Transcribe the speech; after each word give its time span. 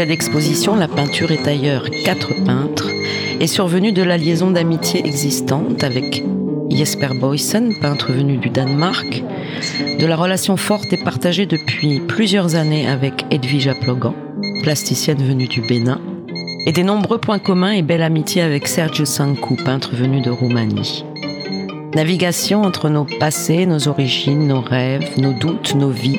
D'exposition 0.00 0.74
La 0.74 0.88
peinture 0.88 1.32
est 1.32 1.46
ailleurs, 1.46 1.84
quatre 2.04 2.32
peintres, 2.46 2.88
est 3.40 3.46
survenu 3.46 3.92
de 3.92 4.02
la 4.02 4.16
liaison 4.16 4.50
d'amitié 4.50 5.06
existante 5.06 5.84
avec 5.84 6.24
Jesper 6.70 7.08
Boysen, 7.14 7.74
peintre 7.78 8.10
venu 8.10 8.38
du 8.38 8.48
Danemark, 8.48 9.22
de 9.98 10.06
la 10.06 10.16
relation 10.16 10.56
forte 10.56 10.94
et 10.94 10.96
partagée 10.96 11.44
depuis 11.44 12.00
plusieurs 12.00 12.54
années 12.54 12.88
avec 12.88 13.26
Edwige 13.30 13.70
Plogan, 13.82 14.14
plasticienne 14.62 15.22
venue 15.22 15.46
du 15.46 15.60
Bénin, 15.60 16.00
et 16.64 16.72
des 16.72 16.84
nombreux 16.84 17.18
points 17.18 17.38
communs 17.38 17.72
et 17.72 17.82
belle 17.82 18.02
amitié 18.02 18.40
avec 18.40 18.68
Sergio 18.68 19.04
Sancu, 19.04 19.56
peintre 19.62 19.94
venu 19.94 20.22
de 20.22 20.30
Roumanie. 20.30 21.04
Navigation 21.94 22.62
entre 22.62 22.88
nos 22.88 23.04
passés, 23.20 23.66
nos 23.66 23.88
origines, 23.88 24.48
nos 24.48 24.62
rêves, 24.62 25.18
nos 25.18 25.34
doutes, 25.34 25.74
nos 25.74 25.90
vies, 25.90 26.18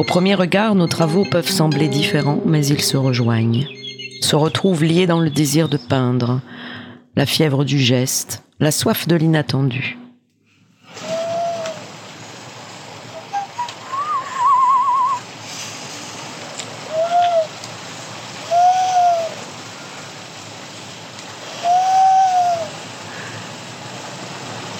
au 0.00 0.02
premier 0.02 0.34
regard, 0.34 0.74
nos 0.74 0.86
travaux 0.86 1.26
peuvent 1.26 1.50
sembler 1.50 1.86
différents, 1.86 2.40
mais 2.46 2.66
ils 2.66 2.80
se 2.80 2.96
rejoignent, 2.96 3.66
se 4.22 4.34
retrouvent 4.34 4.82
liés 4.82 5.06
dans 5.06 5.20
le 5.20 5.28
désir 5.28 5.68
de 5.68 5.76
peindre, 5.76 6.40
la 7.16 7.26
fièvre 7.26 7.64
du 7.64 7.78
geste, 7.78 8.42
la 8.60 8.70
soif 8.70 9.06
de 9.06 9.14
l'inattendu. 9.14 9.98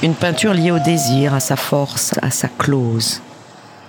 Une 0.02 0.14
peinture 0.14 0.54
liée 0.54 0.70
au 0.70 0.78
désir, 0.78 1.34
à 1.34 1.40
sa 1.40 1.56
force, 1.56 2.14
à 2.22 2.30
sa 2.30 2.48
clause. 2.48 3.20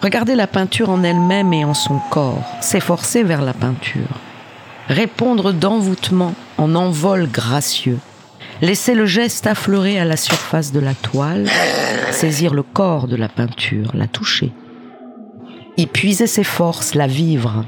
Regarder 0.01 0.34
la 0.34 0.47
peinture 0.47 0.89
en 0.89 1.03
elle-même 1.03 1.53
et 1.53 1.63
en 1.63 1.75
son 1.75 2.00
corps, 2.09 2.44
s'efforcer 2.59 3.22
vers 3.22 3.44
la 3.44 3.53
peinture, 3.53 4.19
répondre 4.88 5.53
d'envoûtement 5.53 6.34
en 6.57 6.73
envol 6.73 7.28
gracieux, 7.28 8.00
laisser 8.63 8.95
le 8.95 9.06
geste 9.06 9.45
affleurer 9.45 10.00
à 10.00 10.06
la 10.06 10.17
surface 10.17 10.72
de 10.72 10.79
la 10.79 10.95
toile, 10.95 11.47
saisir 12.09 12.56
le 12.56 12.63
corps 12.63 13.07
de 13.07 13.16
la 13.16 13.29
peinture, 13.29 13.91
la 13.94 14.07
toucher, 14.07 14.51
y 15.78 15.85
puiser 15.85 16.25
ses 16.25 16.44
forces, 16.44 16.95
la 16.95 17.06
vivre. 17.06 17.63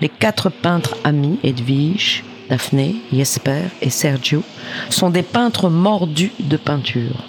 Les 0.00 0.08
quatre 0.08 0.48
peintres 0.48 0.96
amis, 1.04 1.40
Edwige, 1.44 2.24
Daphné, 2.48 2.96
Jesper 3.12 3.64
et 3.82 3.90
Sergio, 3.90 4.42
sont 4.88 5.10
des 5.10 5.22
peintres 5.22 5.68
mordus 5.68 6.32
de 6.40 6.56
peinture 6.56 7.22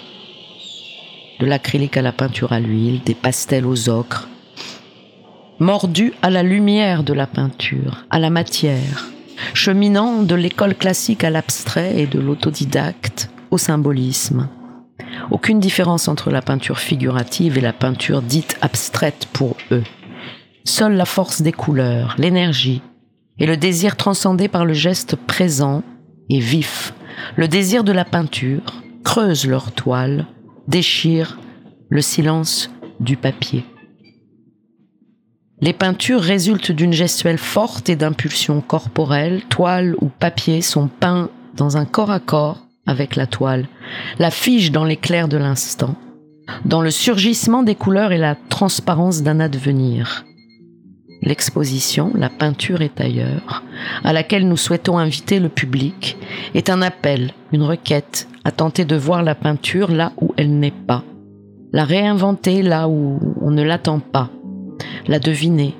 de 1.40 1.46
l'acrylique 1.46 1.96
à 1.96 2.02
la 2.02 2.12
peinture 2.12 2.52
à 2.52 2.60
l'huile, 2.60 3.00
des 3.04 3.14
pastels 3.14 3.66
aux 3.66 3.88
ocres, 3.88 4.28
mordu 5.58 6.12
à 6.22 6.30
la 6.30 6.42
lumière 6.42 7.02
de 7.02 7.14
la 7.14 7.26
peinture, 7.26 8.04
à 8.10 8.18
la 8.18 8.30
matière, 8.30 9.08
cheminant 9.54 10.22
de 10.22 10.34
l'école 10.34 10.74
classique 10.74 11.24
à 11.24 11.30
l'abstrait 11.30 11.98
et 11.98 12.06
de 12.06 12.20
l'autodidacte 12.20 13.30
au 13.50 13.58
symbolisme. 13.58 14.48
Aucune 15.30 15.60
différence 15.60 16.08
entre 16.08 16.30
la 16.30 16.42
peinture 16.42 16.78
figurative 16.78 17.56
et 17.56 17.62
la 17.62 17.72
peinture 17.72 18.20
dite 18.20 18.58
abstraite 18.60 19.26
pour 19.32 19.56
eux. 19.72 19.84
Seule 20.64 20.94
la 20.94 21.06
force 21.06 21.40
des 21.40 21.52
couleurs, 21.52 22.16
l'énergie 22.18 22.82
et 23.38 23.46
le 23.46 23.56
désir 23.56 23.96
transcendé 23.96 24.48
par 24.48 24.66
le 24.66 24.74
geste 24.74 25.16
présent 25.16 25.82
et 26.28 26.38
vif, 26.38 26.92
le 27.36 27.48
désir 27.48 27.82
de 27.82 27.92
la 27.92 28.04
peinture, 28.04 28.82
creusent 29.04 29.46
leur 29.46 29.72
toile 29.72 30.26
déchire 30.70 31.36
le 31.88 32.00
silence 32.00 32.70
du 33.00 33.16
papier. 33.16 33.64
Les 35.60 35.72
peintures 35.72 36.22
résultent 36.22 36.70
d'une 36.70 36.92
gestuelle 36.92 37.38
forte 37.38 37.88
et 37.88 37.96
d'impulsion 37.96 38.60
corporelle. 38.60 39.42
Toile 39.48 39.96
ou 40.00 40.08
papier 40.08 40.62
sont 40.62 40.86
peints 40.86 41.28
dans 41.56 41.76
un 41.76 41.84
corps 41.84 42.12
à 42.12 42.20
corps 42.20 42.66
avec 42.86 43.16
la 43.16 43.26
toile, 43.26 43.66
la 44.18 44.30
fige 44.30 44.70
dans 44.70 44.84
l'éclair 44.84 45.28
de 45.28 45.36
l'instant, 45.36 45.96
dans 46.64 46.82
le 46.82 46.90
surgissement 46.90 47.62
des 47.62 47.74
couleurs 47.74 48.12
et 48.12 48.18
la 48.18 48.36
transparence 48.48 49.22
d'un 49.22 49.40
advenir. 49.40 50.24
L'exposition 51.20 52.12
La 52.14 52.30
peinture 52.30 52.80
est 52.80 53.00
ailleurs, 53.00 53.64
à 54.04 54.12
laquelle 54.12 54.48
nous 54.48 54.56
souhaitons 54.56 54.98
inviter 54.98 55.40
le 55.40 55.50
public, 55.50 56.16
est 56.54 56.70
un 56.70 56.80
appel, 56.80 57.34
une 57.52 57.62
requête 57.62 58.29
à 58.44 58.50
tenter 58.50 58.84
de 58.84 58.96
voir 58.96 59.22
la 59.22 59.34
peinture 59.34 59.90
là 59.90 60.12
où 60.20 60.32
elle 60.36 60.58
n'est 60.58 60.70
pas, 60.70 61.02
la 61.72 61.84
réinventer 61.84 62.62
là 62.62 62.88
où 62.88 63.18
on 63.40 63.50
ne 63.50 63.62
l'attend 63.62 64.00
pas, 64.00 64.30
la 65.06 65.18
deviner. 65.18 65.74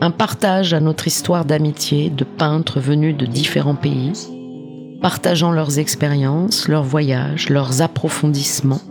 Un 0.00 0.10
partage 0.10 0.74
à 0.74 0.80
notre 0.80 1.06
histoire 1.06 1.44
d'amitié 1.44 2.10
de 2.10 2.24
peintres 2.24 2.80
venus 2.80 3.16
de 3.16 3.24
différents 3.24 3.74
pays, 3.74 4.12
partageant 5.00 5.52
leurs 5.52 5.78
expériences, 5.78 6.68
leurs 6.68 6.84
voyages, 6.84 7.48
leurs 7.48 7.80
approfondissements, 7.80 8.82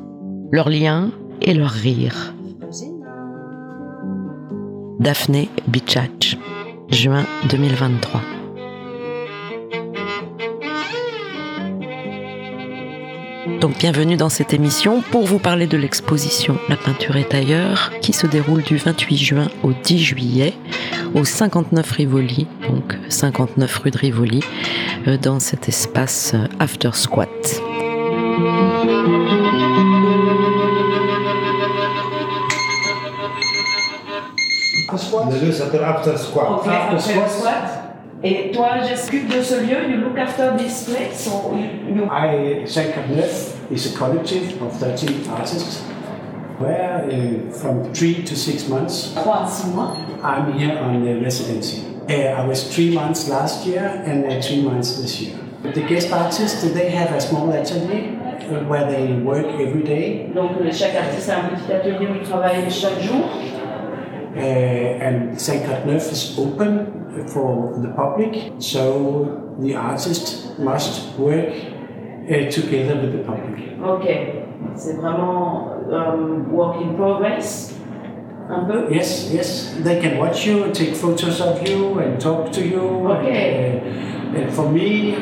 leurs 0.52 0.70
liens 0.70 1.12
et 1.42 1.54
leurs 1.54 1.70
rires. 1.70 2.34
Daphné 5.00 5.50
Bichach, 5.68 6.38
juin 6.90 7.26
2023. 7.50 8.35
Donc 13.62 13.78
bienvenue 13.78 14.18
dans 14.18 14.30
cette 14.30 14.54
émission 14.54 15.02
pour 15.12 15.26
vous 15.26 15.38
parler 15.38 15.68
de 15.68 15.78
l'exposition 15.78 16.58
La 16.68 16.78
peinture 16.78 17.16
est 17.16 17.34
ailleurs 17.34 17.92
qui 18.02 18.12
se 18.12 18.26
déroule 18.26 18.64
du 18.64 18.78
28 18.78 19.18
juin 19.18 19.48
au 19.62 19.72
10 19.72 20.00
juillet 20.00 20.54
au 21.14 21.24
59 21.24 21.90
Rivoli, 21.92 22.48
donc 22.68 22.98
59 23.10 23.78
rue 23.78 23.92
de 23.92 23.98
Rivoli, 23.98 24.40
euh, 25.08 25.18
dans 25.18 25.40
cet 25.40 25.70
espace 25.70 26.34
euh, 26.34 26.48
After 26.60 26.90
Squat. 26.94 27.30
Le 35.30 35.46
lieu 35.46 35.52
s'appelle 35.52 35.84
After 35.84 36.18
Squat. 36.18 36.48
Okay, 36.50 36.70
after, 36.70 37.00
squat. 37.00 37.85
Et 38.28 38.50
toi, 38.52 38.82
j'excuse 38.82 39.28
de 39.28 39.40
ce 39.44 39.54
lieu, 39.54 39.88
you 39.88 39.98
look 39.98 40.18
after 40.18 40.58
this 40.58 40.86
place 40.86 41.30
or 41.32 41.54
you... 41.54 41.96
you... 41.96 42.10
I, 42.10 42.66
Saint 42.66 42.90
Neuf 43.08 43.56
is 43.70 43.94
a 43.94 43.96
collective 43.96 44.60
of 44.64 44.74
13 44.80 45.30
artists 45.30 45.84
where 46.58 47.06
uh, 47.06 47.52
from 47.54 47.94
three 47.94 48.24
to 48.24 48.36
six 48.36 48.68
months 48.68 49.14
3 49.14 49.32
à 49.32 49.48
6 49.48 49.76
mois. 49.76 49.96
I'm 50.24 50.58
here 50.58 50.76
on 50.80 51.06
the 51.06 51.22
residency. 51.22 51.84
Uh, 52.10 52.42
I 52.42 52.48
was 52.48 52.64
three 52.74 52.96
months 52.96 53.30
last 53.30 53.68
year 53.68 54.02
and 54.08 54.26
uh, 54.26 54.42
three 54.42 54.64
months 54.64 55.00
this 55.00 55.22
year. 55.22 55.38
The 55.62 55.82
guest 55.82 56.12
artists, 56.12 56.64
they 56.64 56.90
have 56.90 57.12
a 57.12 57.22
small 57.22 57.54
atelier 57.54 58.16
where 58.68 58.90
they 58.90 59.14
work 59.14 59.46
every 59.60 59.84
day? 59.84 60.32
Donc 60.34 60.52
chaque 60.72 60.96
artiste 60.96 61.30
a 61.30 61.38
un 61.38 61.50
petit 61.50 61.72
atelier 61.72 62.08
où 62.08 62.16
il 62.16 62.28
travaille 62.28 62.70
chaque 62.72 63.02
jour. 63.02 63.24
Uh, 64.36 64.40
and 64.40 65.40
Saint 65.40 65.66
Neuf 65.86 66.12
is 66.12 66.38
open 66.38 67.26
for 67.28 67.80
the 67.82 67.88
public, 67.96 68.52
so 68.60 69.56
the 69.60 69.74
artist 69.76 70.60
must 70.60 71.18
work 71.18 71.54
uh, 71.54 72.50
together 72.50 72.96
with 73.00 73.14
the 73.14 73.24
public. 73.24 73.80
Ok, 73.82 74.06
c'est 74.76 74.98
vraiment 74.98 75.70
um, 75.90 76.52
work 76.52 76.76
in 76.82 76.96
progress, 76.96 77.76
un 78.50 78.66
peu. 78.66 78.92
Yes, 78.94 79.32
yes, 79.32 79.74
they 79.84 80.02
can 80.02 80.18
watch 80.18 80.46
you, 80.46 80.70
take 80.74 80.96
photos 80.96 81.40
of 81.40 81.66
you, 81.68 82.00
and 82.00 82.20
talk 82.20 82.52
to 82.52 82.62
you. 82.62 82.82
Okay. 83.12 83.80
And, 83.80 84.36
uh, 84.36 84.40
and 84.42 84.54
for 84.54 84.70
me, 84.70 85.16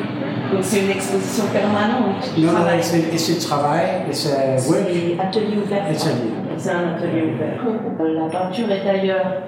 Donc 0.52 0.62
c'est 0.62 0.80
une 0.80 0.90
exposition 0.90 1.44
permanente. 1.52 2.36
no, 2.36 2.52
no, 2.52 2.68
it's 2.76 2.92
a, 2.92 2.98
it's 2.98 3.28
a 3.28 3.48
travail, 3.48 4.06
it's 4.08 4.26
a 4.26 4.56
work. 4.68 4.86
C'est 4.88 5.20
atelier 5.20 5.56
ouvert. 5.58 5.84
Atelier. 5.88 6.32
C'est 6.64 6.70
un 6.70 6.94
atelier 6.94 7.30
ouvert. 7.34 7.60
Euh, 8.00 8.14
La 8.14 8.30
peinture 8.30 8.70
est 8.70 8.88
ailleurs. 8.88 9.42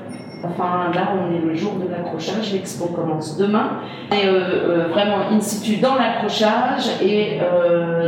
Enfin, 0.44 0.90
là, 0.94 1.12
on 1.16 1.34
est 1.34 1.38
le 1.38 1.54
jour 1.54 1.76
de 1.76 1.90
l'accrochage. 1.90 2.52
L'expo 2.52 2.88
commence 2.88 3.38
demain. 3.38 3.80
Et 4.12 4.26
euh, 4.26 4.32
euh, 4.32 4.88
vraiment 4.88 5.30
in 5.32 5.40
situ 5.40 5.80
dans 5.80 5.94
l'accrochage 5.94 7.00
et 7.02 7.40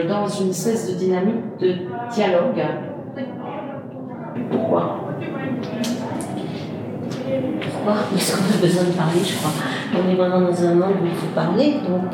dans 0.07 0.27
une 0.27 0.51
espèce 0.51 0.93
de 0.93 0.99
dynamique 0.99 1.59
de 1.59 1.75
dialogue. 2.13 2.63
Pourquoi? 4.51 4.99
Pourquoi? 7.63 7.95
Parce 8.13 8.31
qu'on 8.31 8.59
a 8.59 8.61
besoin 8.61 8.85
de 8.85 8.91
parler, 8.91 9.21
je 9.25 9.39
crois. 9.39 9.53
On 9.95 10.11
est 10.11 10.17
vraiment 10.17 10.41
dans 10.43 10.65
un 10.67 10.75
monde 10.75 10.97
où 11.03 11.07
il 11.07 11.15
faut 11.15 11.35
parler, 11.35 11.77
donc 11.89 12.13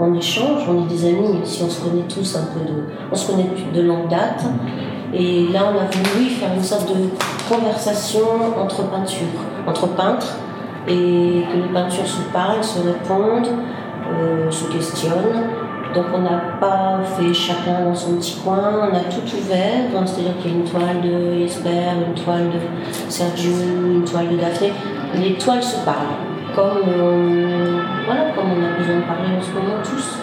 on 0.00 0.14
échange, 0.14 0.68
on 0.68 0.84
est 0.84 0.88
des 0.88 1.04
amis, 1.06 1.40
si 1.42 1.64
on 1.64 1.68
se 1.68 1.82
connaît 1.84 2.06
tous 2.08 2.36
un 2.36 2.44
peu 2.54 2.60
de. 2.64 2.84
On 3.10 3.14
se 3.16 3.28
connaît 3.28 3.48
de 3.74 3.82
longue 3.82 4.08
date. 4.08 4.44
Et 5.14 5.48
là, 5.52 5.60
on 5.72 5.78
a 5.78 5.84
voulu 5.84 6.30
faire 6.30 6.54
une 6.54 6.62
sorte 6.62 6.88
de 6.88 7.10
conversation 7.48 8.24
entre 8.58 8.82
peintures, 8.88 9.26
entre 9.66 9.88
peintres, 9.88 10.38
et 10.88 11.44
que 11.52 11.56
les 11.56 11.68
peintures 11.72 12.06
se 12.06 12.22
parlent, 12.32 12.64
se 12.64 12.78
répondent, 12.80 13.52
euh, 14.10 14.50
se 14.50 14.64
questionnent. 14.72 15.50
Donc 15.94 16.06
on 16.14 16.20
n'a 16.20 16.40
pas 16.58 17.00
fait 17.04 17.34
chacun 17.34 17.84
dans 17.84 17.94
son 17.94 18.16
petit 18.16 18.40
coin, 18.42 18.88
on 18.90 18.96
a 18.96 19.00
tout 19.00 19.36
ouvert, 19.36 19.90
donc 19.92 20.08
c'est-à-dire 20.08 20.38
qu'il 20.40 20.52
y 20.52 20.54
a 20.54 20.58
une 20.58 20.64
toile 20.64 21.00
de 21.02 21.38
Jesper, 21.40 21.68
une 22.06 22.14
toile 22.14 22.48
de 22.48 23.10
Sergio, 23.10 23.52
une 23.52 24.04
toile 24.04 24.28
de 24.30 24.36
Daphné. 24.36 24.72
Les 25.14 25.34
toiles 25.34 25.62
se 25.62 25.76
parlent, 25.84 26.16
comme, 26.54 27.82
voilà, 28.06 28.30
comme 28.34 28.46
on 28.52 28.64
a 28.64 28.78
besoin 28.78 28.96
de 28.96 29.02
parler 29.02 29.36
en 29.36 29.42
ce 29.42 29.50
moment 29.50 29.82
tous, 29.84 30.16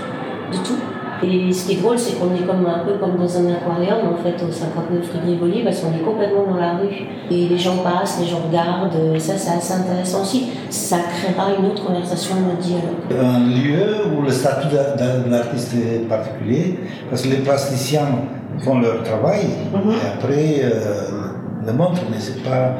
de 0.57 0.65
tout. 0.65 0.98
Et 1.24 1.51
ce 1.51 1.68
qui 1.68 1.74
est 1.74 1.81
drôle, 1.81 1.98
c'est 1.98 2.18
qu'on 2.18 2.33
est 2.33 2.45
comme 2.45 2.66
un 2.66 2.80
peu 2.86 2.94
comme 3.00 3.18
dans 3.18 3.38
un 3.38 3.54
aquarium, 3.54 4.13
en 4.13 4.24
fait, 4.24 4.36
au 4.44 4.51
59 4.51 5.12
rue 5.13 5.30
Rivoli, 5.31 5.63
parce 5.63 5.81
qu'on 5.81 5.94
est 5.94 6.04
complètement 6.04 6.45
dans 6.50 6.57
la 6.60 6.77
rue. 6.77 7.07
Et 7.30 7.48
les 7.48 7.57
gens 7.57 7.77
passent, 7.77 8.19
les 8.21 8.27
gens 8.27 8.42
regardent, 8.48 8.95
et 9.13 9.19
ça, 9.19 9.38
c'est 9.38 9.51
assez 9.51 9.74
intéressant 9.74 10.21
aussi. 10.21 10.50
Ça 10.69 10.98
créera 11.00 11.50
une 11.57 11.66
autre 11.66 11.86
conversation, 11.86 12.36
un 12.36 12.51
autre 12.51 12.60
dialogue. 12.60 13.12
Un 13.12 13.39
lieu 13.39 14.18
où 14.18 14.21
le 14.21 14.31
statut 14.31 14.68
de, 14.68 15.25
de 15.25 15.31
l'artiste 15.31 15.74
est 15.75 16.07
particulier, 16.07 16.80
parce 17.10 17.24
que 17.24 17.30
les 17.30 17.38
plasticiens 17.38 18.07
font 18.60 18.80
leur 18.80 19.04
travail 19.04 19.45
et 19.45 20.07
après 20.07 20.62
euh, 20.63 21.30
le 21.66 21.74
montrent, 21.74 22.04
mais 22.12 22.19
c'est 22.19 22.44
pas 22.44 22.75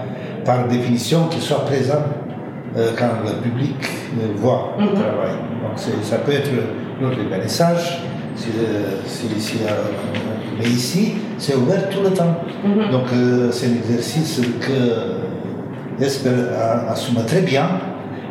par 0.46 0.68
définition 0.68 1.28
qu'ils 1.28 1.42
soient 1.42 1.66
présents 1.66 2.04
euh, 2.78 2.92
quand 2.98 3.10
le 3.26 3.42
public 3.42 3.76
euh, 4.20 4.28
voit 4.36 4.74
le 4.80 4.88
travail. 4.88 5.34
Donc 5.62 5.78
ça 6.04 6.18
peut 6.18 6.32
être 6.34 6.50
lors 7.02 7.12
des 7.12 7.26
vernissages, 7.26 8.02
si, 8.40 8.50
si- 9.06 9.40
si, 9.42 9.58
mais 10.58 10.66
ici 10.68 11.14
c'est 11.38 11.56
ouvert 11.56 11.90
tout 11.90 12.02
le 12.04 12.12
temps. 12.12 12.36
Donc 12.92 13.06
euh, 13.14 13.50
c'est 13.52 13.68
un 13.68 13.76
exercice 13.76 14.42
que 14.62 16.02
Jesper 16.04 16.30
a- 16.58 16.92
assume 16.92 17.24
très 17.26 17.42
bien 17.42 17.68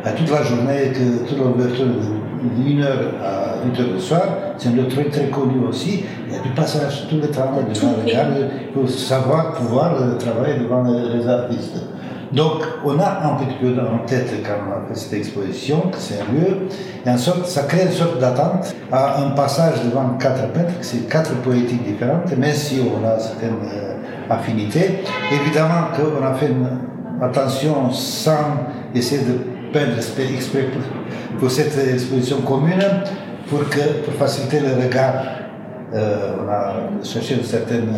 à 0.05 0.13
toute 0.13 0.31
la 0.31 0.43
journée, 0.43 0.93
que 0.95 1.29
toute 1.29 1.39
l'ouverture 1.39 1.87
de 1.87 2.81
1 2.81 2.83
heure 2.83 2.99
à 3.25 3.67
8 3.67 3.81
heures 3.81 3.95
du 3.97 4.01
soir, 4.01 4.23
c'est 4.57 4.69
un 4.69 4.73
lieu 4.73 4.87
très 4.89 5.05
très 5.05 5.27
connu 5.29 5.67
aussi. 5.69 6.05
Il 6.29 6.35
y 6.35 6.39
a 6.39 6.43
du 6.43 6.51
passage 6.51 7.07
tout 7.09 7.17
le 7.17 7.29
temps 7.29 7.51
devant 7.57 7.73
Tout 7.73 7.89
le 8.07 8.13
gars, 8.13 8.27
il 8.75 8.81
faut 8.81 8.87
savoir 8.87 9.53
pouvoir 9.55 9.95
euh, 10.01 10.17
travailler 10.17 10.61
devant 10.61 10.83
les, 10.85 11.19
les 11.19 11.27
artistes. 11.29 11.83
Donc 12.33 12.63
on 12.85 12.99
a 12.99 13.23
un 13.25 13.37
petit 13.37 13.57
peu 13.61 13.75
en 13.81 14.05
tête 14.07 14.31
quand 14.45 14.55
on 14.69 14.85
a 14.85 14.89
fait 14.89 14.99
cette 14.99 15.13
exposition, 15.15 15.81
que 15.91 15.97
c'est 15.99 16.21
un 16.21 16.33
lieu, 16.33 16.69
et 17.07 17.11
en 17.11 17.17
sorte, 17.17 17.47
ça 17.47 17.63
crée 17.63 17.85
une 17.85 17.93
sorte 17.93 18.19
d'attente 18.19 18.75
à 18.93 19.23
un 19.23 19.31
passage 19.31 19.83
devant 19.85 20.11
quatre 20.19 20.49
peintres, 20.53 20.75
c'est 20.83 21.09
quatre 21.09 21.35
poétiques 21.37 21.85
différentes, 21.85 22.37
même 22.37 22.55
si 22.55 22.81
on 22.83 23.07
a 23.07 23.19
certaines 23.19 23.57
euh, 23.73 23.95
affinités. 24.29 25.01
Évidemment 25.33 25.89
qu'on 25.97 26.25
a 26.25 26.35
fait 26.35 26.49
une 26.49 26.69
attention 27.23 27.91
sans 27.91 28.67
essayer 28.95 29.23
de 29.23 29.39
peindre 29.73 29.97
exprès 29.97 30.65
pour, 30.65 31.39
pour 31.39 31.51
cette 31.51 31.77
exposition 31.79 32.43
commune, 32.43 32.85
pour, 33.49 33.69
que, 33.69 34.05
pour 34.05 34.15
faciliter 34.15 34.61
le 34.61 34.83
regard. 34.85 35.15
Euh, 35.95 36.35
on 36.45 36.49
a 36.51 37.03
cherché 37.03 37.37
une 37.37 37.45
certaine 37.45 37.89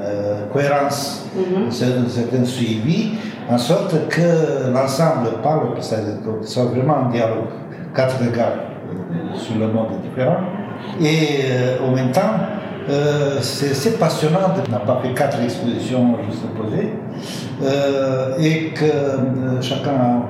euh, 0.00 0.46
cohérence, 0.52 1.26
un 1.36 1.70
certain 1.70 2.44
suivi, 2.44 3.12
en 3.48 3.58
sorte 3.58 4.08
que 4.08 4.70
l'ensemble 4.72 5.28
parle, 5.42 5.74
que 5.74 5.82
ça 5.82 5.96
soit 6.42 6.64
vraiment 6.64 7.06
un 7.06 7.10
dialogue, 7.10 7.48
quatre 7.94 8.18
regards 8.18 8.58
euh, 8.90 9.36
sur 9.36 9.58
le 9.58 9.68
monde 9.68 10.00
différent. 10.02 10.38
Et 11.00 11.44
euh, 11.50 11.86
en 11.86 11.92
même 11.94 12.12
temps, 12.12 12.34
euh, 12.88 13.38
c'est 13.40 13.98
passionnant 13.98 14.54
de 14.54 14.70
n'a 14.70 14.78
pas 14.78 15.00
fait 15.02 15.12
quatre 15.14 15.42
expositions 15.42 16.16
juste 16.28 16.46
posées 16.56 16.92
euh, 17.62 18.36
et 18.38 18.70
que 18.70 18.84
chacun 19.60 19.90
a 19.90 20.22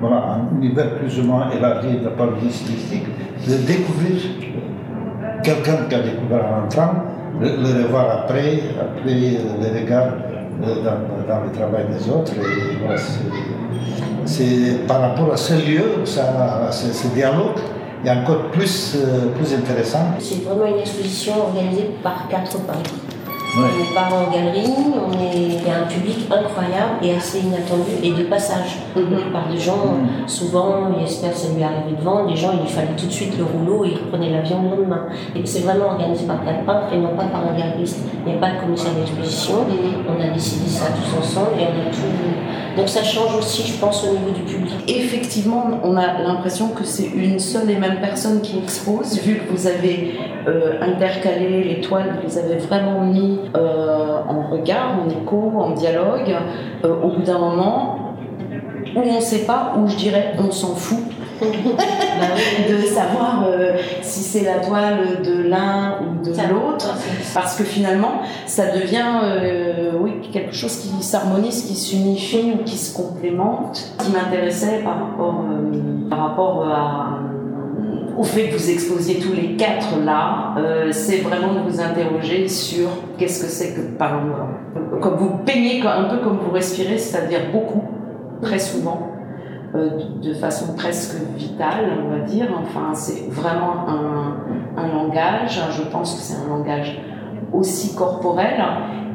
voilà, 0.00 0.16
un 0.16 0.56
univers 0.56 0.94
plus 0.96 1.18
ou 1.18 1.24
moins 1.24 1.50
élargi 1.50 1.98
de 1.98 2.04
la 2.04 2.10
part 2.12 2.30
vue 2.40 2.50
stylistique, 2.50 3.06
de 3.46 3.54
découvrir 3.66 4.14
quelqu'un 5.42 5.86
qui 5.88 5.94
a 5.94 6.00
découvert 6.00 6.44
en 6.46 6.64
entrant, 6.64 6.92
le, 7.40 7.48
le 7.48 7.84
revoir 7.86 8.22
après, 8.22 8.60
après 8.80 9.10
les 9.14 9.80
regards 9.80 10.04
euh, 10.06 10.27
dans, 10.60 11.34
dans 11.34 11.44
le 11.44 11.52
travail 11.52 11.86
des 11.88 12.10
autres. 12.10 12.32
Et 12.34 12.76
voilà, 12.84 12.98
c'est- 12.98 13.20
c'est 14.24 14.86
par 14.86 15.00
rapport 15.00 15.32
à 15.32 15.36
ce 15.36 15.54
lieu, 15.54 16.04
ça, 16.04 16.68
ce, 16.70 16.92
ce 16.92 17.06
dialogue 17.08 17.56
est 18.04 18.10
encore 18.10 18.50
plus, 18.52 18.96
euh, 18.96 19.28
plus 19.36 19.54
intéressant. 19.54 20.00
C'est 20.18 20.44
vraiment 20.44 20.66
une 20.66 20.78
exposition 20.80 21.32
organisée 21.48 21.90
par 22.02 22.28
quatre 22.28 22.58
peintres. 22.60 22.94
Ouais. 23.56 23.64
On 23.64 23.78
n'est 23.78 23.94
pas 23.94 24.14
en 24.14 24.30
galerie, 24.30 24.70
on 25.08 25.12
est, 25.12 25.36
il 25.36 25.66
y 25.66 25.70
a 25.70 25.78
un 25.84 25.86
public 25.88 26.07
incroyable 26.30 26.98
et 27.02 27.14
assez 27.14 27.40
inattendu 27.40 27.90
et 28.02 28.10
de 28.10 28.24
passage 28.24 28.78
par 29.32 29.48
des 29.48 29.58
gens. 29.58 29.96
Souvent, 30.26 30.90
j'espère 31.00 31.32
que 31.32 31.36
ça 31.36 31.48
lui 31.54 31.62
arrivé 31.62 31.96
devant, 31.98 32.26
des 32.26 32.36
gens, 32.36 32.52
il 32.54 32.60
lui 32.60 32.68
fallait 32.68 32.96
tout 32.96 33.06
de 33.06 33.12
suite 33.12 33.36
le 33.38 33.44
rouleau 33.44 33.84
et 33.84 33.90
ils 33.92 33.98
prenaient 33.98 34.30
l'avion 34.30 34.62
le 34.62 34.76
lendemain. 34.76 35.06
Et 35.34 35.44
c'est 35.44 35.60
vraiment 35.60 35.86
organisé 35.86 36.26
par 36.26 36.44
quatre 36.44 36.64
peintres 36.64 36.92
et 36.92 36.98
non 36.98 37.16
pas 37.16 37.24
par 37.24 37.42
un 37.42 37.56
galeriste. 37.56 38.00
Il 38.26 38.32
n'y 38.32 38.38
a 38.38 38.40
pas 38.40 38.52
de 38.52 38.60
commissaire 38.60 38.92
d'exposition. 38.94 39.54
On 40.08 40.22
a 40.22 40.28
décidé 40.28 40.68
ça 40.68 40.86
tous 40.86 41.18
ensemble 41.18 41.58
et 41.58 41.64
on 41.64 41.88
a 41.88 41.90
tout. 41.90 42.78
Donc 42.78 42.88
ça 42.88 43.02
change 43.02 43.36
aussi, 43.36 43.66
je 43.66 43.80
pense, 43.80 44.04
au 44.04 44.12
niveau 44.12 44.30
du 44.30 44.42
public. 44.42 44.72
Effectivement, 44.86 45.80
on 45.82 45.96
a 45.96 46.22
l'impression 46.22 46.68
que 46.68 46.84
c'est 46.84 47.06
une 47.06 47.40
seule 47.40 47.68
et 47.70 47.76
même 47.76 48.00
personne 48.00 48.40
qui 48.40 48.58
expose, 48.58 49.20
vu 49.20 49.38
que 49.38 49.52
vous 49.52 49.66
avez 49.66 50.14
euh, 50.46 50.80
intercalé 50.80 51.64
les 51.64 51.80
toiles, 51.80 52.14
vous 52.14 52.28
les 52.28 52.38
avez 52.38 52.58
vraiment 52.58 53.00
mis 53.00 53.40
euh, 53.56 54.20
en 54.28 54.48
regard, 54.50 54.94
en 55.04 55.10
écho, 55.10 55.52
en 55.56 55.70
dialogue. 55.70 56.17
Euh, 56.84 56.94
au 57.02 57.08
bout 57.08 57.22
d'un 57.22 57.38
moment, 57.38 58.14
où 58.94 59.00
on 59.00 59.16
ne 59.16 59.20
sait 59.20 59.44
pas, 59.44 59.74
où 59.76 59.88
je 59.88 59.96
dirais 59.96 60.34
on 60.38 60.50
s'en 60.50 60.74
fout 60.74 60.98
Bah 61.40 62.26
de 62.68 62.82
savoir 62.84 63.44
euh, 63.46 63.76
si 64.02 64.20
c'est 64.20 64.44
la 64.44 64.58
toile 64.58 65.22
de 65.24 65.48
l'un 65.48 65.98
ou 66.00 66.24
de 66.24 66.30
l'autre, 66.30 66.94
parce 67.32 67.56
que 67.56 67.62
finalement, 67.62 68.22
ça 68.46 68.66
devient 68.66 69.20
euh, 69.22 69.92
oui, 70.00 70.14
quelque 70.32 70.54
chose 70.54 70.76
qui 70.78 71.02
s'harmonise, 71.02 71.64
qui 71.64 71.76
s'unifie 71.76 72.54
ou 72.54 72.64
qui 72.64 72.76
se 72.76 72.92
complémente. 72.94 73.92
Ce 74.00 74.04
qui 74.04 74.12
m'intéressait 74.12 74.80
par 74.82 74.98
rapport, 74.98 75.44
euh, 75.48 76.08
par 76.10 76.18
rapport 76.18 76.68
à, 76.68 77.20
au 78.18 78.24
fait 78.24 78.48
que 78.48 78.56
vous 78.56 78.70
exposiez 78.70 79.20
tous 79.20 79.32
les 79.32 79.54
quatre 79.54 80.00
là, 80.04 80.54
euh, 80.58 80.88
c'est 80.90 81.18
vraiment 81.18 81.54
de 81.54 81.60
vous 81.60 81.80
interroger 81.80 82.48
sur 82.48 82.88
qu'est-ce 83.16 83.44
que 83.44 83.48
c'est 83.48 83.74
que, 83.74 83.80
par 83.96 84.20
comme 85.00 85.14
vous 85.14 85.38
peignez 85.46 85.86
un 85.86 86.04
peu 86.04 86.18
comme 86.18 86.38
vous 86.38 86.50
respirez, 86.50 86.98
c'est-à-dire 86.98 87.52
beaucoup, 87.52 87.84
très 88.42 88.58
souvent. 88.58 89.12
Euh, 89.74 89.90
de 90.22 90.32
façon 90.32 90.74
presque 90.74 91.16
vitale, 91.36 91.98
on 92.04 92.10
va 92.10 92.20
dire. 92.20 92.46
Enfin, 92.58 92.94
c'est 92.94 93.30
vraiment 93.30 93.86
un, 93.86 94.88
langage. 94.88 95.60
Je 95.70 95.82
pense 95.82 96.14
que 96.14 96.20
c'est 96.20 96.42
un 96.42 96.48
langage 96.48 96.98
aussi 97.52 97.94
corporel. 97.94 98.56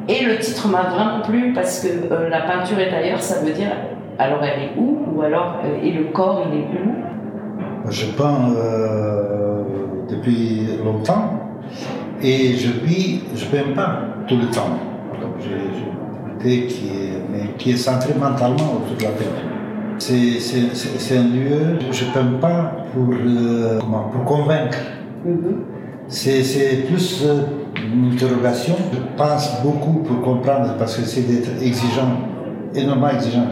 Et 0.07 0.23
le 0.23 0.37
titre 0.37 0.67
m'a 0.67 0.83
vraiment 0.83 1.21
plu 1.21 1.53
parce 1.53 1.79
que 1.79 1.87
euh, 1.87 2.29
la 2.29 2.41
peinture 2.41 2.79
est 2.79 2.93
ailleurs, 2.93 3.21
ça 3.21 3.43
veut 3.43 3.51
dire 3.51 3.69
alors 4.19 4.43
elle 4.43 4.63
est 4.63 4.71
où 4.77 4.99
Ou 5.15 5.21
alors, 5.23 5.55
et 5.81 5.91
le 5.91 6.05
corps, 6.05 6.45
il 6.51 6.59
est 6.59 6.63
où 6.63 7.02
Je 7.89 8.05
peins 8.07 8.53
depuis 10.09 10.67
longtemps 10.83 11.39
et 12.21 12.55
je 12.55 12.71
vis, 12.85 13.21
je 13.35 13.45
peins 13.45 13.73
pas 13.75 13.99
tout 14.27 14.37
le 14.37 14.47
temps. 14.47 14.79
Donc 15.21 15.35
j'ai 15.41 16.49
une 16.49 16.67
qui 16.67 16.87
est, 16.87 17.21
mais 17.31 17.53
qui 17.57 17.71
est 17.71 17.77
centrée 17.77 18.13
mentalement 18.13 18.77
autour 18.77 18.97
de 18.97 19.03
la 19.03 19.09
peinture. 19.09 19.53
C'est 19.99 21.17
un 21.17 21.23
lieu, 21.23 21.79
je 21.91 22.05
ne 22.05 22.11
peins 22.11 22.39
pas 22.39 22.71
pour, 22.93 23.13
euh, 23.13 23.79
pour 24.11 24.23
convaincre. 24.25 24.77
Mm-hmm. 25.25 25.55
C'est 26.07 26.85
plus 26.87 27.23
euh, 27.25 27.43
une 27.77 28.13
interrogation. 28.13 28.75
Je 28.91 28.99
pense 29.17 29.61
beaucoup 29.61 29.99
pour 29.99 30.21
comprendre 30.21 30.75
parce 30.77 30.97
que 30.97 31.05
c'est 31.05 31.21
d'être 31.21 31.61
exigeant, 31.61 32.17
énormément 32.75 33.09
exigeant 33.09 33.47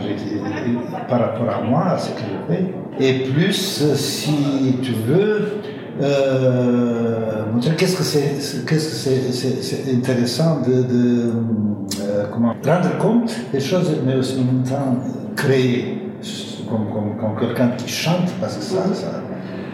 par 1.07 1.19
rapport 1.19 1.49
à 1.49 1.61
moi, 1.61 1.85
à 1.91 1.97
ce 1.97 2.09
que 2.11 2.21
je 2.21 2.53
fais. 2.53 2.73
Et 2.99 3.29
plus, 3.31 3.81
euh, 3.81 3.95
si 3.95 4.77
tu 4.81 4.91
veux, 4.91 5.61
montrer 7.53 7.75
qu'est-ce 7.75 7.97
que 7.97 8.03
c'est 8.03 8.65
qu'est-ce 8.65 9.05
que 9.05 9.95
intéressant 9.95 10.61
de, 10.61 10.81
de 10.83 11.31
comment 12.31 12.55
rendre 12.65 12.97
compte 12.97 13.35
des 13.51 13.59
choses 13.59 13.91
mais 14.05 14.15
aussi 14.15 14.39
en 14.39 14.45
même 14.45 14.63
temps 14.63 14.97
créer 15.35 16.01
comme, 16.71 16.91
comme, 16.91 17.17
comme 17.17 17.39
quelqu'un 17.39 17.69
qui 17.77 17.87
chante, 17.87 18.31
parce 18.39 18.55
que 18.57 18.63
ça, 18.63 18.83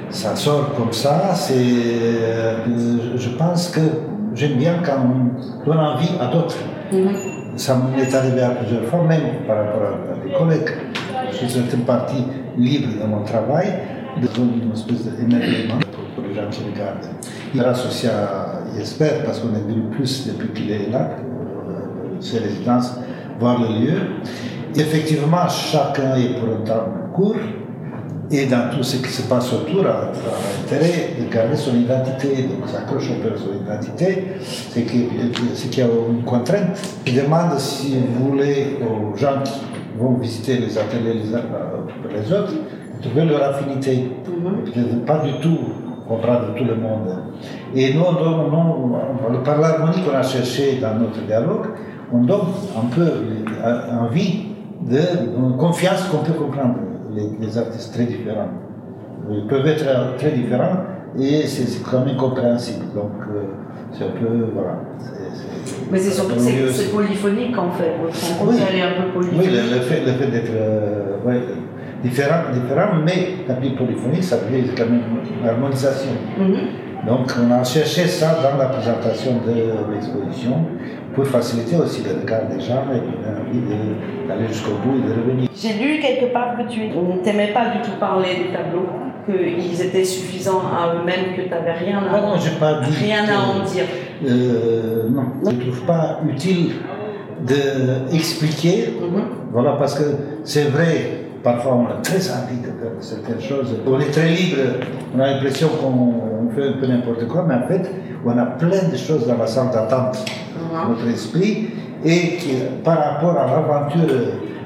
ça, 0.09 0.35
sort 0.35 0.73
comme 0.75 0.91
ça. 0.91 1.33
Euh, 1.51 2.57
je 3.15 3.29
pense 3.29 3.69
que 3.69 3.81
j'aime 4.33 4.57
bien 4.57 4.81
quand 4.83 4.97
on 5.03 5.65
donne 5.65 5.79
envie 5.79 6.09
à 6.19 6.27
d'autres. 6.27 6.57
Ça 7.57 7.75
m'est 7.75 8.13
arrivé 8.13 8.41
à 8.41 8.49
plusieurs 8.51 8.83
fois, 8.85 9.03
même 9.03 9.45
par 9.47 9.57
rapport 9.57 9.81
à, 9.81 10.25
des 10.25 10.31
collègues. 10.31 10.69
Je 11.31 11.47
suis 11.47 11.59
une 11.59 11.85
partie 11.85 12.23
libre 12.55 13.01
de 13.01 13.07
mon 13.07 13.23
travail, 13.23 13.67
de 14.21 14.27
une 14.37 14.71
espèce 14.71 15.05
d'émerveillement 15.05 15.79
pour, 16.15 16.23
les 16.23 16.35
gens 16.35 16.47
qui 16.51 16.63
regardent. 16.63 17.07
Il 17.53 17.59
est 17.59 17.65
associé 17.65 18.09
à 18.09 18.59
Jesper 18.77 19.09
parce 19.25 19.39
qu'on 19.39 19.55
est 19.55 19.67
venu 19.67 19.89
plus 19.89 20.27
depuis 20.27 20.49
qu'il 20.49 20.71
est 20.71 20.89
là, 20.91 21.09
euh, 21.17 22.21
ses 22.21 22.39
résidences, 22.39 22.93
voir 23.39 23.59
le 23.59 23.85
lieu. 23.85 23.97
Effectivement, 24.75 25.47
chacun 25.49 26.15
est 26.15 26.39
pour 26.39 26.49
un 26.53 26.63
temps 26.63 26.85
court, 27.13 27.35
et 28.29 28.45
dans 28.45 28.69
tout 28.75 28.83
ce 28.83 28.97
qui 28.97 29.09
se 29.09 29.21
passe 29.23 29.53
autour, 29.53 29.85
a, 29.85 30.11
intérêt 30.65 31.13
de 31.19 31.33
garder 31.33 31.55
son 31.55 31.75
identité, 31.75 32.43
donc 32.43 32.67
s'accroche 32.67 33.09
un 33.11 33.21
peu 33.23 33.33
à 33.33 33.37
son 33.37 33.63
identité, 33.63 34.23
c'est 34.41 34.83
qu'il 34.83 35.05
y 35.05 35.81
a 35.81 35.85
une 35.85 36.23
contrainte 36.23 36.77
qui 37.05 37.13
demande 37.13 37.57
si 37.57 37.97
vous 37.97 38.31
voulez 38.31 38.77
aux 38.81 39.15
gens 39.15 39.41
qui 39.43 39.53
vont 39.97 40.13
visiter 40.13 40.57
les 40.57 40.77
ateliers 40.77 41.13
les 41.13 41.33
uns 41.33 41.41
les 42.11 42.33
autres, 42.33 42.53
de 42.53 43.07
trouver 43.07 43.25
leur 43.25 43.43
affinité, 43.43 44.09
mm 44.27 45.05
pas 45.05 45.19
du 45.19 45.39
tout 45.41 45.57
comprendre 46.07 46.53
tout 46.55 46.63
le 46.63 46.75
monde. 46.75 47.09
Et 47.75 47.93
nous, 47.93 48.01
on 48.01 49.43
par 49.43 49.59
l'harmonie 49.59 50.01
qu'on 50.03 50.15
a 50.15 50.23
cherché 50.23 50.79
dans 50.81 50.95
notre 50.95 51.21
dialogue, 51.25 51.67
on 52.11 52.19
donne 52.19 52.47
un 52.75 52.87
peu 52.93 53.11
envie 53.91 54.47
de 54.81 55.57
confiance 55.57 56.03
qu'on 56.09 56.19
peut 56.19 56.33
comprendre 56.33 56.75
les, 57.39 57.57
artistes 57.57 57.93
très 57.93 58.05
différents. 58.05 58.49
Ils 59.29 59.47
peuvent 59.47 59.67
être 59.67 60.15
très 60.17 60.31
différents 60.31 60.77
et 61.19 61.45
c'est 61.47 61.83
quand 61.83 62.05
même 62.05 62.15
compréhensible. 62.15 62.85
Donc, 62.93 63.11
euh, 63.29 63.43
c'est 63.91 64.05
un 64.05 64.09
peu. 64.09 64.49
Voilà. 64.53 64.79
Mais 65.91 65.99
c'est 65.99 66.11
surtout 66.11 66.35
que 66.35 66.69
c'est 66.71 66.91
polyphonique 66.91 67.57
en 67.57 67.71
fait. 67.71 67.93
oui. 68.01 68.55
elle 68.69 68.75
est 68.75 68.81
un 68.81 69.01
peu 69.01 69.11
polyphonique. 69.13 69.49
Oui, 69.51 69.73
le, 69.73 69.79
fait, 69.81 70.05
le 70.05 70.11
fait 70.13 70.31
d'être 70.31 70.51
euh, 70.53 71.17
ouais, 71.25 71.41
différent, 72.03 72.51
différent, 72.53 72.89
mais 73.05 73.37
la 73.47 73.55
polyphonique, 73.55 74.23
ça 74.23 74.37
veut 74.37 74.61
dire 74.61 74.73
quand 74.77 74.85
même 74.85 75.01
une 75.41 75.47
harmonisation. 75.47 76.11
Mm-hmm. 76.39 77.05
Donc, 77.07 77.31
on 77.39 77.51
a 77.51 77.63
cherché 77.63 78.07
ça 78.07 78.37
dans 78.41 78.57
la 78.57 78.65
présentation 78.65 79.39
de 79.45 79.93
l'exposition 79.93 80.65
pour 81.17 81.25
faciliter 81.25 81.75
aussi 81.77 82.03
le 82.03 82.21
regard 82.21 82.45
des 82.47 82.63
gens 82.63 82.83
et 82.93 82.99
donner 82.99 83.39
envie 83.41 83.61
d'aller 84.27 84.47
jusqu'au 84.49 84.75
bout 84.83 84.97
et 84.99 85.09
de 85.09 85.19
revenir. 85.19 85.49
J'ai 85.55 85.73
lu 85.73 85.99
quelque 85.99 86.31
part 86.31 86.55
que 86.55 86.71
tu 86.71 86.81
n'aimais 87.25 87.53
pas 87.53 87.69
du 87.71 87.81
tout 87.81 87.97
parler 87.99 88.35
des 88.35 88.53
tableaux, 88.53 88.85
qu'ils 89.25 89.81
étaient 89.81 90.05
suffisants 90.05 90.61
à 90.61 90.93
eux-mêmes, 90.93 91.35
que 91.35 91.41
tu 91.41 91.49
n'avais 91.49 91.73
rien 91.73 91.97
à, 91.97 92.17
ah 92.17 92.21
non, 92.21 92.35
pas 92.59 92.81
rien 92.81 93.23
à 93.23 93.39
en 93.49 93.65
dire. 93.65 93.85
Euh, 94.27 95.09
non, 95.09 95.23
je 95.43 95.55
ne 95.55 95.61
trouve 95.61 95.85
pas 95.87 96.19
utile 96.29 96.73
d'expliquer, 97.41 98.93
mhm. 99.01 99.23
voilà, 99.51 99.71
parce 99.71 99.95
que 99.95 100.03
c'est 100.43 100.65
vrai, 100.65 101.23
parfois 101.43 101.77
on 101.77 101.87
a 101.87 101.99
très 102.03 102.29
envie 102.29 102.61
de 102.61 102.67
faire 102.67 102.91
certaines 102.99 103.41
choses. 103.41 103.75
On 103.87 103.99
est 103.99 104.11
très 104.11 104.29
libre, 104.29 104.57
on 105.15 105.19
a 105.19 105.31
l'impression 105.31 105.69
qu'on 105.69 106.51
fait 106.55 106.67
un 106.67 106.73
peu 106.73 106.85
n'importe 106.85 107.27
quoi, 107.27 107.43
mais 107.47 107.55
en 107.55 107.67
fait, 107.67 107.89
on 108.23 108.37
a 108.37 108.45
plein 108.45 108.87
de 108.91 108.95
choses 108.95 109.25
dans 109.25 109.37
la 109.37 109.47
salle 109.47 109.71
d'attente 109.71 110.23
notre 110.89 111.07
esprit, 111.07 111.69
et 112.05 112.37
par 112.83 112.97
rapport 112.97 113.37
à 113.37 113.47
l'aventure 113.47 114.15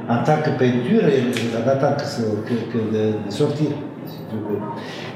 en 0.09 0.23
tant 0.23 0.37
que 0.43 0.49
peinture, 0.51 1.07
et 1.07 1.23
en 1.55 1.79
tant 1.79 1.95
que, 1.95 2.53
que, 2.71 2.95
de, 2.95 3.31
sortir. 3.31 3.69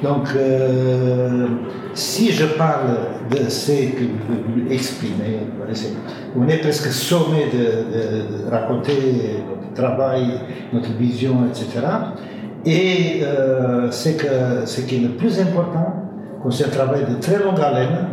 Donc, 0.04 0.28
euh, 0.36 1.48
si 1.94 2.32
je 2.32 2.46
parle 2.46 2.98
de 3.30 3.50
ce 3.50 3.72
que 3.72 4.04
vous 4.04 4.72
exprimer, 4.72 5.40
on 6.38 6.48
est 6.48 6.58
presque 6.58 6.92
sommé 6.92 7.48
de, 7.52 8.50
raconter 8.50 9.42
notre 9.50 9.74
travail, 9.74 10.40
notre 10.74 10.92
vision, 10.94 11.46
etc. 11.50 11.86
Et 12.66 13.22
euh, 13.24 13.90
que, 13.90 14.66
ce 14.66 14.82
qui 14.82 14.96
est 14.98 15.00
le 15.00 15.10
plus 15.10 15.40
important, 15.40 16.06
c'est 16.52 16.66
un 16.66 16.70
travail 16.70 17.06
de 17.10 17.16
très 17.20 17.44
longue 17.44 17.60
haleine, 17.60 18.08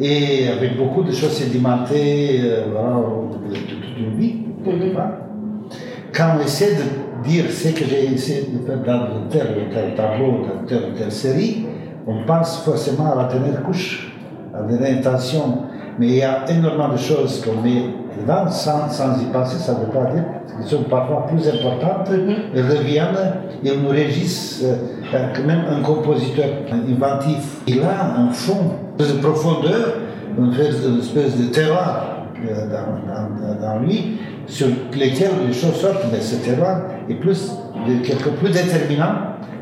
et 0.00 0.48
avec 0.48 0.76
beaucoup 0.76 1.02
de 1.02 1.12
choses 1.12 1.32
sédimentées 1.32 2.40
euh, 2.42 2.64
voilà, 2.72 2.96
de 3.48 3.54
toute 3.54 3.98
une 3.98 4.18
vie, 4.18 4.34
mhm. 4.64 4.96
Quand 6.12 6.32
on 6.38 6.44
essaie 6.44 6.74
de 6.74 7.28
dire 7.28 7.44
ce 7.50 7.68
que 7.68 7.84
j'ai 7.84 8.12
essayé 8.12 8.48
de 8.52 8.66
faire 8.66 8.82
dans 8.82 9.28
tel 9.28 9.46
ou 9.46 9.72
tel 9.72 9.94
tableau, 9.94 10.42
dans 10.42 10.66
telle 10.66 10.90
ou 10.90 10.98
telle 10.98 11.12
série, 11.12 11.66
on 12.06 12.24
pense 12.24 12.64
forcément 12.64 13.12
à 13.12 13.22
la 13.22 13.28
dernière 13.28 13.62
couche, 13.62 14.12
à 14.52 14.62
la 14.62 14.66
dernière 14.66 14.98
intention. 14.98 15.58
Mais 15.98 16.06
il 16.06 16.14
y 16.16 16.22
a 16.22 16.50
énormément 16.50 16.88
de 16.88 16.96
choses 16.96 17.44
qu'on 17.44 17.62
met 17.62 17.84
dedans 18.18 18.50
sans, 18.50 18.88
sans 18.88 19.20
y 19.20 19.26
penser, 19.26 19.58
ça 19.58 19.74
ne 19.74 19.80
veut 19.80 19.92
pas 19.92 20.10
dire 20.12 20.24
qu'elles 20.48 20.66
sont 20.66 20.82
parfois 20.84 21.26
plus 21.26 21.46
importantes, 21.48 22.10
mhm. 22.10 22.34
elles 22.56 22.70
reviennent, 22.78 23.34
elles 23.64 23.80
nous 23.80 23.90
régissent. 23.90 24.64
Euh, 24.64 24.76
même 25.46 25.64
un 25.68 25.82
compositeur 25.82 26.46
inventif, 26.72 27.62
il 27.66 27.82
a 27.82 28.16
un 28.16 28.30
fond 28.30 28.89
de 29.08 29.18
profondeur, 29.18 29.94
une 30.38 30.52
espèce 30.52 31.36
de 31.36 31.52
terroir 31.52 32.26
euh, 32.48 32.66
dans, 32.70 33.60
dans, 33.60 33.78
lui, 33.80 34.18
sur 34.46 34.68
lesquels 34.94 35.30
les 35.46 35.52
choses 35.52 35.74
sortent, 35.74 36.04
mais 36.10 36.20
ce 36.20 36.36
terroir 36.36 36.82
est 37.08 37.14
plus, 37.14 37.52
quelque 38.04 38.30
plus 38.30 38.50
déterminant 38.50 39.12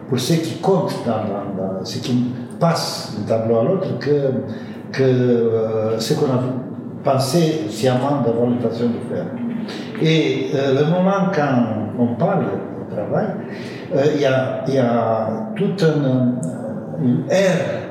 pour 0.09 0.19
ce 0.19 0.35
qui 0.35 0.59
compte 0.61 0.95
dans, 1.07 1.85
ce 1.85 1.99
qui 1.99 2.33
passe 2.61 3.17
d'un 3.19 3.39
tableau 3.39 3.59
à 3.59 3.65
l'autre 3.65 3.99
que, 3.99 4.33
que 4.93 5.03
euh, 5.03 5.99
ce 5.99 6.15
qu'on 6.15 6.27
a 6.27 6.41
pensé 7.03 7.67
sciemment 7.69 8.23
d'avoir 8.25 8.49
l'intention 8.49 8.87
de 8.87 9.15
faire. 9.15 9.27
Et 10.01 10.51
euh, 10.55 10.81
le 10.81 10.87
moment 10.87 11.31
quand 11.35 11.99
on 11.99 12.15
parle 12.15 12.45
de 12.45 12.95
travail, 12.95 13.27
il 14.15 14.21
y, 14.21 14.27
a, 14.27 14.65
y, 14.69 14.79
a, 14.79 15.51
toute 15.57 15.83
une, 15.83 16.37
une 17.03 17.25
ère 17.31 17.88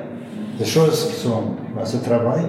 des 0.57 0.65
choses 0.65 1.07
qui 1.09 1.15
sont 1.15 1.43
dans 1.75 1.85
ce 1.85 1.97
travail, 1.97 2.43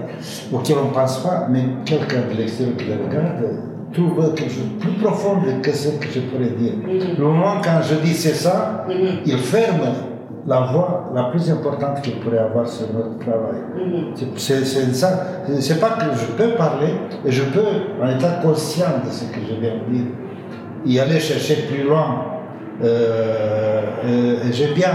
auxquelles 0.53 0.79
on 0.83 0.89
ne 0.89 0.95
pense 0.95 1.19
pas, 1.19 1.47
mais 1.51 1.63
quelqu'un 1.85 2.23
de 2.33 2.39
l'extérieur 2.39 2.77
qui 2.77 2.85
le 2.85 2.95
regarde 2.95 3.45
trouve 3.93 4.35
quelque 4.35 4.51
chose 4.51 4.65
de 4.75 4.81
plus 4.81 4.93
profond 4.93 5.37
que 5.63 5.73
ce 5.73 5.89
que 5.89 6.09
je 6.09 6.21
pourrais 6.21 6.51
dire. 6.51 6.75
Mm-hmm. 6.75 7.19
Le 7.19 7.25
moment 7.25 7.55
quand 7.63 7.81
je 7.83 7.95
dis 7.97 8.15
c'est 8.15 8.35
ça, 8.35 8.87
mm-hmm. 8.89 9.21
il 9.27 9.39
ferme 9.39 9.81
la 10.49 10.61
voix 10.61 11.11
la 11.15 11.25
plus 11.25 11.51
importante 11.51 12.01
qu'il 12.03 12.15
pourrait 12.21 12.39
avoir 12.39 12.67
sur 12.67 12.87
notre 12.93 13.19
travail. 13.19 13.61
Mhm. 13.77 14.15
C'est 14.37 14.65
ça. 14.65 15.27
C'est 15.61 15.79
pas 15.79 15.91
que 15.91 16.17
je 16.19 16.27
peux 16.33 16.55
parler, 16.57 16.95
et 17.25 17.31
je 17.31 17.45
peux, 17.45 17.61
en 18.03 18.09
étant 18.09 18.41
conscient 18.43 19.03
de 19.05 19.11
ce 19.11 19.25
que 19.25 19.41
je 19.47 19.61
viens 19.61 19.75
de 19.75 19.95
dire, 19.95 20.07
y 20.87 20.99
aller 20.99 21.21
chercher 21.21 21.67
plus 21.71 21.85
loin. 21.85 22.25
Euh, 22.83 24.49
et 24.49 24.53
j'ai 24.53 24.73
bien, 24.73 24.93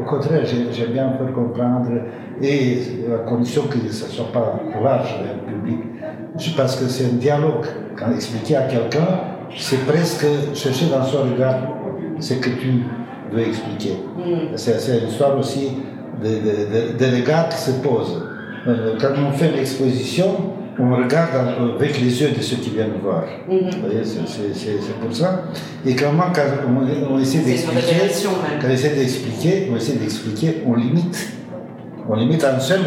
au 0.00 0.04
contraire, 0.04 0.42
j'ai 0.44 0.72
j'ai 0.72 0.86
bien 0.88 1.10
fait 1.18 1.32
comprendre, 1.32 1.90
et 2.42 2.78
à 3.14 3.28
condition 3.28 3.62
que 3.62 3.78
ce 3.90 4.04
ne 4.06 4.10
soit 4.10 4.32
pas 4.32 4.60
large 4.82 5.14
le 5.22 5.52
public. 5.52 5.80
Je 6.38 6.50
pense 6.56 6.76
que 6.76 6.86
c'est 6.86 7.04
un 7.06 7.16
dialogue. 7.16 7.66
Quand 7.96 8.10
expliquer 8.12 8.56
à 8.56 8.62
quelqu'un, 8.62 9.08
c'est 9.56 9.84
presque 9.86 10.26
chercher 10.54 10.86
dans 10.86 11.04
son 11.04 11.22
regard 11.30 11.56
ce 12.18 12.34
que 12.34 12.50
tu 12.50 12.70
veux 13.32 13.46
expliquer. 13.46 13.94
C'est 14.56 14.80
c'est 14.80 15.00
l'histoire 15.00 15.38
aussi 15.38 15.70
de, 16.22 16.28
de, 16.28 16.54
de- 16.74 16.98
de 16.98 17.16
regard 17.20 17.48
qui 17.50 17.58
se 17.58 17.70
pose. 17.82 18.10
Euh, 18.66 18.94
Quand 19.00 19.12
on 19.28 19.32
fait 19.32 19.50
l'exposition, 19.52 20.28
on 20.78 20.96
regarde 20.96 21.30
avec 21.76 22.00
les 22.00 22.20
yeux 22.22 22.30
de 22.30 22.40
ceux 22.42 22.56
qui 22.56 22.70
viennent 22.70 22.98
voir. 23.02 23.24
Vous 23.48 23.80
voyez, 23.86 24.04
c'est- 24.04 25.00
pour 25.00 25.14
ça. 25.14 25.42
Et 25.86 25.94
comment, 25.94 26.24
quand 26.34 26.42
on, 26.68 27.14
on 27.14 27.18
essaie 27.18 27.38
d'expliquer, 27.38 27.96
on 28.64 28.70
essaie 28.70 28.94
d'expliquer, 28.94 29.68
on 29.72 29.76
essaie 29.76 29.94
d'expliquer, 29.96 30.62
on 30.66 30.74
limite. 30.74 31.32
On 32.08 32.14
limite 32.16 32.44
à 32.44 32.54
une 32.54 32.60
seule, 32.60 32.80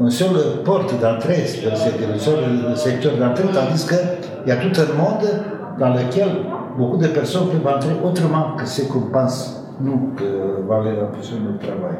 une 0.00 0.10
seule 0.10 0.62
porte 0.64 0.98
d'entrée, 1.00 1.44
c'est 1.46 1.66
un 1.70 1.74
seul 2.18 2.76
secteur 2.76 3.16
d'entrée, 3.16 3.44
tandis 3.52 3.86
qu'il 3.86 3.98
y 4.46 4.50
a 4.50 4.56
tout 4.56 4.80
un 4.80 4.96
monde 4.96 5.26
dans 5.78 5.92
lequel 5.94 6.28
beaucoup 6.78 6.96
de 6.96 7.08
personnes 7.08 7.48
peuvent 7.50 7.74
entrer 7.74 7.92
autrement 8.02 8.56
que 8.56 8.66
ce 8.66 8.82
qu'on 8.82 9.10
pense, 9.12 9.62
nous, 9.80 10.12
que 10.16 10.66
va 10.66 10.76
aller 10.78 10.98
un 11.00 11.06
peu 11.14 11.22
sur 11.22 11.36
notre 11.40 11.58
travail. 11.58 11.96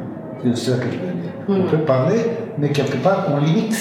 C'est 0.55 0.71
ça 0.71 0.77
que 0.77 0.85
je 0.85 0.97
veux 0.97 1.13
dire. 1.21 1.31
On 1.47 1.69
peut 1.69 1.83
parler, 1.83 2.21
mais 2.57 2.69
quelque 2.69 2.97
part, 2.97 3.27
on 3.35 3.43
limite. 3.43 3.75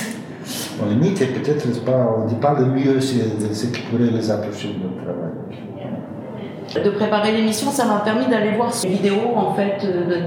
On 0.83 0.88
limite 0.91 1.21
et 1.23 1.26
peut-être 1.26 1.65
on 1.67 2.23
ne 2.25 2.29
dit 2.29 2.35
pas 2.37 2.55
le 2.59 2.67
mieux, 2.67 3.00
c'est 3.00 3.53
ce 3.55 3.67
qui 3.67 3.81
pourrait 3.83 4.11
les 4.11 4.31
approcher 4.31 4.69
de 4.69 4.75
notre 4.83 5.03
travail. 5.05 6.85
De 6.85 6.91
préparer 6.91 7.33
l'émission, 7.33 7.71
ça 7.71 7.85
m'a 7.87 8.00
permis 8.00 8.26
d'aller 8.26 8.53
voir 8.57 8.73
ces 8.73 8.88
vidéos 8.88 9.35
en 9.35 9.55
fait 9.55 9.79
euh, 9.85 10.21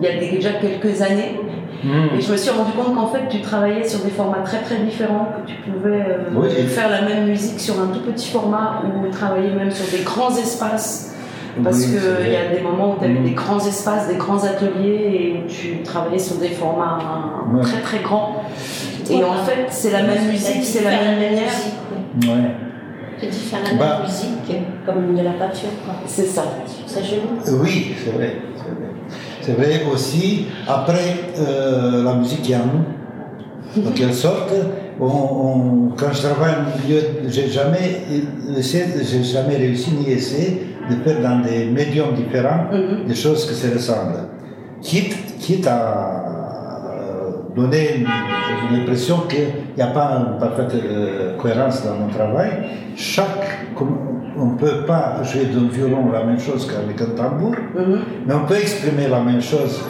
il 0.00 0.04
y 0.06 0.10
a 0.10 0.18
déjà 0.18 0.50
quelques 0.54 1.00
années. 1.02 1.40
Et 2.16 2.20
je 2.20 2.32
me 2.32 2.36
suis 2.36 2.50
rendu 2.50 2.72
compte 2.72 2.94
qu'en 2.96 3.06
fait 3.08 3.28
tu 3.30 3.40
travaillais 3.40 3.86
sur 3.86 4.00
des 4.00 4.10
formats 4.10 4.42
très 4.42 4.58
très 4.62 4.76
différents, 4.78 5.28
que 5.44 5.50
tu 5.50 5.56
pouvais 5.70 6.00
euh, 6.00 6.30
Oui. 6.34 6.50
faire 6.66 6.90
la 6.90 7.02
même 7.02 7.26
musique 7.28 7.60
sur 7.60 7.74
un 7.80 7.86
tout 7.88 8.00
petit 8.00 8.30
format 8.30 8.82
ou 8.84 9.08
travailler 9.10 9.50
même 9.50 9.70
sur 9.70 9.86
des 9.96 10.02
grands 10.02 10.30
espaces. 10.36 11.12
Parce 11.62 11.78
Oui, 11.86 11.98
qu'il 11.98 12.32
y 12.32 12.36
a 12.36 12.54
des 12.54 12.60
moments 12.62 12.92
où 12.96 12.98
tu 12.98 13.04
as 13.06 13.08
eu 13.08 13.18
Mm. 13.20 13.24
des 13.24 13.30
grands 13.30 13.64
espaces, 13.66 14.08
des 14.08 14.16
grands 14.16 14.42
ateliers 14.44 15.10
et 15.12 15.42
où 15.42 15.48
tu 15.48 15.82
travaillais 15.82 16.18
sur 16.18 16.36
des 16.36 16.48
formats 16.48 16.98
Ouais. 17.54 17.62
très 17.62 17.80
très 17.80 17.98
grands. 18.00 18.42
Et 19.10 19.24
en 19.24 19.34
fait, 19.44 19.66
c'est 19.70 19.90
la 19.92 20.02
même 20.02 20.26
musique, 20.30 20.62
c'est 20.64 20.84
la 20.84 20.90
même 20.90 21.18
manière. 21.20 21.52
Ouais. 22.22 22.50
Tu 23.20 23.26
dis 23.26 23.38
faire 23.38 23.60
la 23.64 23.78
Bah. 23.78 23.98
même 23.98 24.06
musique 24.06 24.62
comme 24.84 25.16
de 25.16 25.22
la 25.22 25.32
peinture. 25.32 25.68
C'est 26.06 26.26
ça. 26.26 26.44
C'est 26.86 27.04
joli. 27.04 27.22
Oui, 27.62 27.94
c'est 28.04 28.10
vrai. 28.12 28.36
c'est 28.56 28.70
vrai. 28.72 28.90
C'est 29.40 29.52
vrai 29.52 29.82
aussi, 29.92 30.46
après 30.66 31.14
euh, 31.38 32.02
la 32.04 32.14
musique 32.14 32.48
est 32.50 32.56
en 32.56 32.66
nous, 32.66 33.88
en 33.88 33.92
quelque 33.92 34.12
sorte, 34.14 34.52
on, 35.00 35.04
on- 35.06 35.88
quand 35.96 36.12
je 36.12 36.22
travaille 36.22 36.54
en 36.54 36.82
milieu, 36.86 37.00
j'ai 37.28 37.48
jamais, 37.48 38.00
essayé- 38.58 38.86
j'ai 39.04 39.22
jamais 39.22 39.56
réussi 39.56 39.92
ni 39.92 40.10
essayé 40.10 40.66
de 40.90 40.96
faire 41.04 41.20
dans 41.22 41.40
des 41.40 41.66
médiums 41.66 42.14
différents 42.14 42.66
Mhm. 42.72 43.06
des 43.06 43.14
choses 43.14 43.46
qui 43.46 43.54
se 43.54 43.72
ressemblent. 43.72 44.28
Quitte, 44.82 45.38
quitte 45.38 45.66
à 45.66 46.35
donner 47.56 47.96
une, 47.98 48.06
une 48.76 48.82
impression 48.82 49.20
qu'il 49.28 49.46
n'y 49.76 49.82
a 49.82 49.86
pas 49.88 50.10
une 50.32 50.38
parfaite 50.38 50.74
euh, 50.74 51.36
cohérence 51.36 51.84
dans 51.84 51.94
mon 51.96 52.08
travail. 52.08 52.50
Chaque, 52.96 53.68
on 54.38 54.46
ne 54.52 54.58
peut 54.58 54.84
pas 54.86 55.22
jouer 55.22 55.46
d'un 55.46 55.68
violon 55.68 56.10
la 56.12 56.24
même 56.24 56.38
chose 56.38 56.70
qu'avec 56.70 57.00
un 57.00 57.14
tambour, 57.14 57.54
Mhm. 57.74 58.00
mais 58.26 58.34
on 58.34 58.44
peut 58.46 58.56
exprimer 58.56 59.08
la 59.08 59.20
même 59.20 59.40
chose 59.40 59.80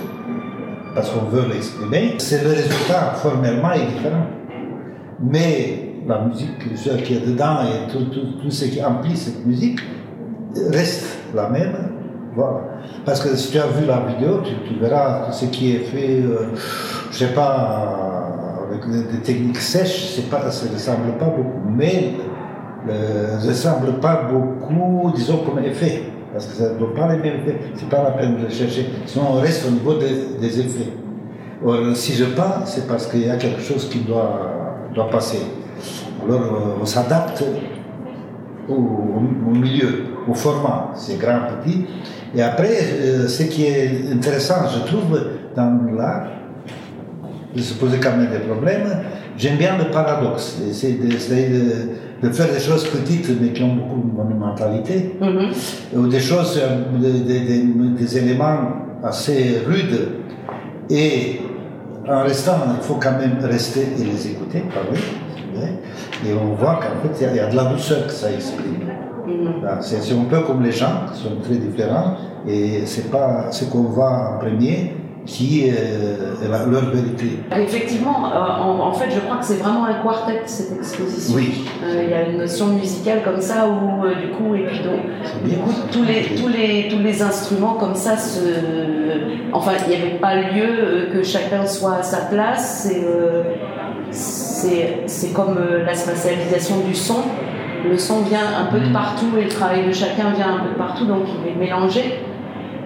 parce 0.94 1.10
qu'on 1.10 1.26
veut 1.26 1.46
l'exprimer. 1.52 2.14
C'est 2.18 2.42
le 2.44 2.50
résultat 2.50 3.12
formellement 3.16 3.72
est 3.72 3.86
différent. 3.86 4.26
Mais 5.20 5.82
la 6.06 6.20
musique, 6.20 6.50
ce 6.76 6.90
qui 6.90 7.14
est 7.14 7.26
dedans 7.26 7.58
et 7.64 7.90
tout, 7.90 8.04
tout, 8.04 8.40
tout 8.42 8.50
ce 8.50 8.66
qui 8.66 8.82
emplit 8.82 9.16
cette 9.16 9.44
musique 9.44 9.80
reste 10.72 11.18
la 11.34 11.48
même. 11.48 11.74
Voilà. 12.36 12.60
Parce 13.06 13.20
que 13.22 13.34
si 13.34 13.50
tu 13.50 13.58
as 13.58 13.66
vu 13.66 13.86
la 13.86 14.00
vidéo, 14.00 14.42
tu, 14.44 14.52
tu 14.68 14.78
verras 14.78 15.32
ce 15.32 15.46
qui 15.46 15.74
est 15.74 15.78
fait, 15.78 16.20
euh, 16.22 16.48
je 17.10 17.16
sais 17.16 17.32
pas, 17.32 18.26
avec 18.68 19.10
des, 19.10 19.20
techniques 19.20 19.56
sèches, 19.56 20.20
pas, 20.30 20.50
ça 20.50 20.66
ne 20.66 20.74
ressemble 20.74 21.12
pas 21.18 21.26
beaucoup. 21.26 21.70
Mais 21.74 22.12
euh, 22.90 23.40
ne 23.42 23.48
ressemble 23.48 23.94
pas 24.00 24.28
beaucoup, 24.30 25.12
disons, 25.14 25.38
comme 25.38 25.64
effet. 25.64 26.02
Parce 26.30 26.46
que 26.46 26.52
ça 26.56 26.74
ne 26.74 26.78
doit 26.78 26.94
pas 26.94 27.10
les 27.14 27.22
mêmes 27.22 27.40
effets. 27.40 27.58
C'est 27.74 27.88
pas 27.88 28.02
la 28.02 28.10
peine 28.10 28.36
de 28.44 28.50
chercher. 28.50 28.90
Sinon, 29.06 29.28
on 29.30 29.40
reste 29.40 29.66
au 29.66 29.70
niveau 29.70 29.94
des, 29.94 30.60
effets. 30.60 30.92
Or, 31.64 31.96
si 31.96 32.12
je 32.12 32.26
peins, 32.26 32.66
c'est 32.66 32.86
parce 32.86 33.06
qu'il 33.06 33.26
y 33.26 33.30
a 33.30 33.36
quelque 33.36 33.62
chose 33.62 33.88
qui 33.88 34.00
doit, 34.00 34.76
doit 34.94 35.08
passer. 35.08 35.40
Alors, 36.22 36.42
euh, 36.42 36.82
on 36.82 36.84
s'adapte 36.84 37.42
au- 38.68 38.74
au 38.74 39.54
milieu, 39.54 40.06
au 40.28 40.34
format, 40.34 40.90
c'est 40.94 41.18
grand, 41.18 41.40
petit. 41.62 41.86
Et 42.36 42.42
après, 42.42 42.76
euh, 43.00 43.26
ce 43.28 43.44
qui 43.44 43.64
est 43.64 44.12
intéressant, 44.12 44.56
je 44.72 44.80
trouve, 44.86 45.18
dans 45.56 45.80
l'art, 45.96 46.26
de 47.54 47.62
se 47.62 47.74
poser 47.74 47.98
quand 47.98 48.16
même 48.16 48.28
des 48.30 48.40
problèmes, 48.40 48.86
j'aime 49.38 49.56
bien 49.56 49.78
le 49.78 49.84
paradoxe, 49.90 50.58
essayer 50.68 50.98
de, 50.98 51.14
essayer 51.14 51.48
de, 51.48 52.26
de 52.28 52.32
faire 52.32 52.52
des 52.52 52.60
choses 52.60 52.84
petites 52.88 53.30
mais 53.40 53.52
qui 53.52 53.62
ont 53.62 53.74
beaucoup 53.76 54.02
de 54.06 54.12
monumentalité, 54.14 55.16
Mhm. 55.20 55.52
ou 55.98 56.06
des 56.08 56.20
choses, 56.20 56.60
euh, 56.62 56.98
des, 57.98 58.18
éléments 58.18 58.58
assez 59.02 59.58
rudes, 59.66 60.08
et 60.90 61.40
en 62.08 62.22
restant, 62.22 62.58
il 62.78 62.82
faut 62.84 62.94
quand 63.02 63.18
même 63.18 63.38
rester 63.42 63.80
et 63.98 64.04
les 64.04 64.26
écouter, 64.32 64.62
c'est 64.74 66.28
et 66.28 66.34
on 66.34 66.54
voit 66.54 66.80
qu'en 66.82 67.00
fait, 67.02 67.14
il 67.20 67.22
y 67.22 67.26
a- 67.28 67.32
il 67.32 67.36
y, 67.36 67.40
a 67.40 67.48
de 67.50 67.56
la 67.56 67.64
douceur 67.64 68.06
que 68.06 68.12
ça 68.12 68.30
exprime. 68.30 68.88
Mhm. 69.26 69.60
Voilà, 69.60 69.82
C'est 69.82 70.12
un 70.12 70.24
peu 70.24 70.40
comme 70.42 70.62
les 70.62 70.72
gens 70.72 71.06
qui 71.12 71.22
sont 71.22 71.36
très 71.42 71.56
différents 71.56 72.14
et 72.46 72.86
c'est 72.86 73.10
pas 73.10 73.50
ce 73.50 73.64
qu'on 73.64 73.82
voit 73.84 74.10
en 74.10 74.38
premier 74.38 74.92
qui 75.26 75.66
est 75.68 75.74
euh, 75.76 76.70
leur 76.70 76.84
vérité. 76.90 77.40
Effectivement, 77.50 78.30
euh, 78.32 78.62
en, 78.62 78.78
en 78.88 78.92
fait, 78.92 79.10
je 79.12 79.18
crois 79.20 79.38
que 79.38 79.44
c'est 79.44 79.56
vraiment 79.56 79.84
un 79.84 79.94
quartet 80.02 80.42
cette 80.46 80.72
exposition. 80.78 81.36
Oui. 81.36 81.64
Euh, 81.84 82.04
Il 82.04 82.10
y 82.10 82.14
a 82.14 82.28
une 82.28 82.38
notion 82.38 82.68
musicale 82.68 83.22
comme 83.24 83.40
ça 83.40 83.66
où, 83.68 84.06
du 84.06 84.28
coup, 84.32 84.54
et 84.54 84.64
puis 84.66 84.78
donc, 84.84 85.00
du 85.44 85.56
coup, 85.56 85.72
tous 85.90 86.04
les, 86.04 86.36
tous 86.40 86.48
les, 86.48 86.88
tous 86.88 87.00
les 87.00 87.22
instruments 87.22 87.74
comme 87.74 87.94
ça 87.96 88.16
se. 88.16 88.38
Enfin, 89.52 89.72
il 89.86 89.90
n'y 89.90 90.02
avait 90.02 90.18
pas 90.18 90.36
lieu 90.36 91.08
que 91.12 91.22
chacun 91.22 91.66
soit 91.66 91.96
à 91.96 92.02
sa 92.02 92.18
place. 92.26 92.88
C'est, 94.10 95.02
c'est, 95.06 95.32
comme 95.32 95.58
la 95.84 95.94
spatialisation 95.94 96.76
du 96.86 96.94
son. 96.94 97.22
Le 97.84 97.96
son 97.98 98.22
vient 98.22 98.46
un 98.60 98.66
peu 98.66 98.78
de 98.80 98.86
Mhm. 98.86 98.92
partout 98.92 99.26
et 99.38 99.44
le 99.44 99.48
travail 99.48 99.86
de 99.86 99.92
chacun 99.92 100.30
vient 100.34 100.54
un 100.56 100.58
peu 100.64 100.70
de 100.70 100.78
partout, 100.78 101.04
donc 101.06 101.24
il 101.28 101.50
est 101.50 101.54
mélangé. 101.54 102.20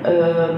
Euh, 0.07 0.49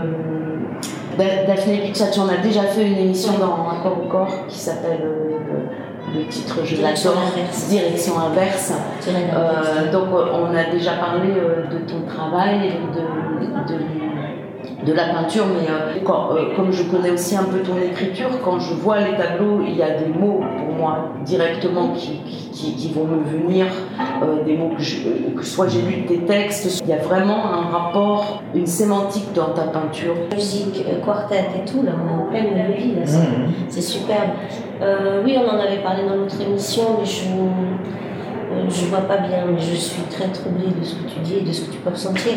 Da- 1.18 1.44
Daphné 1.46 1.76
Pichach, 1.78 2.16
on 2.18 2.26
a 2.28 2.38
déjà 2.42 2.62
fait 2.62 2.86
une 2.86 2.96
émission 2.96 3.32
dans 3.38 3.68
Un 3.70 3.82
corps 3.82 3.98
au 4.02 4.08
corps 4.08 4.46
qui 4.48 4.58
s'appelle 4.58 5.02
euh, 5.04 6.18
le 6.18 6.24
titre 6.26 6.60
Je 6.64 6.76
l'adore, 6.80 7.18
inverse. 7.34 7.68
Direction 7.68 8.14
inverse. 8.18 8.72
Euh, 9.06 9.92
donc 9.92 10.08
euh, 10.14 10.24
on 10.32 10.56
a 10.56 10.64
déjà 10.74 10.92
parlé 10.92 11.28
euh, 11.36 11.66
de 11.70 11.84
ton 11.86 12.00
travail, 12.06 12.60
de, 12.94 13.72
de, 13.74 13.78
de 14.86 14.92
la 14.92 15.04
peinture, 15.14 15.44
mais 15.46 15.68
euh, 15.70 16.00
quand, 16.04 16.30
euh, 16.32 16.54
comme 16.56 16.72
je 16.72 16.82
connais 16.84 17.10
aussi 17.10 17.36
un 17.36 17.44
peu 17.44 17.58
ton 17.60 17.76
écriture, 17.76 18.28
quand 18.44 18.58
je 18.58 18.74
vois 18.74 18.98
les 19.00 19.16
tableaux, 19.16 19.60
il 19.66 19.76
y 19.76 19.82
a 19.82 19.90
des 19.98 20.06
mots 20.06 20.40
pour 20.58 20.74
moi 20.76 20.98
directement 21.24 21.90
qui, 21.90 22.20
qui, 22.52 22.92
vont 22.92 23.04
me 23.04 23.22
venir, 23.22 23.66
euh, 24.22 24.42
des 24.44 24.56
mots 24.56 24.70
que, 24.76 24.82
je- 24.82 25.02
que 25.36 25.44
soit 25.44 25.68
j'ai 25.68 25.82
lu 25.82 26.04
tes 26.06 26.18
textes, 26.20 26.82
il 26.84 26.90
y 26.90 26.92
a 26.92 26.98
vraiment 26.98 27.44
un 27.46 27.68
rapport, 27.70 28.42
une 28.54 28.66
sémantique 28.66 29.32
dans 29.34 29.50
ta 29.50 29.62
peinture. 29.62 30.14
musique, 30.34 30.84
euh, 30.88 31.04
quartet 31.04 31.44
et 31.56 31.70
tout, 31.70 31.82
là, 31.82 31.92
on 31.94 32.08
est 32.08 32.22
en 32.22 32.26
pleine 32.26 33.02
c'est, 33.04 33.18
Mhm. 33.18 33.52
c'est 33.68 33.80
superbe. 33.80 34.30
Euh, 34.82 35.22
oui, 35.24 35.36
on 35.38 35.48
en 35.48 35.58
avait 35.60 35.82
parlé 35.82 36.02
dans 36.08 36.16
notre 36.16 36.40
émission, 36.40 36.82
mais 36.98 37.04
je 37.04 37.24
je 38.68 38.86
vois 38.86 39.00
pas 39.00 39.18
bien, 39.18 39.44
mais 39.50 39.60
je 39.60 39.74
suis 39.74 40.02
très 40.02 40.28
troublée 40.28 40.68
de 40.78 40.84
ce 40.84 40.94
que 40.94 41.08
tu 41.08 41.20
dis 41.20 41.34
et 41.38 41.40
de 41.42 41.52
ce 41.52 41.62
que 41.62 41.72
tu 41.72 41.78
peux 41.78 41.90
ressentir. 41.90 42.32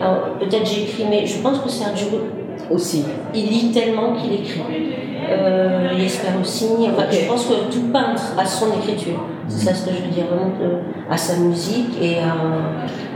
Alors, 0.00 0.38
peut-être 0.38 0.66
j'écris, 0.66 1.04
mais 1.08 1.26
je 1.26 1.38
pense 1.38 1.58
que 1.58 1.68
Sergio, 1.68 2.08
Aussi. 2.70 3.04
il 3.34 3.46
lit 3.46 3.72
tellement 3.72 4.14
qu'il 4.14 4.32
écrit. 4.32 4.62
Euh, 5.30 5.88
aussi, 6.40 6.66
enfin, 6.82 7.04
je 7.10 7.26
pense 7.26 7.46
que 7.46 7.72
tout 7.72 7.88
peintre 7.92 8.22
a 8.38 8.44
son 8.44 8.66
écriture. 8.78 9.20
C'est 9.48 9.66
ça 9.66 9.74
ce 9.74 9.86
que 9.86 9.96
je 9.96 10.02
veux 10.02 10.08
dire, 10.08 10.24
vraiment 10.26 10.52
euh, 10.60 10.80
à 11.10 11.16
sa 11.16 11.36
musique. 11.36 12.00
Et 12.00 12.16
euh, 12.16 12.20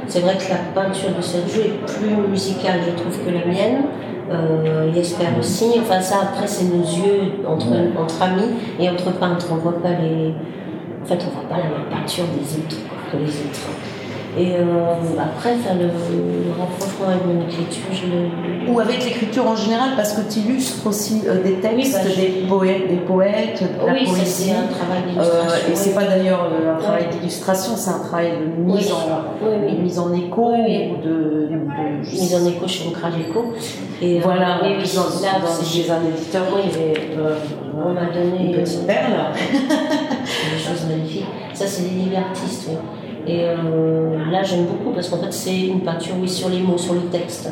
c'est 0.06 0.20
vrai 0.20 0.37
que 0.37 0.48
la 0.50 0.80
peinture 0.80 1.11
de 1.16 1.22
Sergio 1.22 1.62
est 1.62 1.87
plus 1.87 2.28
musicale, 2.30 2.80
je 2.87 2.92
trouve, 2.92 3.24
que 3.24 3.30
la 3.30 3.44
mienne. 3.44 3.84
Euh, 4.30 4.90
aussi. 5.38 5.64
Enfin, 5.80 6.00
ça, 6.00 6.16
après, 6.22 6.46
c'est 6.46 6.66
nos 6.66 6.82
yeux 6.82 7.44
entre, 7.46 7.68
entre 7.98 8.22
amis 8.22 8.50
et 8.78 8.88
entre 8.88 9.11
peintres. 9.12 9.46
On 9.50 9.56
voit 9.56 9.80
pas 9.82 9.90
les. 9.90 10.34
En 11.02 11.06
fait, 11.06 11.18
on 11.26 11.30
voit 11.34 11.48
pas 11.48 11.56
la 11.58 11.64
même 11.64 11.88
peinture 11.90 12.24
des 12.24 12.58
autres 12.58 12.76
que 13.11 13.16
les 13.16 13.28
autres. 13.28 13.68
Et 14.37 14.52
euh, 14.52 14.62
après, 15.18 15.54
faire 15.56 15.74
le, 15.74 15.87
le, 15.87 16.52
rapprochement 16.56 17.08
avec 17.08 17.24
mon 17.26 17.40
écriture, 17.48 17.82
je 17.90 18.06
le... 18.06 18.70
Ou 18.70 18.78
avec 18.78 19.02
l'écriture 19.04 19.46
en 19.48 19.56
général, 19.56 19.90
parce 19.96 20.12
que 20.12 20.20
tu 20.30 20.40
illustres 20.40 20.87
aussi 20.87 21.22
euh, 21.26 21.42
des 21.42 21.54
textes, 21.54 21.98
Oui, 22.04 22.12
bah, 22.14 22.14
des, 22.14 22.46
poètes, 22.46 22.88
des 22.88 22.96
poètes, 22.96 23.62
de 23.62 23.87
la 23.87 23.92
oui, 23.94 24.06
ça, 24.06 24.12
poésie. 24.12 24.24
c'est 24.44 24.50
un 24.52 24.66
travail 24.66 25.02
Euh, 25.08 25.11
d'illustration. 25.11 25.72
et 25.72 25.74
c'est 25.76 25.94
pas 25.94 26.04
d'ailleurs 26.04 26.44
euh, 26.52 26.74
un 26.74 26.78
travail 26.78 27.04
Ouais. 27.04 27.16
d'illustration, 27.18 27.72
c'est 27.74 27.90
un 27.90 27.98
travail 28.00 28.32
de 28.38 28.62
mise, 28.62 28.92
Oui. 28.92 29.48
en, 29.72 29.76
de 29.76 29.82
mise 29.82 29.98
en 29.98 30.12
écho 30.12 30.52
ou 30.52 31.02
de, 31.02 31.48
de- 31.50 32.11
mise 32.11 32.34
en 32.34 32.46
écho 32.46 32.68
chez 32.68 32.88
Ancrage 32.88 33.14
Écho. 33.28 33.54
Et 34.02 34.18
euh, 34.18 34.20
Voilà, 34.22 34.58
plus, 34.61 34.94
dans, 34.94 35.02
là, 35.22 35.38
dans- 35.40 35.64
chez 35.64 35.90
un 35.90 36.02
éditeur, 36.06 36.42
Oui. 36.54 36.70
euh, 37.18 37.34
On 37.74 37.92
m'a 37.94 38.06
donné 38.12 38.50
une 38.50 38.56
petite 38.62 38.87
perle. 38.87 39.12
Ça, 41.52 41.66
c'est 41.66 41.82
des 41.82 41.90
livres. 41.90 42.18
Et 43.26 43.44
euh, 43.44 44.30
là, 44.30 44.42
j'aime 44.42 44.64
beaucoup 44.66 44.90
parce 44.94 45.08
qu'en 45.08 45.18
fait, 45.18 45.32
c'est 45.32 45.66
une 45.66 45.80
peinture, 45.80 46.14
oui, 46.20 46.28
sur 46.28 46.48
les 46.48 46.61
mots, 46.61 46.78
sur 46.78 46.94
le 46.94 47.00
texte. 47.11 47.50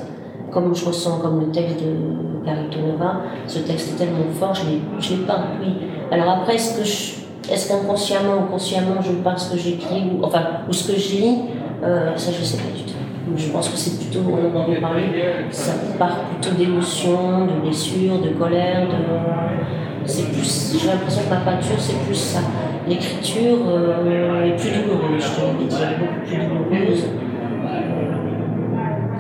Comme 0.51 0.75
je 0.75 0.85
ressens, 0.87 1.19
comme 1.19 1.41
le 1.41 1.51
texte 1.51 1.77
de 1.81 2.45
Carito 2.47 2.79
Nova, 2.81 3.21
ce 3.47 3.59
texte 3.59 3.93
est 3.95 3.97
tellement 4.05 4.25
fort, 4.33 4.55
je 4.55 5.11
l'ai 5.11 5.17
peint, 5.27 5.45
oui. 5.61 5.75
Alors 6.11 6.31
après, 6.31 6.55
est-ce 6.55 6.79
que 6.79 6.85
je- 6.85 7.53
est-ce 7.53 7.69
qu'inconsciemment 7.69 8.45
ou 8.45 8.53
consciemment, 8.53 9.03
je 9.03 9.13
peins 9.13 9.37
ce 9.37 9.53
que 9.53 9.59
j'écris, 9.59 10.05
ou, 10.11 10.25
enfin, 10.25 10.43
ou 10.69 10.73
ce 10.73 10.91
que 10.93 10.99
je 10.99 11.17
lis, 11.17 11.39
euh, 11.85 12.17
ça, 12.17 12.31
je 12.33 12.43
sais 12.43 12.57
pas 12.57 12.71
du 12.75 12.85
tout. 12.85 12.96
Je 13.35 13.49
pense 13.51 13.69
que 13.69 13.77
c'est 13.77 13.99
plutôt, 13.99 14.21
on 14.31 14.57
en 14.57 14.81
parlé, 14.81 15.03
ça 15.51 15.73
part 15.99 16.21
plutôt 16.31 16.55
d'émotions, 16.55 17.47
de 17.47 17.61
blessures, 17.61 18.21
de 18.21 18.29
colère, 18.31 18.87
de 18.87 20.07
c'est 20.07 20.31
plus, 20.31 20.79
j'ai 20.81 20.87
l'impression 20.87 21.23
que 21.25 21.31
ma 21.31 21.41
peinture, 21.41 21.75
c'est 21.79 21.99
plus 22.05 22.15
ça. 22.15 22.41
L'écriture 22.89 23.59
euh, 23.69 24.45
est 24.45 24.57
plus 24.57 24.71
douloureuse, 24.71 25.21
je 25.21 25.31
te 25.35 25.41
l'avais 25.41 25.65
dit, 25.65 25.99
beaucoup 25.99 26.21
plus 26.25 26.37
douloureuse. 26.37 27.05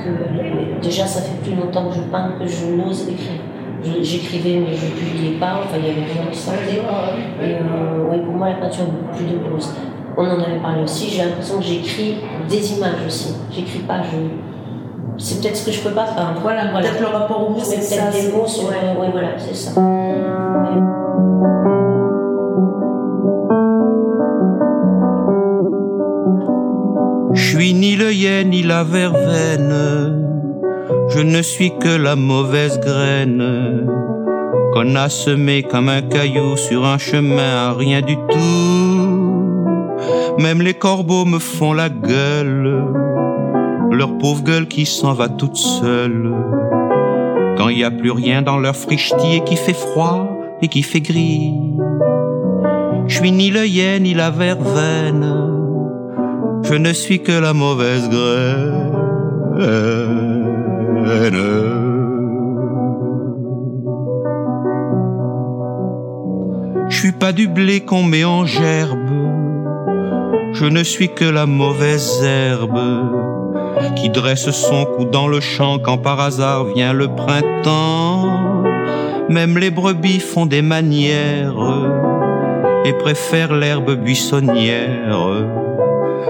euh, 0.06 0.78
que, 0.78 0.82
déjà, 0.82 1.06
ça 1.06 1.22
fait 1.22 1.42
plus 1.42 1.56
longtemps 1.56 1.88
que 1.88 1.96
je 1.96 2.00
peins 2.02 2.34
que 2.38 2.46
je 2.46 2.66
n'ose 2.66 3.08
écrire. 3.08 3.40
J'écrivais, 4.02 4.60
mais 4.60 4.74
je 4.74 4.86
ne 4.86 4.90
publiais 4.90 5.38
pas, 5.38 5.60
enfin, 5.64 5.76
il 5.76 5.84
n'y 5.84 5.90
avait 5.90 6.12
rien 6.12 6.30
qui 6.30 6.38
sortait. 6.38 6.80
Et 7.42 7.54
euh, 7.54 8.24
pour 8.24 8.34
moi, 8.34 8.48
la 8.48 8.54
peinture 8.54 8.84
est 8.84 8.90
beaucoup 8.90 9.16
plus 9.16 9.26
douloureuse. 9.26 9.74
On 10.18 10.24
en 10.24 10.40
avait 10.40 10.60
parlé 10.62 10.82
aussi, 10.82 11.10
j'ai 11.10 11.22
l'impression 11.24 11.58
que 11.58 11.64
j'écris 11.64 12.16
des 12.48 12.72
images 12.72 13.04
aussi. 13.06 13.34
J'écris 13.50 13.80
pas, 13.80 14.00
je. 14.02 14.16
C'est 15.18 15.40
peut-être 15.40 15.56
ce 15.56 15.66
que 15.66 15.72
je 15.72 15.80
peux 15.80 15.90
pas 15.90 16.06
faire. 16.06 16.34
Voilà, 16.42 16.68
peut-être 16.68 17.00
le 17.00 17.06
rapport 17.06 17.48
au 17.48 17.52
mot, 17.52 17.60
c'est 17.62 17.76
peut-être 17.76 18.12
des 18.12 18.32
mots 18.32 18.46
sur. 18.46 18.68
ouais. 18.68 18.96
Oui, 18.98 19.06
voilà, 19.12 19.38
c'est 19.38 19.54
ça. 19.54 19.72
Je 27.32 27.42
suis 27.42 27.74
ni 27.74 27.96
le 27.96 28.12
hyène 28.12 28.50
ni 28.50 28.62
la 28.62 28.84
verveine, 28.84 29.74
je 31.10 31.20
ne 31.20 31.42
suis 31.42 31.76
que 31.78 31.94
la 31.94 32.16
mauvaise 32.16 32.80
graine 32.80 33.86
qu'on 34.72 34.94
a 34.96 35.08
semée 35.10 35.62
comme 35.62 35.90
un 35.90 36.02
caillou 36.02 36.56
sur 36.56 36.86
un 36.86 36.98
chemin 36.98 37.68
à 37.68 37.72
rien 37.74 38.00
du 38.00 38.16
tout. 38.16 38.75
Même 40.38 40.60
les 40.60 40.74
corbeaux 40.74 41.24
me 41.24 41.38
font 41.38 41.72
la 41.72 41.88
gueule, 41.88 42.84
leur 43.90 44.18
pauvre 44.18 44.42
gueule 44.42 44.68
qui 44.68 44.84
s'en 44.84 45.14
va 45.14 45.28
toute 45.28 45.56
seule. 45.56 46.32
Quand 47.56 47.68
il 47.70 47.76
n'y 47.76 47.84
a 47.84 47.90
plus 47.90 48.10
rien 48.10 48.42
dans 48.42 48.58
leur 48.58 48.76
frichetier 48.76 49.42
qui 49.44 49.56
fait 49.56 49.72
froid 49.72 50.38
et 50.60 50.68
qui 50.68 50.82
fait 50.82 51.00
gris. 51.00 51.54
Je 53.06 53.16
suis 53.18 53.32
ni 53.32 53.50
le 53.50 53.66
hyène 53.66 54.02
ni 54.02 54.14
la 54.14 54.30
verveine, 54.30 55.26
je 56.64 56.74
ne 56.74 56.92
suis 56.92 57.22
que 57.22 57.32
la 57.32 57.52
mauvaise 57.52 58.10
graine. 58.10 58.86
Je 66.88 66.96
suis 66.96 67.12
pas 67.12 67.32
du 67.32 67.48
blé 67.48 67.80
qu'on 67.80 68.02
met 68.02 68.24
en 68.24 68.44
gerbe, 68.44 69.05
je 70.58 70.64
ne 70.64 70.82
suis 70.82 71.10
que 71.10 71.24
la 71.24 71.44
mauvaise 71.44 72.24
herbe 72.24 72.80
qui 73.94 74.08
dresse 74.08 74.50
son 74.50 74.86
cou 74.86 75.04
dans 75.04 75.28
le 75.28 75.40
champ 75.40 75.78
quand 75.78 75.98
par 75.98 76.18
hasard 76.18 76.64
vient 76.64 76.94
le 76.94 77.08
printemps. 77.08 78.62
Même 79.28 79.58
les 79.58 79.70
brebis 79.70 80.20
font 80.20 80.46
des 80.46 80.62
manières 80.62 81.58
et 82.86 82.94
préfèrent 82.94 83.54
l'herbe 83.54 83.96
buissonnière, 83.96 85.18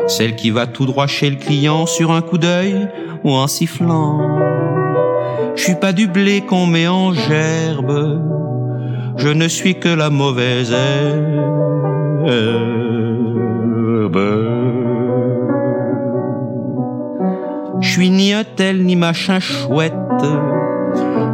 celle 0.08 0.34
qui 0.34 0.50
va 0.50 0.66
tout 0.66 0.86
droit 0.86 1.06
chez 1.06 1.30
le 1.30 1.36
client 1.36 1.86
sur 1.86 2.10
un 2.10 2.20
coup 2.20 2.38
d'œil 2.38 2.88
ou 3.22 3.30
en 3.30 3.46
sifflant. 3.46 4.40
Je 5.54 5.62
suis 5.62 5.76
pas 5.76 5.92
du 5.92 6.08
blé 6.08 6.40
qu'on 6.40 6.66
met 6.66 6.88
en 6.88 7.12
gerbe, 7.12 8.20
je 9.18 9.28
ne 9.28 9.46
suis 9.46 9.78
que 9.78 9.88
la 9.88 10.10
mauvaise 10.10 10.72
herbe. 10.72 12.75
Je 17.80 17.90
suis 17.90 18.10
ni 18.10 18.32
un 18.32 18.44
tel 18.44 18.84
ni 18.84 18.96
machin 18.96 19.40
chouette, 19.40 19.92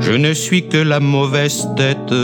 je 0.01 0.13
ne 0.13 0.33
suis 0.33 0.69
que 0.69 0.79
la 0.79 1.01
mauvaise 1.01 1.69
tête 1.77 2.15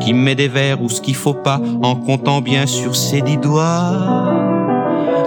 qui 0.00 0.14
met 0.14 0.34
des 0.34 0.48
vers 0.48 0.82
ou 0.82 0.88
ce 0.88 1.00
qu'il 1.00 1.14
faut 1.14 1.34
pas 1.34 1.60
en 1.82 1.96
comptant 1.96 2.40
bien 2.40 2.66
sur 2.66 2.96
ses 2.96 3.20
dix 3.22 3.36
doigts. 3.36 4.32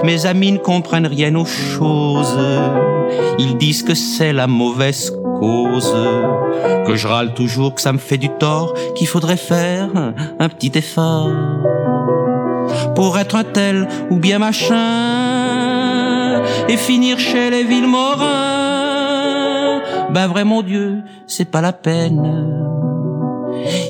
Mes 0.04 0.26
amis 0.26 0.54
ne 0.54 0.58
comprennent 0.58 1.08
rien 1.08 1.36
aux 1.36 1.46
choses, 1.46 2.38
ils 3.38 3.58
disent 3.58 3.84
que 3.84 3.96
c'est 3.96 4.34
la 4.34 4.48
mauvaise 4.48 5.12
cause, 5.40 5.96
que 6.88 6.96
je 6.96 7.08
râle 7.08 7.34
toujours, 7.34 7.76
que 7.76 7.82
ça 7.82 7.94
me 7.94 7.98
fait 7.98 8.18
du 8.18 8.30
tort, 8.30 8.74
qu'il 8.96 9.08
faudrait 9.08 9.38
faire 9.38 9.90
un 10.40 10.50
petit 10.50 10.72
effort 10.76 11.30
pour 12.96 13.18
être 13.18 13.36
un 13.36 13.44
tel 13.44 13.88
ou 14.10 14.18
bien 14.18 14.40
machin 14.40 14.76
et 16.68 16.78
finir 16.78 17.20
chez 17.20 17.50
les 17.50 17.64
Villemorins. 17.64 18.28
Ben 20.12 20.28
vrai 20.28 20.44
mon 20.44 20.62
Dieu, 20.62 21.04
c'est 21.28 21.50
pas 21.50 21.62
la 21.62 21.74
peine. 21.74 22.56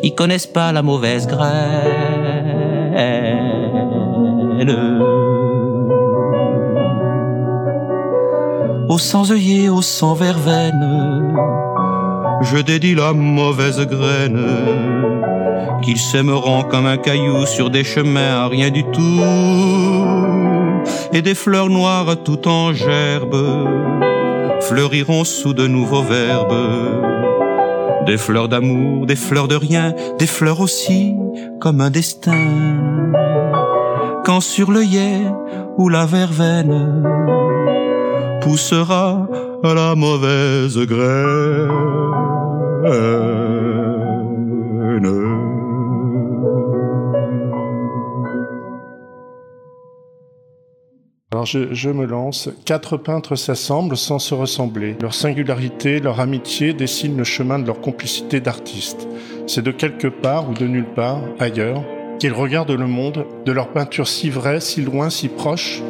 Ils 0.04 0.16
connaissent 0.16 0.48
pas 0.48 0.72
la 0.72 0.82
mauvaise 0.82 1.28
graine. 1.28 1.60
Au 8.90 8.98
sans 8.98 9.32
œillet, 9.32 9.70
au 9.70 9.82
sans 9.82 10.14
verveine, 10.14 11.36
je 12.42 12.58
dédie 12.58 12.96
la 12.96 13.14
mauvaise 13.14 13.80
graine 13.88 15.29
qu'ils 15.90 15.98
sèmeront 15.98 16.62
comme 16.62 16.86
un 16.86 16.98
caillou 16.98 17.48
sur 17.48 17.72
des 17.72 17.84
chemins 17.84 18.44
à 18.44 18.48
rien 18.48 18.70
du 18.70 18.84
tout 18.84 19.24
et 21.12 21.24
des 21.24 21.34
fleurs 21.34 21.70
noires 21.70 22.16
tout 22.24 22.48
en 22.48 22.74
gerbe 22.74 23.36
fleuriront 24.62 25.24
sous 25.24 25.56
de 25.56 25.66
nouveaux 25.66 26.04
verbes 26.04 26.54
des 28.06 28.18
fleurs 28.18 28.50
d'amour, 28.50 29.08
des 29.08 29.16
fleurs 29.16 29.48
de 29.48 29.56
rien, 29.56 29.96
des 30.20 30.28
fleurs 30.28 30.62
aussi 30.62 31.16
comme 31.60 31.82
un 31.82 31.90
destin. 31.90 32.38
Quand 34.26 34.42
sur 34.42 34.72
l'œillet 34.72 35.22
ou 35.78 35.90
la 35.90 36.06
verveine 36.06 37.04
poussera 38.42 39.28
à 39.64 39.74
la 39.74 39.96
mauvaise 39.96 40.78
graine. 40.78 41.70
Je 51.46 51.90
me 51.90 52.06
lance. 52.06 52.50
Quatre 52.66 52.98
peintres 52.98 53.36
s'assemblent 53.36 53.98
sans 53.98 54.20
se 54.20 54.34
ressembler. 54.34 54.96
Leur 55.02 55.14
singularité, 55.14 56.00
leur 56.00 56.20
amitié 56.20 56.74
dessinent 56.74 57.18
le 57.18 57.24
chemin 57.24 57.60
de 57.60 57.68
leur 57.68 57.82
complicité 57.82 58.40
d'artistes. 58.40 59.08
C'est 59.48 59.64
de 59.64 59.72
quelque 59.72 60.08
part 60.08 60.50
ou 60.50 60.54
de 60.54 60.66
nulle 60.66 60.94
part, 60.94 61.22
ailleurs, 61.40 61.84
qu'ils 62.20 62.34
regardent 62.34 62.72
le 62.72 62.88
monde, 62.88 63.26
de 63.46 63.52
leur 63.52 63.70
peinture 63.70 64.08
si 64.08 64.30
vraie, 64.30 64.60
si 64.60 64.82
loin, 64.82 65.10
si 65.10 65.28
proche, 65.28 65.82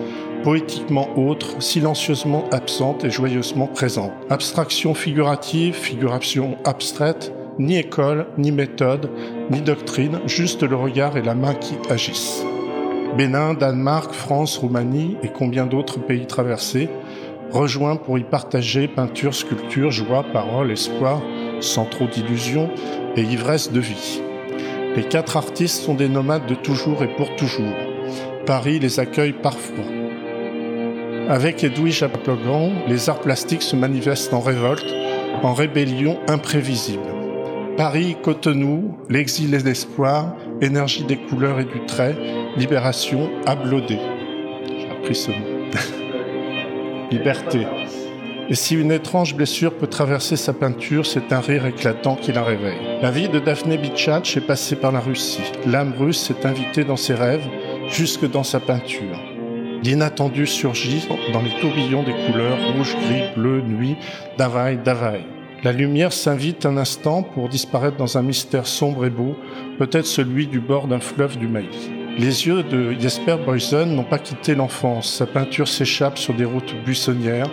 poétiquement 0.43 1.09
autre, 1.17 1.61
silencieusement 1.61 2.45
absente 2.51 3.03
et 3.03 3.09
joyeusement 3.09 3.67
présente. 3.67 4.13
Abstraction 4.29 4.93
figurative, 4.93 5.73
figuration 5.73 6.57
abstraite, 6.65 7.33
ni 7.57 7.77
école, 7.77 8.27
ni 8.37 8.51
méthode, 8.51 9.09
ni 9.51 9.61
doctrine, 9.61 10.19
juste 10.25 10.63
le 10.63 10.75
regard 10.75 11.17
et 11.17 11.21
la 11.21 11.35
main 11.35 11.55
qui 11.55 11.75
agissent. 11.89 12.45
Bénin, 13.17 13.53
Danemark, 13.53 14.13
France, 14.13 14.57
Roumanie 14.57 15.17
et 15.23 15.29
combien 15.29 15.65
d'autres 15.65 15.99
pays 15.99 16.25
traversés, 16.25 16.89
rejoints 17.51 17.95
pour 17.95 18.17
y 18.17 18.23
partager 18.23 18.87
peinture, 18.87 19.33
sculpture, 19.33 19.91
joie, 19.91 20.23
parole, 20.31 20.71
espoir, 20.71 21.21
sans 21.59 21.85
trop 21.85 22.07
d'illusions 22.07 22.69
et 23.15 23.21
ivresse 23.21 23.71
de 23.71 23.79
vie. 23.79 24.21
Les 24.95 25.03
quatre 25.03 25.37
artistes 25.37 25.83
sont 25.83 25.95
des 25.95 26.09
nomades 26.09 26.45
de 26.45 26.55
toujours 26.55 27.03
et 27.03 27.15
pour 27.15 27.35
toujours. 27.35 27.73
Paris 28.45 28.79
les 28.79 28.99
accueille 28.99 29.33
parfois. 29.33 29.85
Avec 31.29 31.63
Edwige 31.63 32.03
Aplogan, 32.03 32.71
les 32.87 33.09
arts 33.09 33.21
plastiques 33.21 33.61
se 33.61 33.75
manifestent 33.75 34.33
en 34.33 34.39
révolte, 34.39 34.87
en 35.43 35.53
rébellion 35.53 36.17
imprévisible. 36.27 37.03
Paris, 37.77 38.17
Cotonou, 38.21 38.97
l'exil 39.09 39.53
et 39.53 39.59
l'espoir, 39.59 40.35
énergie 40.59 41.03
des 41.03 41.17
couleurs 41.17 41.59
et 41.59 41.65
du 41.65 41.85
trait, 41.85 42.17
libération, 42.57 43.29
ablaudé. 43.45 43.99
J'ai 44.77 44.89
appris 44.89 45.15
ce 45.15 45.31
mot. 45.31 45.37
Liberté. 47.11 47.65
Et 48.49 48.55
si 48.55 48.75
une 48.75 48.91
étrange 48.91 49.35
blessure 49.35 49.73
peut 49.73 49.87
traverser 49.87 50.35
sa 50.35 50.53
peinture, 50.53 51.05
c'est 51.05 51.31
un 51.31 51.39
rire 51.39 51.67
éclatant 51.67 52.15
qui 52.15 52.31
la 52.31 52.43
réveille. 52.43 52.79
La 53.01 53.11
vie 53.11 53.29
de 53.29 53.37
Daphné 53.37 53.77
Bichach 53.77 54.35
est 54.35 54.45
passée 54.45 54.75
par 54.75 54.91
la 54.91 54.99
Russie. 54.99 55.51
L'âme 55.67 55.93
russe 55.97 56.19
s'est 56.19 56.47
invitée 56.47 56.83
dans 56.83 56.95
ses 56.95 57.13
rêves, 57.13 57.47
jusque 57.89 58.29
dans 58.29 58.43
sa 58.43 58.59
peinture. 58.59 59.19
L'inattendu 59.83 60.47
surgit 60.47 61.07
dans 61.31 61.41
les 61.41 61.53
tourbillons 61.61 62.03
des 62.03 62.15
couleurs 62.25 62.57
rouge, 62.73 62.95
gris, 63.05 63.23
bleu, 63.35 63.61
nuit, 63.61 63.95
d'availle, 64.37 64.77
d'availle. 64.77 65.25
La 65.63 65.71
lumière 65.71 66.11
s'invite 66.11 66.65
un 66.65 66.77
instant 66.77 67.21
pour 67.21 67.49
disparaître 67.49 67.97
dans 67.97 68.17
un 68.17 68.23
mystère 68.23 68.65
sombre 68.65 69.05
et 69.05 69.09
beau, 69.09 69.35
peut-être 69.77 70.07
celui 70.07 70.47
du 70.47 70.59
bord 70.59 70.87
d'un 70.87 70.99
fleuve 70.99 71.37
du 71.37 71.47
maïs. 71.47 71.89
Les 72.19 72.47
yeux 72.47 72.63
de 72.63 72.91
Jesper 72.99 73.37
Boysen 73.45 73.95
n'ont 73.95 74.03
pas 74.03 74.19
quitté 74.19 74.53
l'enfance. 74.53 75.09
Sa 75.09 75.25
peinture 75.25 75.69
s'échappe 75.69 76.17
sur 76.17 76.33
des 76.33 76.43
routes 76.43 76.75
buissonnières, 76.83 77.49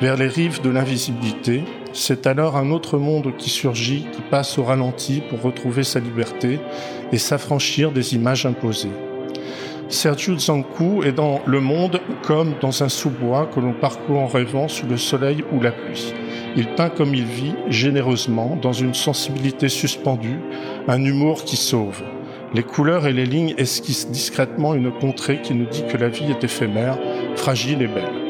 vers 0.00 0.16
les 0.16 0.28
rives 0.28 0.62
de 0.62 0.70
l'invisibilité. 0.70 1.64
C'est 1.92 2.28
alors 2.28 2.56
un 2.56 2.70
autre 2.70 2.96
monde 2.96 3.36
qui 3.36 3.50
surgit, 3.50 4.06
qui 4.12 4.22
passe 4.30 4.56
au 4.56 4.62
ralenti 4.62 5.20
pour 5.28 5.42
retrouver 5.42 5.82
sa 5.82 5.98
liberté 5.98 6.60
et 7.10 7.18
s'affranchir 7.18 7.90
des 7.90 8.14
images 8.14 8.46
imposées. 8.46 8.92
Sergio 9.88 10.38
Zancu 10.38 11.04
est 11.04 11.12
dans 11.12 11.40
le 11.44 11.58
monde 11.58 12.00
comme 12.22 12.54
dans 12.60 12.84
un 12.84 12.88
sous-bois 12.88 13.50
que 13.52 13.58
l'on 13.58 13.72
parcourt 13.72 14.20
en 14.20 14.28
rêvant 14.28 14.68
sous 14.68 14.86
le 14.86 14.96
soleil 14.96 15.42
ou 15.50 15.60
la 15.60 15.72
pluie. 15.72 16.14
Il 16.56 16.68
peint 16.68 16.88
comme 16.88 17.16
il 17.16 17.24
vit, 17.24 17.54
généreusement, 17.68 18.56
dans 18.62 18.72
une 18.72 18.94
sensibilité 18.94 19.68
suspendue, 19.68 20.38
un 20.86 21.02
humour 21.02 21.42
qui 21.42 21.56
sauve. 21.56 22.00
Les 22.54 22.62
couleurs 22.62 23.08
et 23.08 23.12
les 23.12 23.26
lignes 23.26 23.54
esquissent 23.58 24.08
discrètement 24.10 24.74
une 24.74 24.92
contrée 24.92 25.42
qui 25.42 25.54
nous 25.54 25.66
dit 25.66 25.84
que 25.88 25.96
la 25.96 26.08
vie 26.08 26.30
est 26.30 26.44
éphémère, 26.44 26.96
fragile 27.34 27.82
et 27.82 27.88
belle. 27.88 28.23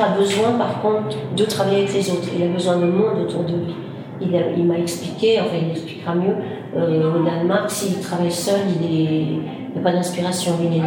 A 0.00 0.16
besoin 0.16 0.52
par 0.52 0.80
contre 0.80 1.16
de 1.36 1.44
travailler 1.44 1.82
avec 1.82 1.94
les 1.94 2.10
autres, 2.10 2.28
il 2.36 2.42
a 2.42 2.46
besoin 2.48 2.76
de 2.76 2.84
monde 2.86 3.18
autour 3.22 3.42
de 3.44 3.52
lui. 3.54 3.74
Il, 4.20 4.34
a- 4.36 4.50
il 4.56 4.64
m'a 4.64 4.78
expliqué, 4.78 5.40
enfin 5.40 5.56
il 5.60 5.70
expliquera 5.72 6.14
mieux, 6.14 6.34
euh, 6.76 7.18
au 7.20 7.24
Danemark, 7.24 7.68
s'il 7.70 7.98
travaille 8.00 8.30
seul, 8.30 8.60
il 8.80 9.40
n'a 9.74 9.80
pas 9.82 9.92
d'inspiration. 9.92 10.52
Il, 10.62 10.76
est- 10.76 10.82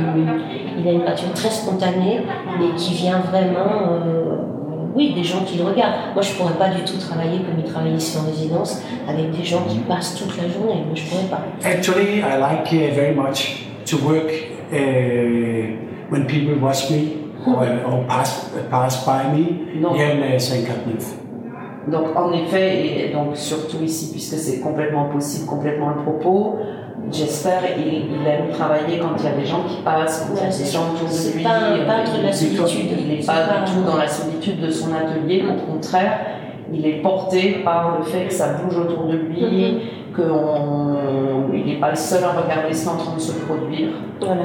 il 0.80 0.88
a 0.88 0.92
une 0.92 1.04
peinture 1.04 1.34
très 1.34 1.50
spontanée 1.50 2.22
et 2.62 2.76
qui 2.78 2.94
vient 2.94 3.20
vraiment, 3.20 3.92
euh, 3.92 4.36
oui, 4.96 5.14
des 5.14 5.24
gens 5.24 5.44
qui 5.46 5.58
le 5.58 5.66
regardent. 5.66 6.14
Moi, 6.14 6.22
je 6.22 6.32
ne 6.32 6.38
pourrais 6.38 6.54
pas 6.54 6.70
du 6.70 6.82
tout 6.84 6.98
travailler 6.98 7.40
comme 7.40 7.60
il 7.60 7.70
travaille 7.70 7.96
ici 7.96 8.18
en 8.18 8.26
résidence, 8.26 8.82
avec 9.10 9.32
des 9.32 9.44
gens 9.44 9.64
qui 9.68 9.80
passent 9.80 10.16
toute 10.16 10.38
la 10.38 10.48
journée. 10.48 10.82
Moi, 10.86 10.94
je 10.96 11.04
ne 11.04 11.10
pourrais 11.10 11.30
pas. 11.30 11.42
Actually, 11.68 12.20
I 12.20 12.40
like 12.40 12.72
uh, 12.72 12.96
very 12.96 13.14
much 13.14 13.66
to 13.88 13.98
work 13.98 14.32
uh, 14.72 15.76
when 16.10 16.26
people 16.26 16.56
watch 16.62 16.90
me 16.90 17.18
or, 17.46 17.66
or 17.92 18.04
pass, 18.08 18.45
pass 18.70 19.06
by 19.06 19.28
me 19.38 19.82
Non. 19.82 19.92
Donc 21.88 22.16
en 22.16 22.32
effet, 22.34 23.10
et 23.10 23.14
donc 23.14 23.36
surtout 23.36 23.78
ici, 23.84 24.12
puisque 24.12 24.36
c'est 24.38 24.60
complètement 24.60 25.06
possible, 25.06 25.46
complètement 25.46 25.90
le 25.90 26.02
propos, 26.02 26.56
j'espère 27.12 27.62
il, 27.78 27.88
il 28.10 28.28
aime 28.28 28.50
travailler 28.52 28.98
quand 29.00 29.10
il 29.20 29.26
y 29.26 29.28
a 29.28 29.32
des 29.34 29.46
gens 29.46 29.64
qui 29.68 29.84
passent, 29.84 30.26
quand 30.28 30.34
il 30.36 30.44
y 30.50 30.54
a 30.54 30.58
des 30.58 30.66
gens 30.72 30.94
autour 30.96 31.08
de 31.08 31.14
C'est 31.14 31.38
lui. 31.38 31.44
pas 31.44 31.50
un 31.52 31.74
euh, 31.78 31.86
peintre 31.86 32.18
de 32.18 32.24
la 32.24 32.30
il- 32.30 32.34
solitude. 32.34 32.90
Il 33.00 33.08
n'est 33.08 33.24
pas 33.24 33.34
pas 33.34 33.66
du 33.66 33.72
tout 33.74 33.84
dans 33.86 33.98
la 33.98 34.08
solitude 34.08 34.60
de 34.62 34.70
son 34.72 34.88
atelier, 34.96 35.44
au 35.48 35.72
contraire, 35.72 36.20
il 36.74 36.84
est 36.88 37.02
porté 37.04 37.58
par 37.64 38.00
le 38.00 38.04
fait 38.04 38.26
que 38.26 38.34
ça 38.34 38.54
bouge 38.54 38.78
autour 38.80 39.06
de 39.06 39.18
lui, 39.18 39.44
Mhm. 39.44 39.80
qu'il 40.16 41.66
n'est 41.66 41.80
pas 41.80 41.92
le 41.92 41.96
seul 41.96 42.24
à 42.24 42.30
regarder 42.30 42.70
est 42.72 42.88
en 42.88 42.96
train 42.98 43.14
de 43.16 43.20
se 43.22 43.34
produire. 43.34 43.90
Voilà. 44.20 44.42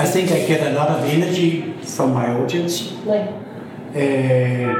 I 0.00 0.04
think 0.06 0.30
I 0.30 0.46
get 0.46 0.60
a 0.66 0.70
lot 0.72 0.88
of 0.88 1.04
energy 1.12 1.64
from 1.84 2.12
my 2.14 2.30
audience. 2.42 2.92
Ouais. 3.06 3.24
Uh, 3.94 4.72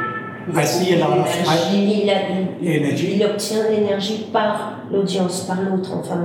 I 0.58 0.64
see 0.64 0.94
a 0.94 0.98
lot 0.98 1.18
of 1.18 1.26
Il, 1.72 2.10
a- 2.10 2.14
il- 2.60 2.68
energy. 2.68 3.12
il 3.16 3.24
obtient 3.24 3.68
l'énergie 3.70 4.26
par 4.32 4.78
l'audience, 4.90 5.42
par 5.42 5.58
l'autre, 5.60 5.90
enfin. 5.98 6.18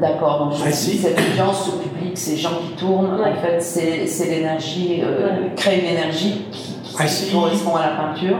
D'accord, 0.00 0.38
donc 0.50 0.54
je 0.66 0.70
see. 0.72 0.96
cette 0.98 1.18
audience, 1.18 1.66
ce 1.66 1.88
public, 1.88 2.16
ces 2.16 2.36
gens 2.36 2.58
qui 2.66 2.72
tournent, 2.82 3.20
Ouais. 3.20 3.30
en 3.30 3.40
fait, 3.42 3.60
c'est 3.60 4.28
l'énergie, 4.28 5.00
euh, 5.04 5.26
Ouais. 5.26 5.54
créer 5.56 5.80
une 5.82 5.90
énergie 5.98 6.46
qui, 6.50 6.74
qui 6.96 7.02
I 7.04 7.08
see. 7.08 7.32
correspond 7.32 7.76
à 7.76 7.80
la 7.90 7.96
peinture. 7.96 8.36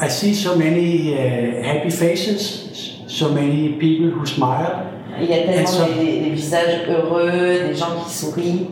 I 0.00 0.08
see 0.10 0.34
so 0.34 0.56
many 0.56 1.12
uh, 1.12 1.62
happy 1.62 1.90
faces, 1.90 3.02
so 3.06 3.28
many 3.28 3.76
people 3.78 4.10
who 4.18 4.24
smile, 4.24 4.86
Il 5.20 5.28
y 5.28 5.34
a 5.34 5.38
Et 5.40 5.44
tellement 5.44 5.66
ça- 5.66 5.86
des, 5.98 6.20
des 6.20 6.30
visages 6.30 6.80
heureux, 6.88 7.68
des 7.68 7.74
gens 7.74 7.88
qui 8.06 8.10
sourient. 8.14 8.66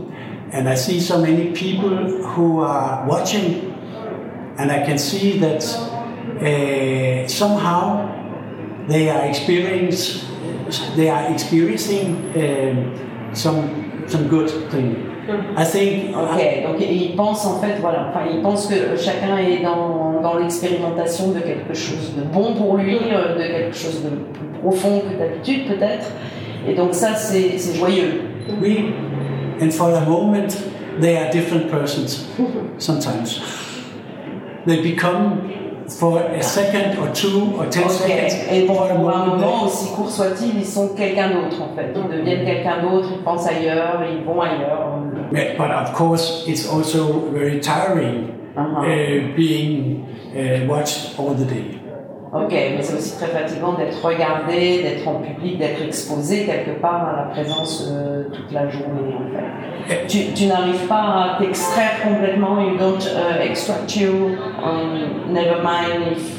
And 0.53 0.69
I 0.69 0.75
see 0.75 1.01
so 1.01 1.21
many 1.21 1.53
people 1.53 2.23
who 2.23 2.61
are 2.61 3.07
watching, 3.07 3.75
and 4.59 4.71
I 4.71 4.85
can 4.85 4.99
see 4.99 5.39
that 5.39 5.63
uh, 6.41 7.29
somehow 7.29 8.09
they 8.89 9.11
are 9.11 9.27
experience, 9.27 10.25
they 10.97 11.09
are 11.09 11.31
experiencing 11.33 12.33
um, 12.37 13.35
some 13.35 14.05
some 14.07 14.29
good 14.29 14.51
thing. 14.71 15.05
I 15.57 15.65
think 15.65 16.17
Ok, 16.17 16.63
donc 16.65 16.81
ils 16.81 17.15
pensent 17.15 17.45
en 17.45 17.61
fait, 17.61 17.77
voilà, 17.81 18.09
enfin 18.09 18.25
ils 18.33 18.41
pensent 18.41 18.67
que 18.67 18.97
chacun 18.97 19.37
est 19.37 19.63
dans, 19.63 20.23
dans 20.23 20.39
l'expérimentation 20.39 21.33
de 21.33 21.41
quelque 21.41 21.75
chose 21.75 22.15
de 22.17 22.23
bon 22.23 22.55
pour 22.55 22.79
lui, 22.79 22.97
euh, 23.13 23.35
de 23.35 23.43
quelque 23.43 23.77
chose 23.77 24.03
de 24.03 24.09
plus 24.09 24.49
profond 24.63 25.01
que 25.01 25.19
d'habitude 25.19 25.67
peut-être. 25.67 26.11
Et 26.67 26.75
donc 26.75 26.95
ça 26.95 27.15
c'est 27.15 27.59
joyeux. 27.75 28.23
we, 28.63 28.93
and 29.61 29.73
for 29.73 29.91
a 29.91 30.01
moment, 30.01 30.57
they 31.01 31.17
are 31.17 31.31
different 31.33 31.71
persons. 31.71 32.27
Sometimes 32.79 33.41
they 34.67 34.81
become 34.83 35.55
for 35.89 36.21
a 36.21 36.43
second 36.43 36.99
or 36.99 37.09
two 37.15 37.55
or 37.57 37.67
ten 37.71 37.85
Ok. 37.85 37.91
seconds. 37.91 38.35
Et 38.53 38.67
pour, 38.67 38.77
for 38.77 38.91
a 38.91 38.95
un 38.95 38.99
moment, 38.99 39.27
moment, 39.27 39.39
they- 39.39 39.67
aussi 39.67 39.95
court 39.95 40.11
soit-il, 40.11 40.59
ils 40.59 40.67
sont 40.67 40.89
quelqu'un 40.95 41.31
d'autre 41.31 41.63
en 41.63 41.75
fait. 41.75 41.95
Ils 41.95 42.19
deviennent 42.19 42.45
quelqu'un 42.45 42.83
d'autre, 42.83 43.09
ils 43.17 43.23
pensent 43.25 43.49
ailleurs, 43.49 44.03
ils 44.11 44.25
vont 44.25 44.41
ailleurs. 44.41 44.99
But 45.33 45.57
but 45.57 45.71
of 45.71 45.93
course, 45.95 46.45
it's 46.47 46.69
also 46.69 47.31
very 47.33 47.61
tiring 47.61 48.35
Uh-huh. 48.57 48.81
uh, 48.83 49.37
being 49.37 50.05
uh, 50.35 50.67
watched 50.67 51.17
all 51.17 51.33
the 51.33 51.45
day. 51.45 51.78
Ok, 52.31 52.51
mais 52.51 52.83
c'est 52.83 52.95
aussi 52.99 53.17
très 53.17 53.29
fatigant 53.29 53.73
d'être 53.73 54.05
regardé, 54.05 54.83
d'être 54.83 55.09
en 55.09 55.15
public, 55.21 55.59
d'être 55.59 55.83
exposé 55.83 56.45
quelque 56.45 56.79
part 56.81 57.09
à 57.09 57.17
la 57.17 57.23
présence 57.31 57.89
euh, 57.91 58.25
toute 58.31 58.53
la 58.53 58.69
journée 58.69 59.15
en 59.15 59.89
fait. 59.89 60.07
Tu, 60.07 60.35
tu 60.35 60.47
n'arrives 60.47 60.87
pas 60.87 60.97
à 61.01 61.37
t'extraire 61.39 62.03
complètement, 62.03 62.61
you 62.61 62.77
don't 62.77 63.01
uh, 63.07 63.41
extract 63.43 63.97
you, 63.97 64.37
um, 64.63 65.33
never 65.33 65.63
mind 65.63 66.13
if... 66.13 66.39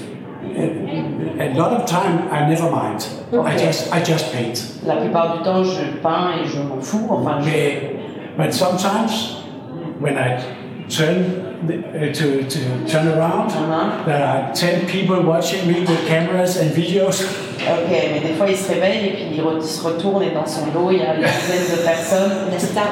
A 1.40 1.54
lot 1.58 1.72
of 1.72 1.86
time 1.86 2.28
I 2.32 2.48
never 2.48 2.70
mind. 2.70 3.08
I 3.32 3.38
Okay. 3.38 3.66
just 3.68 3.94
I 3.94 4.00
just 4.04 4.32
paint. 4.34 4.80
La 4.86 4.96
plupart 4.98 5.38
du 5.38 5.44
temps 5.44 5.64
je 5.64 5.86
peins 6.02 6.32
et 6.44 6.48
je 6.48 6.60
m'en 6.62 6.82
fous, 6.82 7.08
enfin 7.10 7.40
je... 7.42 7.50
But, 7.50 8.46
but 8.46 8.54
sometimes 8.54 9.38
when 10.00 10.18
I 10.18 10.38
turn 10.90 11.46
uh, 11.70 12.12
to, 12.14 12.44
to 12.50 12.60
turn 12.88 13.08
around, 13.08 13.52
Uh-huh. 13.52 14.04
there 14.06 14.24
are 14.26 14.52
10 14.54 14.88
people 14.88 15.22
watching 15.22 15.68
me 15.68 15.82
with 15.82 16.08
cameras 16.08 16.58
and 16.58 16.72
videos. 16.74 17.22
Ok, 17.62 17.90
mais 17.92 18.22
des 18.22 18.34
fois 18.36 18.48
il 18.50 18.56
se 18.56 18.72
réveille 18.72 19.06
et 19.08 19.12
puis 19.12 19.36
il, 19.36 19.42
re- 19.44 19.62
se 19.62 19.84
retourne 19.86 20.24
et 20.24 20.32
dans 20.32 20.46
son 20.46 20.68
dos 20.68 20.90
il 20.92 21.00
y 21.00 21.02
a 21.02 21.14
une 21.16 21.22
dizaine 21.22 21.78
de 21.78 21.84
personnes 21.84 22.32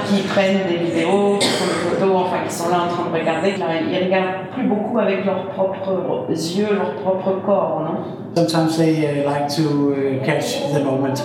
qui 0.09 0.21
prennent 0.27 0.67
des 0.67 0.77
vidéos, 0.77 1.37
qui 1.39 1.47
prennent 1.47 1.69
des 1.69 1.97
photos, 1.99 2.15
enfin 2.25 2.37
qui 2.47 2.53
sont 2.53 2.69
là 2.69 2.81
en 2.83 2.87
train 2.93 3.09
de 3.09 3.17
regarder. 3.17 3.53
Ils 3.57 4.03
regardent 4.05 4.49
plus 4.53 4.67
beaucoup 4.67 4.99
avec 4.99 5.25
leurs 5.25 5.47
propres 5.51 6.29
yeux, 6.29 6.67
leur 6.75 6.93
propre 6.95 7.41
corps, 7.45 7.81
non 7.85 8.17
Sometimes 8.35 8.77
they 8.77 9.05
uh, 9.07 9.25
like 9.25 9.47
to 9.55 9.93
uh, 9.93 10.23
catch 10.25 10.61
the 10.73 10.79
moment, 10.83 11.23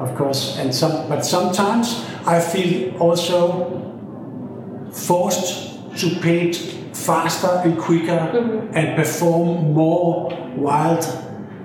of 0.00 0.14
course, 0.16 0.58
and 0.58 0.72
some. 0.72 0.92
But 1.08 1.22
sometimes 1.24 2.04
I 2.26 2.38
feel 2.40 2.94
also 3.00 3.66
forced 4.92 5.77
to 6.00 6.20
paint 6.20 6.56
faster 6.94 7.60
and 7.64 7.76
quicker 7.76 8.18
and 8.74 8.96
perform 8.96 9.72
more 9.72 10.28
wild 10.56 11.04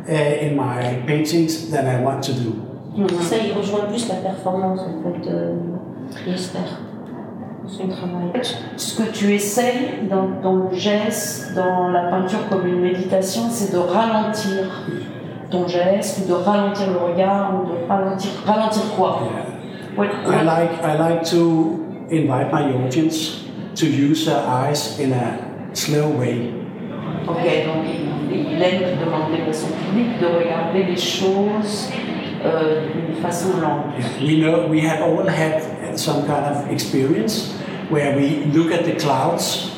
uh, 0.10 0.14
in 0.14 0.56
my 0.56 1.02
paintings 1.08 1.70
than 1.72 1.86
I 1.88 2.02
want 2.04 2.22
to 2.24 2.34
do. 2.34 2.54
Ça, 3.22 3.38
il 3.38 3.54
rejoint 3.58 3.86
plus 3.88 4.08
la 4.08 4.16
performance, 4.16 4.82
en 4.82 5.02
fait, 5.02 5.28
euh, 5.32 5.56
j'espère, 6.28 6.80
son 7.66 7.88
travail. 7.88 8.32
Ce 8.78 9.02
que 9.02 9.10
tu 9.12 9.34
essayes 9.34 10.08
dans, 10.10 10.30
dans 10.44 10.70
le 10.70 10.76
geste, 10.78 11.54
dans 11.56 11.88
la 11.90 12.10
peinture 12.12 12.48
comme 12.50 12.68
une 12.68 12.82
méditation, 12.82 13.44
c'est 13.50 13.72
de 13.74 13.80
ralentir 13.80 14.70
ton 15.50 15.68
geste, 15.68 16.22
ou 16.24 16.28
de 16.30 16.34
ralentir 16.34 16.92
le 16.92 16.98
regard, 17.14 17.54
ou 17.56 17.68
de 17.70 17.88
ralentir, 17.90 18.32
ralentir 18.46 18.84
quoi? 18.96 19.20
What- 19.98 20.06
I 20.06 20.28
what- 20.28 20.44
like 20.44 20.72
I 20.84 20.98
like 20.98 21.24
to 21.32 21.80
invite 22.12 22.52
my 22.52 22.74
audience 22.86 23.43
to 23.76 23.86
use 23.86 24.26
their 24.26 24.44
eyes 24.46 25.00
in 25.00 25.14
a 25.14 25.76
slow 25.76 26.10
way. 26.10 26.54
Ok, 27.28 27.66
donc 27.66 27.86
il, 28.32 28.54
il 28.54 28.62
aime 28.62 29.00
demander 29.00 29.42
à 29.50 29.54
son 29.54 29.68
public 29.68 30.20
de 30.20 30.28
regarder 30.28 30.84
les 30.84 30.98
choses 30.98 31.90
euh, 32.46 32.88
d'une 32.92 33.16
façon 33.22 33.60
lente. 33.62 33.86
We 34.22 34.40
know 34.40 34.68
we 34.68 34.82
have 34.82 35.02
all 35.02 35.28
had 35.28 35.62
some 35.96 36.26
kind 36.26 36.46
of 36.46 36.72
experience 36.72 37.54
where 37.90 38.16
we 38.16 38.46
look 38.54 38.72
at 38.72 38.84
the 38.86 38.96
clouds 39.00 39.72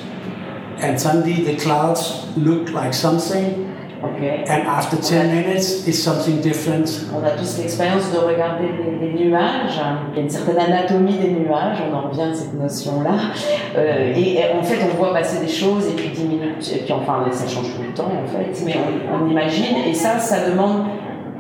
and 0.82 1.00
suddenly 1.00 1.44
the 1.44 1.56
clouds 1.56 2.26
look 2.36 2.72
like 2.72 2.94
something 2.94 3.75
Ok. 4.06 4.22
and 4.50 4.68
after 4.68 4.98
10 4.98 5.32
minutes 5.32 5.88
it's 5.88 6.00
something 6.04 6.39
different. 6.41 6.86
On 7.13 7.24
a 7.26 7.32
tous 7.32 7.58
l'expérience 7.58 8.12
de 8.13 8.18
regarder 8.18 8.68
des, 8.68 9.08
des 9.08 9.24
nuages. 9.26 9.80
Il 10.12 10.18
y 10.18 10.20
a 10.20 10.22
une 10.24 10.30
certaine 10.30 10.58
anatomie 10.60 11.18
des 11.18 11.30
nuages, 11.32 11.78
on 11.91 11.96
en 11.96 12.10
revient 12.10 12.32
à 12.32 12.34
cette 12.34 12.54
notion-là. 12.54 13.12
Euh, 13.78 14.13
et, 14.15 14.36
et 14.36 14.44
en 14.60 14.63
fait, 14.63 14.78
on 14.91 14.96
voit 14.98 15.13
passer 15.13 15.39
des 15.44 15.52
choses 15.52 15.88
et 15.88 15.94
puis 15.96 16.10
10 16.10 16.24
minutes, 16.26 16.72
et 16.74 16.80
puis 16.84 16.94
enfin, 16.94 17.26
ça 17.32 17.48
change 17.48 17.68
tout 17.76 17.82
le 17.82 17.94
temps 17.94 18.12
en 18.12 18.28
fait. 18.28 18.63
Mais 18.65 18.76
on, 19.12 19.26
on 19.26 19.30
imagine, 19.30 19.78
et 19.88 19.94
ça, 19.94 20.20
ça 20.20 20.50
demande 20.50 20.86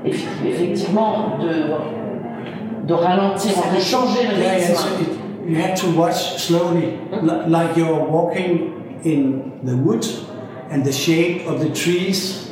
eff- 0.05 0.25
effectivement 0.47 1.37
de, 1.41 2.87
de 2.87 2.93
ralentir, 2.93 3.51
de 3.75 3.79
changer 3.79 4.23
le 4.23 4.35
rythme. 4.35 5.13
you 5.47 5.57
have 5.61 5.75
to 5.75 5.87
watch 5.95 6.37
slowly, 6.37 6.97
li- 7.21 7.47
like 7.47 7.77
you're 7.77 8.03
walking 8.09 8.71
in 9.05 9.51
the 9.63 9.75
wood 9.75 10.03
and 10.71 10.83
the 10.83 10.91
shape 10.91 11.45
of 11.47 11.59
the 11.61 11.69
trees 11.71 12.44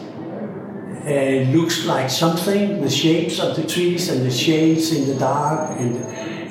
uh, 1.06 1.52
looks 1.52 1.86
like 1.86 2.10
something, 2.10 2.82
the 2.82 2.90
shapes 2.90 3.40
of 3.40 3.56
the 3.56 3.64
trees 3.64 4.10
and 4.10 4.26
the 4.26 4.32
shades 4.32 4.92
in 4.94 5.08
the 5.08 5.16
dark, 5.16 5.78
and 5.80 5.96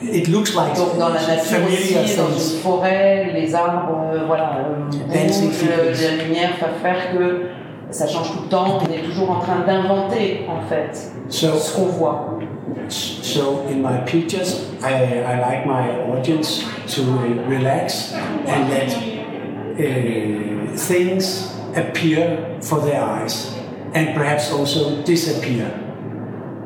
it 0.02 0.28
looks 0.28 0.54
like 0.54 0.74
Donc 0.76 0.98
dans 0.98 1.08
la 1.08 1.20
nature 1.20 1.44
familiar 1.44 2.02
aussi, 2.04 2.16
dans 2.16 2.28
une 2.28 2.60
forêt, 2.62 3.30
les 3.34 3.54
arbres, 3.54 4.10
euh, 4.12 4.24
voilà, 4.26 4.58
euh, 4.58 4.90
bougent, 4.90 6.02
la 6.02 6.24
lumière 6.24 6.50
va 6.60 6.68
faire 6.82 7.12
que 7.12 7.46
ça 7.90 8.06
change 8.06 8.32
tout 8.32 8.42
le 8.42 8.48
temps. 8.48 8.78
On 8.80 8.92
est 8.92 9.02
toujours 9.02 9.30
en 9.30 9.40
train 9.40 9.60
d'inventer 9.66 10.46
en 10.48 10.66
fait 10.68 11.10
So, 11.28 11.58
ce 11.58 11.74
qu'on 11.74 11.86
voit. 11.86 12.38
so 12.88 13.66
in 13.70 13.80
my 13.80 13.98
pictures, 14.04 14.60
I, 14.82 15.22
I 15.24 15.40
like 15.40 15.66
my 15.66 15.90
audience 16.10 16.62
to 16.94 17.02
relax 17.48 18.12
and 18.46 18.68
let 18.68 18.92
uh, 19.78 20.76
things 20.76 21.48
appear 21.74 22.58
for 22.60 22.80
their 22.80 23.02
eyes 23.02 23.61
and 23.94 24.14
perhaps 24.14 24.52
also 24.52 25.02
disappear. 25.02 25.66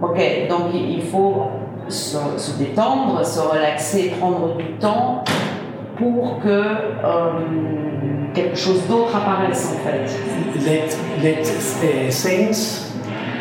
Ok, 0.02 0.48
donc 0.48 0.74
il 0.74 1.02
faut 1.02 1.50
se, 1.88 2.18
se 2.36 2.58
détendre, 2.58 3.24
se 3.24 3.40
relaxer, 3.40 4.12
prendre 4.18 4.56
du 4.56 4.72
temps 4.78 5.24
pour 5.96 6.38
que 6.42 6.48
euh, 6.48 7.30
quelque 8.34 8.56
chose 8.56 8.86
d'autre 8.88 9.16
apparaisse 9.16 9.72
en 9.74 9.88
fait. 9.88 10.06
let 10.66 10.96
let 11.22 11.42
uh, 11.82 12.10
things 12.10 12.92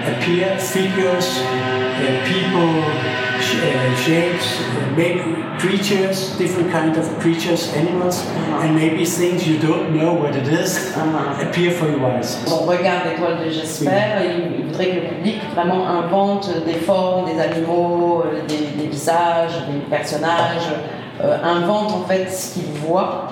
appear, 0.08 0.58
figures, 0.60 1.42
uh, 2.02 2.24
people, 2.26 2.84
shapes, 3.42 4.60
uh, 4.62 4.94
maybe 4.96 5.22
creatures, 5.60 6.36
different 6.38 6.72
kind 6.72 6.98
of 6.98 7.06
creatures, 7.20 7.74
animals, 7.74 8.26
and 8.62 8.76
maybe 8.76 9.06
things 9.06 9.48
you 9.48 9.58
don't 9.60 9.96
know 9.96 10.14
what 10.14 10.36
it 10.36 10.48
is 10.48 10.94
Uh-huh. 10.96 11.42
appear 11.42 11.72
for 11.72 11.88
your 11.90 12.06
eyes. 12.06 12.38
On 12.48 12.66
regarde 12.66 13.06
l'étoile 13.10 13.38
de 13.40 13.50
et 13.50 13.56
il, 13.56 14.60
il 14.60 14.66
voudrait 14.66 14.88
que 14.90 14.96
le 14.96 15.08
public 15.16 15.36
vraiment 15.54 15.88
invente 15.88 16.50
des 16.66 16.74
formes, 16.74 17.26
des 17.26 17.40
animaux, 17.40 18.24
euh, 18.26 18.42
des, 18.48 18.82
des 18.82 18.90
visages, 18.90 19.54
des 19.72 19.80
personnages, 19.90 20.70
euh, 21.24 21.38
invente 21.44 21.92
en 21.92 22.06
fait 22.08 22.30
ce 22.30 22.54
qu'il 22.56 22.72
voit. 22.88 23.28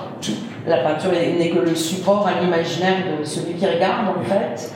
La 0.66 0.78
peinture 0.78 1.10
n'est 1.12 1.50
que 1.50 1.58
le 1.58 1.74
support 1.74 2.26
à 2.26 2.40
l'imaginaire 2.40 3.18
de 3.20 3.24
celui 3.24 3.52
qui 3.54 3.66
regarde 3.66 4.06
en 4.08 4.22
fait, 4.24 4.70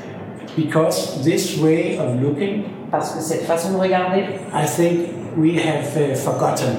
Because 0.56 1.22
this 1.22 1.56
way 1.60 1.98
of 1.98 2.20
looking, 2.20 2.64
parce 2.90 3.12
que 3.14 3.20
cette 3.20 3.44
façon 3.44 3.74
de 3.74 3.76
regarder, 3.78 4.24
I 4.52 4.64
think 4.66 5.08
we 5.36 5.56
have 5.58 5.86
uh, 5.96 6.14
forgotten 6.14 6.76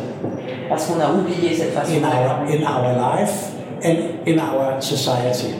parce 0.69 0.85
qu'on 0.85 0.99
a 0.99 1.09
oublié 1.11 1.53
cette 1.55 1.73
façon 1.73 1.93
in 1.93 1.99
de 1.99 2.05
our 2.05 2.41
in 2.47 2.63
our 2.63 3.17
life 3.17 3.51
and 3.83 3.95
in 4.27 4.37
our 4.39 4.81
society. 4.81 5.53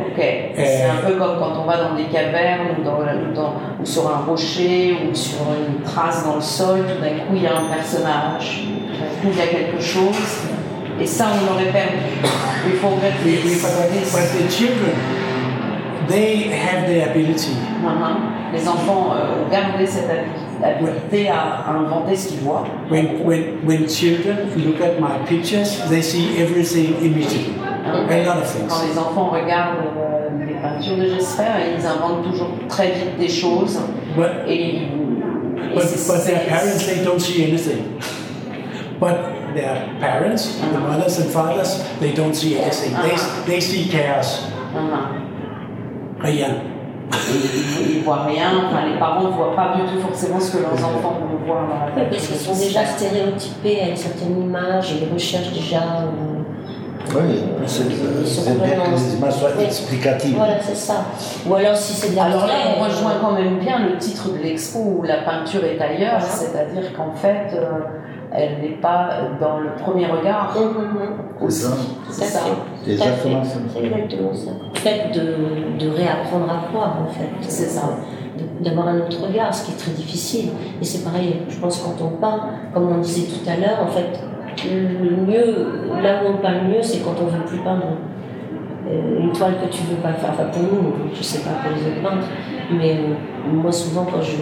Ok, 0.00 0.20
c'est 0.56 0.82
un 0.84 1.06
peu 1.06 1.14
comme 1.16 1.38
quand 1.38 1.52
on 1.62 1.66
va 1.66 1.76
dans 1.76 1.94
des 1.94 2.04
cavernes 2.04 2.66
ou, 2.78 2.82
dans, 2.82 2.98
dans- 3.34 3.52
ou 3.80 3.84
sur 3.84 4.08
un 4.08 4.24
rocher 4.28 4.96
ou 5.08 5.14
sur 5.14 5.38
une 5.56 5.82
trace 5.82 6.24
dans 6.24 6.34
le 6.36 6.40
sol, 6.40 6.80
tout 6.80 7.00
d'un 7.00 7.10
coup 7.10 7.34
il 7.36 7.42
y 7.42 7.46
a 7.46 7.56
un 7.56 7.72
personnage, 7.72 8.64
tout 8.90 8.98
d'un 8.98 9.06
coup 9.22 9.28
il 9.32 9.38
y 9.38 9.42
a 9.42 9.46
quelque 9.46 9.80
chose, 9.80 10.42
et 11.00 11.06
ça 11.06 11.26
on 11.32 11.52
l'aurait 11.52 11.70
perdu. 11.70 11.98
Il 12.66 12.72
faut 12.72 12.88
regretter. 12.88 13.38
But 14.12 14.46
the 14.46 14.50
children, 14.50 14.94
they 16.08 16.50
have 16.52 16.86
the 16.88 17.02
ability 17.10 17.52
Mhm. 17.82 18.52
Les 18.52 18.66
enfants 18.68 19.12
euh, 19.14 19.44
ont 19.44 19.50
gardé 19.50 19.86
cette 19.86 20.08
habi- 20.08 20.43
habilité 20.64 21.28
à, 21.28 21.66
à 21.66 21.70
inventer 21.72 22.16
ce 22.16 22.28
qu'ils 22.28 22.40
voient. 22.40 22.64
When, 22.90 23.24
when, 23.24 23.42
when 23.66 23.86
children 23.88 24.48
look 24.56 24.80
at 24.80 24.98
my 25.00 25.18
pictures, 25.28 25.80
they 25.90 26.02
see 26.02 26.38
everything 26.38 26.94
immediately. 27.02 27.54
A 27.86 28.24
lot 28.26 28.38
of 28.38 28.44
Quand 28.68 28.68
things. 28.68 28.88
les 28.92 28.98
enfants 28.98 29.28
regardent 29.30 29.78
euh, 29.98 30.46
les 30.46 30.54
peintures 30.54 30.96
de 30.96 31.08
J'espère, 31.14 31.56
ils 31.78 31.84
inventent 31.86 32.24
toujours 32.24 32.48
très 32.68 32.88
vite 32.92 33.18
des 33.18 33.28
choses. 33.28 33.78
But, 34.16 34.48
Et, 34.48 34.88
but, 35.74 35.84
but 36.06 36.24
their 36.24 36.46
parents, 36.48 36.86
they 36.86 37.04
don't 37.04 37.20
see 37.20 37.42
anything. 37.44 37.98
But 38.98 39.54
their 39.54 39.88
parents, 40.00 40.58
the 40.72 40.78
mothers 40.80 41.18
and 41.18 41.30
fathers, 41.30 41.82
they 42.00 42.12
don't 42.12 42.34
see 42.34 42.56
anything. 42.56 42.92
They, 43.02 43.16
they 43.52 43.60
see 43.60 43.84
chaos. 43.88 44.46
Mhm. 44.74 46.22
Rien. 46.22 46.54
Ils, 47.32 47.96
ils 47.96 48.02
voient 48.02 48.24
rien, 48.24 48.48
enfin, 48.66 48.86
les 48.92 48.98
parents 48.98 49.22
ne 49.24 49.28
voient 49.28 49.54
pas 49.56 49.74
du 49.76 49.82
tout 49.82 50.00
forcément 50.00 50.38
ce 50.40 50.52
que 50.56 50.62
leurs 50.62 50.72
enfants 50.74 51.18
vont 51.20 51.46
voir 51.46 51.66
Oui, 51.96 52.02
parce 52.10 52.26
qu'ils 52.26 52.36
sont 52.36 52.54
déjà 52.56 52.84
stéréotypés 52.84 53.80
à 53.82 53.88
une 53.88 53.96
certaine 53.96 54.40
image, 54.42 54.92
et 54.92 55.04
ils 55.08 55.12
recherchent 55.12 55.52
déjà. 55.52 55.78
euh, 55.78 57.14
Oui, 57.14 57.42
c'est 57.66 57.82
Ils 57.84 58.26
sont 58.26 58.42
c'est 58.42 58.54
bien 58.62 58.76
que 58.84 58.90
les 58.90 59.14
images 59.16 59.34
soient 59.34 59.62
explicatives. 59.62 60.36
Voilà, 60.36 60.54
c'est 60.60 60.76
ça. 60.76 61.04
Ou 61.46 61.54
alors 61.54 61.76
si 61.76 61.92
c'est 61.92 62.10
de 62.12 62.16
la 62.16 62.24
Alors 62.24 62.46
là, 62.46 62.54
on 62.78 62.84
rejoint 62.84 63.14
quand 63.20 63.32
même 63.32 63.58
bien 63.58 63.78
le 63.80 63.96
titre 63.98 64.30
de 64.32 64.38
l'expo 64.42 64.78
où 64.78 65.02
la 65.02 65.18
peinture 65.18 65.64
est 65.64 65.80
ailleurs, 65.80 66.18
Voilà. 66.18 66.24
c'est-à-dire 66.34 66.92
qu'en 66.96 67.12
fait, 67.12 67.54
euh, 67.54 67.80
elle 68.34 68.60
n'est 68.60 68.76
pas 68.76 69.10
dans 69.40 69.58
le 69.60 69.70
premier 69.80 70.06
regard 70.06 70.56
aussi. 71.40 71.62
ça. 71.62 71.76
C'est 72.10 72.24
ça. 72.24 72.40
C'est 72.82 72.92
exactement 72.92 73.44
ça. 73.44 73.58
C'est 73.72 73.84
exactement 73.84 74.34
ça. 74.34 74.50
Le 74.74 74.78
fait 74.78 75.12
de, 75.14 75.78
de 75.78 75.90
réapprendre 75.90 76.50
à 76.50 76.72
voir, 76.72 76.98
en 77.02 77.06
fait. 77.06 77.28
C'est 77.40 77.68
ça. 77.68 77.98
D'avoir 78.60 78.88
un 78.88 78.98
autre 78.98 79.24
regard, 79.24 79.54
ce 79.54 79.66
qui 79.66 79.72
est 79.72 79.76
très 79.76 79.92
difficile. 79.92 80.50
Et 80.80 80.84
c'est 80.84 81.04
pareil, 81.04 81.42
je 81.48 81.56
pense, 81.58 81.78
quand 81.78 82.04
on 82.04 82.20
peint, 82.20 82.40
comme 82.72 82.90
on 82.90 82.98
disait 82.98 83.28
tout 83.28 83.48
à 83.48 83.56
l'heure, 83.56 83.78
en 83.82 83.86
fait, 83.86 84.18
le 84.68 85.16
mieux, 85.16 86.02
là 86.02 86.22
où 86.24 86.34
on 86.34 86.36
peint 86.38 86.62
le 86.62 86.68
mieux, 86.68 86.82
c'est 86.82 86.98
quand 87.04 87.14
on 87.22 87.26
veut 87.26 87.44
plus 87.46 87.58
peindre. 87.58 87.86
Euh, 88.86 89.20
une 89.20 89.32
toile 89.32 89.54
que 89.54 89.74
tu 89.74 89.82
veux 89.84 89.96
pas 89.96 90.12
faire, 90.12 90.30
enfin 90.32 90.44
pour 90.52 90.62
nous, 90.62 90.92
je 91.14 91.22
sais 91.22 91.38
pas 91.38 91.52
pour 91.62 91.70
les 91.74 91.86
autres 91.86 92.02
peintres, 92.02 92.26
mais 92.70 92.98
euh, 92.98 93.50
moi 93.50 93.72
souvent 93.72 94.04
quand 94.04 94.20
je 94.20 94.36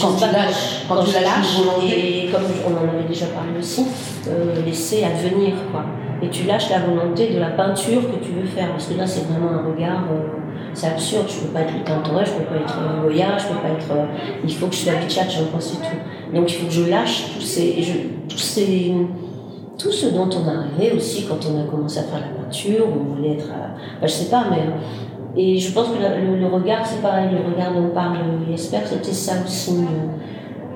Quand 0.00 0.12
tu 0.16 0.24
lâches, 0.32 0.84
quand 0.88 1.02
tu 1.04 1.10
j'ai 1.10 1.20
lâches, 1.20 1.58
et 1.86 2.30
comme 2.30 2.42
on 2.66 2.72
en 2.74 2.88
avait 2.98 3.08
déjà 3.08 3.26
parlé 3.26 3.50
aussi, 3.58 3.84
euh, 4.28 4.64
laisser 4.64 5.04
advenir 5.04 5.54
quoi. 5.72 5.84
Et 6.22 6.28
tu 6.30 6.44
lâches 6.46 6.70
la 6.70 6.80
volonté 6.80 7.28
de 7.34 7.38
la 7.38 7.50
peinture 7.50 8.02
que 8.10 8.24
tu 8.24 8.32
veux 8.32 8.46
faire, 8.46 8.70
parce 8.72 8.86
que 8.86 8.94
là 8.98 9.06
c'est 9.06 9.24
vraiment 9.26 9.50
un 9.50 9.70
regard, 9.70 10.04
euh, 10.12 10.28
c'est 10.72 10.86
absurde. 10.88 11.24
Je 11.28 11.40
peux 11.40 11.52
pas 11.52 11.60
être 11.60 11.74
le 11.74 11.84
Tintoret, 11.84 12.24
je 12.24 12.32
peux 12.32 12.44
pas 12.44 12.56
être 12.56 12.78
Goya, 13.02 13.36
je 13.38 13.44
peux 13.48 13.60
pas 13.60 13.68
être. 13.68 13.90
euh, 13.92 14.06
il 14.44 14.54
faut 14.54 14.66
que 14.66 14.74
je 14.74 14.80
sois 14.80 14.94
Bichat, 14.94 15.28
je 15.28 15.42
pense 15.44 15.64
c'est 15.64 15.76
tout. 15.88 16.34
Donc 16.36 16.50
il 16.50 16.54
faut 16.56 16.66
que 16.66 16.72
je 16.72 16.84
lâche 16.90 17.24
tous 17.34 17.42
ces, 17.42 17.82
je- 17.82 18.08
tous 18.28 18.38
ces, 18.38 18.92
tout 19.78 19.92
ce 19.92 20.06
dont 20.06 20.28
on 20.32 20.48
est 20.48 20.56
arrivé 20.82 20.96
aussi 20.96 21.26
quand 21.28 21.38
on 21.52 21.60
a 21.62 21.64
commencé 21.70 21.98
à 21.98 22.02
faire 22.04 22.20
la 22.20 22.42
peinture, 22.42 22.86
on 22.88 23.14
voulait 23.14 23.32
être, 23.34 23.50
à- 23.50 23.74
enfin, 23.98 24.06
je 24.06 24.08
sais 24.08 24.30
pas, 24.30 24.44
mais 24.50 24.58
et 25.36 25.58
je 25.58 25.72
pense 25.72 25.88
que 25.88 25.94
le, 25.98 26.46
regard, 26.46 26.86
c'est 26.86 27.02
pareil, 27.02 27.28
le 27.32 27.52
regard 27.52 27.74
dont 27.74 27.88
parle 27.94 28.18
Jesper, 28.50 28.78
c'était 28.84 29.12
ça 29.12 29.32
aussi. 29.44 29.72
euh, 29.78 30.06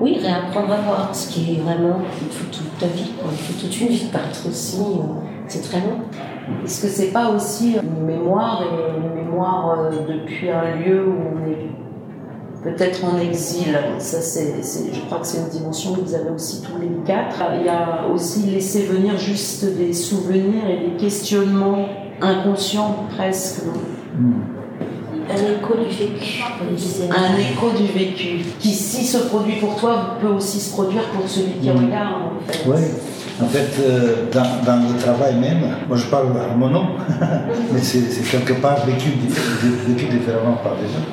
oui, 0.01 0.17
réapprendre 0.21 0.71
à 0.73 0.77
voir, 0.81 1.13
ce 1.13 1.29
qui 1.29 1.55
est 1.55 1.59
vraiment, 1.59 1.97
il 2.21 2.29
faut 2.29 2.45
toute 2.51 2.77
ta 2.79 2.87
vie, 2.87 3.11
il 3.31 3.37
faut 3.37 3.59
toute 3.61 3.81
une 3.81 3.87
vie 3.87 4.05
peintre 4.05 4.47
aussi, 4.47 4.79
euh, 4.81 5.03
c'est 5.47 5.61
très 5.61 5.79
long. 5.79 5.99
Est-ce 6.63 6.81
que 6.83 6.87
c'est 6.87 7.11
pas 7.11 7.29
aussi 7.29 7.75
une 7.81 8.05
mémoire 8.05 8.63
et 8.63 8.97
une 8.97 9.23
mémoire 9.25 9.77
euh, 9.77 9.89
depuis 10.07 10.49
un 10.49 10.75
lieu 10.77 11.05
où 11.05 11.13
on 11.35 11.49
est 11.49 11.67
peut-être 12.63 13.03
en 13.05 13.17
exil? 13.19 13.77
Ça, 13.99 14.21
c'est- 14.21 14.55
je 14.93 15.01
crois 15.01 15.19
que 15.19 15.27
c'est 15.27 15.39
une 15.39 15.49
dimension 15.49 15.93
que 15.95 15.99
vous 16.01 16.15
avez 16.15 16.29
aussi 16.29 16.61
tous 16.61 16.79
les 16.81 16.89
quatre. 17.05 17.41
Il 17.59 17.65
y 17.65 17.69
a 17.69 18.07
aussi 18.13 18.43
laisser 18.47 18.83
venir 18.83 19.17
juste 19.17 19.65
des 19.77 19.91
souvenirs 19.93 20.63
et 20.69 20.89
des 20.91 20.95
questionnements 20.97 21.85
inconscients 22.21 22.95
presque. 23.15 23.61
Un 25.31 25.35
écho 25.35 25.73
du 25.77 25.95
vécu, 25.95 26.41
Un 27.11 27.37
écho 27.37 27.69
du 27.77 27.85
vécu 27.91 28.45
qui, 28.59 28.69
si 28.73 29.05
se 29.05 29.17
produit 29.27 29.57
pour 29.57 29.75
toi, 29.75 30.17
peut 30.21 30.27
aussi 30.29 30.59
se 30.59 30.71
produire 30.71 31.03
pour 31.13 31.27
celui 31.29 31.51
qui 31.61 31.69
Mm. 31.69 31.85
regarde. 31.85 32.13
En 32.23 32.51
fait. 32.51 32.59
Oui, 32.65 32.81
en 33.41 33.45
fait, 33.47 33.69
euh, 33.81 34.15
dans, 34.33 34.63
dans 34.65 34.89
le 34.89 34.97
travail 34.97 35.35
même, 35.35 35.61
moi 35.87 35.97
je 35.97 36.05
parle 36.07 36.27
à 36.37 36.55
mon 36.55 36.69
nom, 36.69 36.85
mais 37.71 37.79
c'est 37.81 38.01
quelque 38.31 38.53
part 38.59 38.83
vécu, 38.85 39.09
dif- 39.09 39.87
vécu 39.87 40.05
différemment 40.05 40.57
par 40.63 40.73
les 40.81 40.87
gens. 40.87 41.05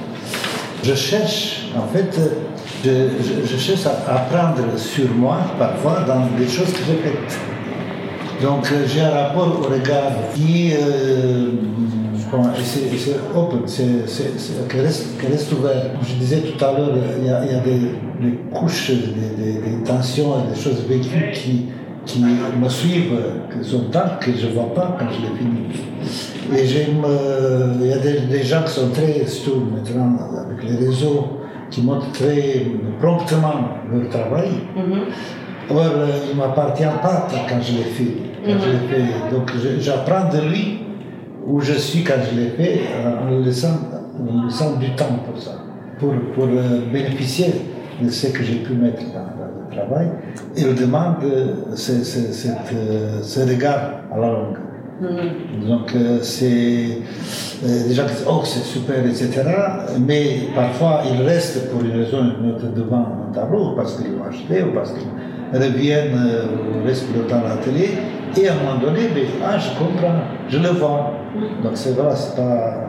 Je 0.82 0.94
cherche, 0.94 1.68
en 1.76 1.86
fait, 1.92 2.18
je, 2.84 2.90
je- 2.90 3.46
je 3.46 3.56
cherche 3.58 3.84
à 3.86 4.14
apprendre 4.14 4.78
sur 4.78 5.08
moi, 5.14 5.38
parfois, 5.58 6.04
dans 6.06 6.26
des 6.38 6.48
choses 6.48 6.72
que 6.72 6.78
j'ai 6.86 6.96
faites. 7.02 7.38
Donc 8.42 8.70
euh, 8.72 8.84
j'ai 8.86 9.00
un 9.00 9.10
rapport 9.10 9.60
au 9.60 9.72
regard 9.72 10.12
qui, 10.34 10.72
euh, 10.74 11.50
c'est 12.64 13.16
open, 13.36 13.60
c'est- 13.66 14.68
qui 14.68 14.80
reste, 14.80 15.18
qui 15.20 15.26
reste 15.26 15.52
ouvert. 15.52 15.90
Je 16.02 16.14
disais 16.14 16.38
tout 16.40 16.64
à 16.64 16.72
l'heure, 16.72 16.92
il 17.20 17.26
y 17.26 17.30
a, 17.30 17.44
y 17.44 17.54
a 17.54 17.60
des, 17.60 17.78
des 18.20 18.36
couches, 18.52 18.90
des, 18.90 19.42
des- 19.44 19.58
des 19.60 19.82
tensions, 19.84 20.34
et 20.44 20.54
des 20.54 20.60
choses 20.60 20.84
vécues 20.88 21.30
qui, 21.32 21.66
qui 22.04 22.20
me 22.20 22.68
suivent, 22.68 23.18
qui 23.52 23.68
sont 23.68 23.84
tard 23.90 24.18
que 24.18 24.30
je 24.32 24.46
ne 24.46 24.52
vois 24.52 24.74
pas 24.74 24.96
quand 24.98 25.06
je 25.10 25.20
les 25.22 25.38
finis. 25.38 26.60
Et 26.60 26.66
j'aime, 26.66 27.02
euh, 27.04 27.74
il 27.80 27.86
y 27.88 27.92
a 27.92 27.98
des, 27.98 28.20
des 28.20 28.42
gens 28.42 28.62
qui 28.64 28.72
sont 28.72 28.90
très, 28.90 29.26
surtout 29.26 29.62
maintenant 29.74 30.16
avec 30.46 30.68
les 30.68 30.86
réseaux, 30.86 31.26
qui 31.70 31.82
montrent 31.82 32.12
très 32.12 32.62
promptement 33.00 33.54
leur 33.92 34.08
travail. 34.08 34.50
Mhm. 34.76 35.00
Or, 35.68 35.80
euh, 35.84 36.06
il 36.30 36.36
ne 36.36 36.40
m'appartient 36.40 36.84
pas 37.02 37.26
quand 37.48 37.60
je 37.60 37.72
l'ai 37.72 37.84
fait. 37.84 38.12
Quand 38.44 38.52
je 38.64 38.70
l'ai 38.70 38.78
fait. 39.02 39.34
Donc, 39.34 39.50
j'apprends 39.80 40.28
de 40.32 40.48
lui 40.48 40.78
où 41.46 41.60
je 41.60 41.74
suis 41.74 42.02
quand 42.04 42.14
je 42.30 42.38
l'ai 42.38 42.48
fait, 42.50 42.80
euh, 42.94 43.26
en 43.28 43.38
laissant, 43.44 43.78
en 44.20 44.44
laissant 44.46 44.76
du 44.76 44.90
temps 44.94 45.18
pour 45.30 45.40
ça, 45.40 45.52
pour, 45.98 46.12
pour 46.34 46.44
euh, 46.44 46.80
bénéficier 46.92 47.46
de 48.02 48.08
ce 48.10 48.26
que 48.28 48.42
j'ai 48.42 48.56
pu 48.56 48.74
mettre 48.74 49.02
dans, 49.14 49.20
le 49.70 49.74
travail. 49.76 50.08
Il 50.56 50.74
demande 50.74 51.16
ce, 51.74 51.92
ce- 52.04 52.32
cette, 52.32 52.72
euh, 52.74 53.22
ce 53.22 53.40
regard 53.40 53.90
à 54.14 54.18
la 54.18 54.28
longue. 54.28 54.56
Mhm. 55.00 55.68
Donc 55.68 55.94
euh, 55.94 56.18
c'est 56.22 56.98
euh, 57.64 57.88
des 57.88 57.92
gens 57.94 58.06
qui 58.06 58.14
disent 58.14 58.24
oh 58.26 58.40
c'est 58.44 58.60
super 58.64 59.04
etc. 59.04 59.42
Mais 60.00 60.48
parfois 60.54 61.02
ils 61.04 61.20
restent 61.22 61.70
pour 61.70 61.82
une 61.82 61.90
raison 62.02 62.18
ou 62.18 62.42
une 62.44 62.52
autre 62.52 62.72
devant 62.74 63.04
un 63.28 63.32
tableau 63.34 63.74
parce 63.76 63.96
qu'ils 63.96 64.12
l'ont 64.12 64.24
acheté 64.24 64.62
ou 64.62 64.72
parce 64.72 64.92
qu'ils 64.92 65.02
reviennent 65.52 66.16
euh, 66.16 66.46
ou 66.82 66.86
restent 66.86 67.06
longtemps 67.16 67.42
à 67.46 67.50
la 67.50 67.56
télé 67.56 67.90
et 68.36 68.48
à 68.48 68.52
un 68.52 68.56
moment 68.56 68.78
donné 68.80 69.08
ben, 69.14 69.24
ah 69.44 69.56
je 69.58 69.70
comprends 69.78 70.20
je 70.48 70.58
le 70.58 70.68
vois 70.70 71.12
donc 71.62 71.72
c'est 71.74 71.96
vrai 71.96 72.14
c'est 72.14 72.36
pas 72.36 72.82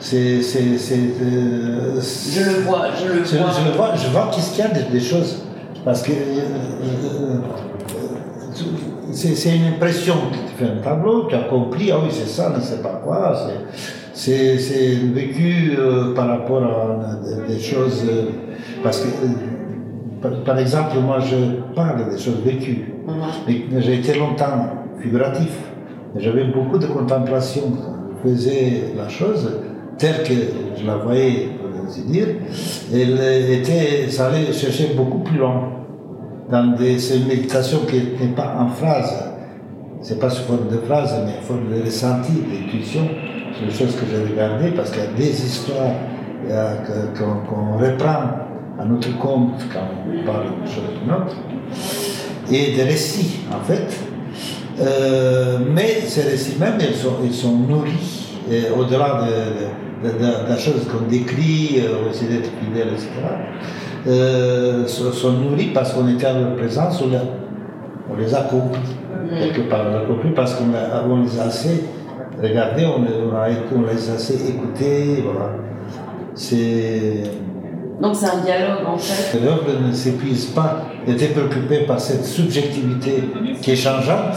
c'est 0.00 0.42
c'est 0.42 0.78
c'est 0.78 0.94
euh, 1.22 2.00
Je 2.00 2.40
le 2.40 2.62
vois, 2.66 2.86
je 2.96 3.06
le 3.12 3.20
vois. 3.22 3.50
je 3.52 3.64
le 3.68 3.76
vois, 3.76 3.94
je 3.96 4.08
vois 4.08 4.30
qu'est-ce 4.32 4.50
qu'il 4.54 4.64
y 4.64 4.68
a 4.68 4.70
des, 4.70 4.84
des 4.84 5.00
choses. 5.00 5.42
Parce 5.84 6.02
que 6.02 6.12
euh, 6.12 7.38
c'est 9.12 9.34
c'est 9.34 9.56
une 9.56 9.64
impression. 9.74 10.14
Tu 10.32 10.64
fais 10.64 10.70
un 10.70 10.76
tableau, 10.82 11.26
tu 11.28 11.34
as 11.34 11.40
compris, 11.44 11.90
ah 11.92 11.96
oui, 12.02 12.08
c'est 12.12 12.28
ça, 12.28 12.52
ne 12.56 12.60
sais 12.60 12.78
pas 12.82 13.00
quoi. 13.04 13.34
c'est- 13.36 13.82
C'est 14.14 14.58
c'est 14.58 14.94
vécu 15.14 15.76
euh, 15.78 16.12
par 16.14 16.26
rapport 16.28 16.62
à 16.64 17.46
des, 17.46 17.54
des 17.54 17.60
choses. 17.60 18.04
euh, 18.08 18.22
parce 18.82 19.00
que, 19.00 19.06
par, 20.20 20.32
par 20.44 20.58
exemple, 20.58 20.98
moi, 21.04 21.18
je 21.20 21.36
parle 21.74 22.10
des 22.10 22.18
choses 22.18 22.40
vécues. 22.44 22.94
Mhm. 23.06 23.64
Mais 23.72 23.80
j'ai 23.80 23.94
été 23.96 24.18
longtemps 24.18 24.86
figuratif. 25.00 25.50
J'avais 26.16 26.44
beaucoup 26.44 26.78
de 26.78 26.86
contemplation. 26.86 27.62
Je 28.24 28.30
faisais 28.30 28.94
la 28.96 29.08
chose 29.08 29.60
telle 29.98 30.22
que 30.22 30.34
je 30.76 30.86
la 30.86 30.96
voyais, 30.96 31.50
pour 31.60 31.84
ainsi 31.84 32.02
dire. 32.02 32.28
Elle 32.92 33.50
était, 33.52 34.08
ça 34.08 34.26
allait 34.26 34.52
chercher 34.52 34.94
beaucoup 34.96 35.18
plus 35.18 35.38
loin. 35.38 35.72
Dans 36.50 36.76
des, 36.76 36.98
c'est 36.98 37.18
une 37.18 37.28
méditation 37.28 37.80
qui 37.88 37.96
n'est 37.96 38.34
pas 38.34 38.56
en 38.58 38.68
phrase. 38.68 39.24
C'est 40.00 40.18
pas 40.18 40.30
sous 40.30 40.44
forme 40.44 40.68
de 40.70 40.78
phrase, 40.78 41.14
mais 41.26 41.38
en 41.38 41.42
forme 41.42 41.68
de 41.70 41.84
ressenti, 41.84 42.32
d'intuition. 42.32 43.02
C'est 43.58 43.66
des 43.66 43.72
choses 43.72 43.96
que 43.96 44.06
j'ai 44.10 44.32
regardées 44.32 44.70
parce 44.70 44.90
qu'il 44.90 45.02
y 45.02 45.06
a 45.06 45.10
des 45.10 45.44
histoires 45.44 45.92
euh, 46.48 46.74
qu'on 47.18 47.78
reprend 47.78 48.47
à 48.78 48.84
notre 48.84 49.16
compte 49.18 49.60
quand 49.72 49.80
on 50.06 50.24
parle 50.24 50.46
de 50.62 50.66
choses 50.66 51.00
d'une 51.02 51.12
autre 51.12 51.36
et 52.50 52.74
des 52.74 52.82
récits, 52.82 53.40
en 53.50 53.62
fait. 53.64 53.98
Euh, 54.80 55.58
mais 55.74 56.00
ces 56.06 56.22
récits 56.22 56.56
même, 56.58 56.78
ils 56.80 56.94
sont, 56.94 57.16
ils 57.24 57.34
sont 57.34 57.56
nourris, 57.56 58.36
au-delà 58.76 59.22
de, 60.02 60.08
de, 60.08 60.48
la 60.48 60.56
chose 60.56 60.86
qu'on 60.90 61.06
décrit, 61.08 61.80
euh, 61.80 62.08
aussi 62.08 62.26
d'être 62.26 62.50
fidèle, 62.64 62.88
etc., 62.92 63.08
euh, 64.06 64.86
sont, 64.86 65.32
nourris 65.32 65.70
parce 65.74 65.92
qu'on 65.92 66.08
était 66.08 66.26
à 66.26 66.38
leur 66.38 66.54
présence, 66.54 67.02
on, 67.02 67.10
on 68.10 68.16
les 68.16 68.32
a 68.34 68.42
compris, 68.42 68.80
quelque 69.38 69.68
part, 69.68 69.86
on 69.86 69.90
les 69.90 69.96
a 69.96 70.06
compris 70.06 70.30
parce 70.30 70.54
qu'on 70.54 70.66
on 71.10 71.22
les 71.22 71.40
a 71.40 71.44
assez 71.44 71.84
regardés, 72.40 72.86
on, 72.86 73.00
on, 73.00 73.36
a, 73.36 73.48
on 73.74 73.82
les 73.92 74.10
a 74.10 74.14
assez 74.14 74.48
écoutés, 74.48 75.24
voilà. 75.24 75.50
C'est... 76.34 77.24
Donc 78.00 78.14
c'est 78.14 78.26
un 78.26 78.38
dialogue 78.44 78.86
en 78.86 78.96
fait. 78.96 79.38
L'œuvre 79.40 79.80
ne 79.86 79.92
s'épuise 79.92 80.46
pas. 80.46 80.82
Était 81.06 81.28
préoccupée 81.28 81.80
par 81.86 81.98
cette 82.00 82.24
subjectivité 82.24 83.24
qui 83.60 83.72
est 83.72 83.76
changeante. 83.76 84.34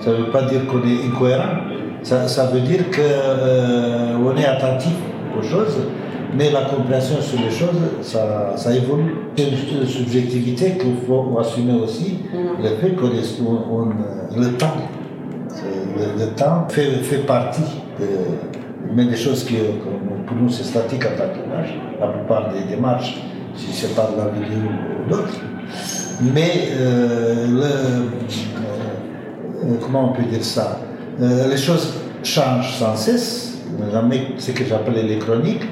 Ça 0.00 0.10
ne 0.10 0.16
veut 0.16 0.30
pas 0.30 0.42
dire 0.42 0.66
qu'on 0.66 0.78
est 0.82 1.06
incohérent. 1.06 1.56
Ça, 2.02 2.26
ça 2.28 2.46
veut 2.46 2.60
dire 2.60 2.84
qu'on 2.90 4.36
est 4.36 4.44
attentif 4.44 4.92
aux 5.38 5.42
choses, 5.42 5.76
mais 6.36 6.50
la 6.50 6.62
compréhension 6.62 7.16
sur 7.20 7.38
les 7.40 7.50
choses, 7.50 7.80
ça, 8.02 8.52
ça 8.56 8.74
évolue. 8.74 9.14
C'est 9.36 9.44
une, 9.48 9.80
une 9.80 9.86
subjectivité 9.86 10.72
qu'il 10.78 10.94
faut 11.06 11.36
assumer 11.40 11.74
aussi, 11.82 12.18
le 12.62 12.68
fait 12.80 12.94
qu'on 12.94 13.08
le 13.08 14.52
temps. 14.56 14.66
C'est- 15.48 15.64
Le, 15.98 16.26
le 16.26 16.30
temps 16.32 16.66
fait, 16.68 16.90
fait 17.02 17.24
partie 17.26 17.62
de, 17.98 18.06
mais 18.94 19.06
des 19.06 19.16
choses 19.16 19.44
qui, 19.44 19.56
euh, 19.56 19.70
pour 20.26 20.36
nous, 20.36 20.50
c'est 20.50 20.64
statique 20.64 21.04
en 21.06 21.16
tant 21.16 21.28
La 22.00 22.08
plupart 22.08 22.50
des 22.52 22.74
démarches, 22.74 23.16
si 23.54 23.72
c'est 23.72 23.94
pas 23.94 24.10
de 24.12 24.18
la 24.18 24.28
vidéo 24.28 24.68
ou 25.06 25.10
d'autres. 25.10 25.40
Mais 26.34 26.68
euh, 26.78 27.46
le, 27.48 27.62
euh, 27.62 27.66
euh, 29.64 29.74
comment 29.82 30.10
on 30.10 30.12
peut 30.12 30.22
dire 30.24 30.44
ça? 30.44 30.78
Euh, 31.20 31.48
Les 31.50 31.56
choses 31.56 31.94
changent 32.22 32.74
sans 32.78 32.94
cesse. 32.96 33.44
Mes- 34.08 34.34
ce 34.38 34.52
que 34.52 34.64
j'appelais 34.64 35.02
les 35.02 35.18
chroniques, 35.18 35.62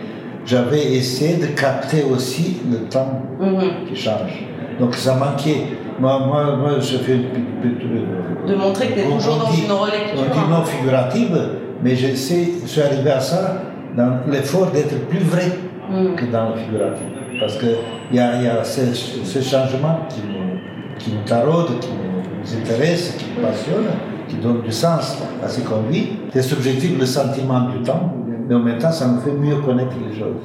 j'avais 0.45 0.95
essayé 0.95 1.37
de 1.37 1.47
capter 1.59 2.03
aussi 2.05 2.61
le 2.71 2.79
temps 2.89 3.23
Mhm. 3.41 3.87
qui 3.89 3.97
change. 3.97 4.45
Donc 4.81 4.95
ça 4.95 5.15
manquait. 5.15 5.65
Moi, 6.01 6.19
moi, 6.27 6.57
moi 6.57 6.71
je 6.81 6.99
fais 6.99 7.15
une 7.15 7.23
petite. 7.63 8.47
De 8.49 8.55
montrer 8.57 8.89
que 8.89 8.95
tu 8.95 9.01
es 9.01 9.05
toujours 9.05 9.37
dans 9.37 9.53
une 9.53 9.71
relecture. 9.73 10.19
On 10.19 10.35
dit 10.35 10.51
non 10.51 10.65
figurative, 10.65 11.39
mais 11.83 11.95
je, 11.97 12.15
sais, 12.15 12.49
je 12.63 12.67
suis 12.69 12.83
arrivé 12.83 13.11
à 13.11 13.21
ça 13.21 13.63
dans 13.97 14.19
l'effort 14.31 14.71
d'être 14.73 15.07
plus 15.09 15.21
vrai 15.21 15.47
Mm. 15.95 16.15
que 16.17 16.25
dans 16.27 16.51
le 16.51 16.57
figuratif. 16.57 17.07
Parce 17.41 17.57
qu'il 17.59 17.77
y 18.13 18.19
a, 18.19 18.37
il 18.37 18.45
y 18.45 18.49
a 18.49 18.63
ce, 18.65 18.81
ce 18.95 19.41
changement 19.41 19.99
qui 20.09 20.21
nous, 20.21 20.59
qui 20.99 21.11
nous 21.13 21.23
taraude, 21.27 21.79
qui 21.81 21.89
nous 21.91 22.61
intéresse, 22.61 23.17
qui 23.19 23.27
nous 23.37 23.47
passionne, 23.47 23.87
qui 24.29 24.37
donne 24.37 24.61
du 24.63 24.73
sens 24.73 25.19
à 25.45 25.49
ce 25.49 25.61
qu'on 25.61 25.83
vit. 25.91 26.09
C'est 26.33 26.43
subjectif 26.43 26.99
le 26.99 27.07
sentiment 27.07 27.63
du 27.71 27.79
temps, 27.83 28.13
mais 28.49 28.55
en 28.55 28.61
même 28.61 28.79
temps, 28.79 28.93
ça 28.93 29.07
nous 29.07 29.21
fait 29.21 29.33
mieux 29.33 29.57
connaître 29.57 29.95
les 30.09 30.17
choses. 30.19 30.43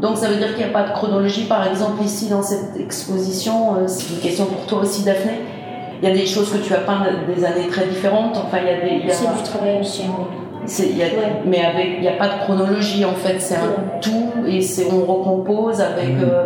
Donc 0.00 0.16
ça 0.16 0.28
veut 0.28 0.36
dire 0.36 0.48
qu'il 0.54 0.64
n'y 0.64 0.70
a 0.70 0.72
pas 0.72 0.88
de 0.88 0.92
chronologie, 0.92 1.44
par 1.44 1.66
exemple 1.68 2.02
ici 2.02 2.28
dans 2.30 2.42
cette 2.42 2.74
exposition, 2.78 3.74
euh, 3.76 3.86
c'est 3.86 4.14
une 4.14 4.20
question 4.20 4.46
pour 4.46 4.64
toi 4.66 4.78
aussi 4.80 5.04
Daphné. 5.04 5.32
Il 6.02 6.08
y 6.08 6.10
a 6.10 6.14
des 6.14 6.24
choses 6.24 6.50
que 6.50 6.56
tu 6.56 6.72
as 6.72 6.78
peintes 6.78 7.06
des 7.34 7.44
années 7.44 7.68
très 7.68 7.86
différentes, 7.86 8.34
enfin 8.38 8.58
il 8.62 8.66
y 8.66 8.70
a 8.70 8.80
des... 8.80 9.02
il 9.02 9.06
y 9.06 9.10
a- 9.10 9.12
C'est 9.12 9.26
du 9.26 9.42
travail 9.42 9.76
oui. 9.82 9.86
Y 10.66 11.02
a- 11.02 11.06
Ouais. 11.06 11.12
Mais 11.46 11.64
avec, 11.64 11.86
il 11.96 12.00
n'y 12.02 12.08
a 12.08 12.12
pas 12.12 12.28
de 12.28 12.38
chronologie 12.44 13.04
en 13.04 13.12
fait, 13.14 13.38
c'est 13.40 13.56
un 13.56 13.60
Ouais. 13.62 14.00
tout 14.00 14.46
et 14.46 14.60
c'est, 14.60 14.86
on 14.92 15.04
recompose 15.04 15.80
avec 15.80 16.16
Mhm. 16.16 16.24
euh, 16.24 16.44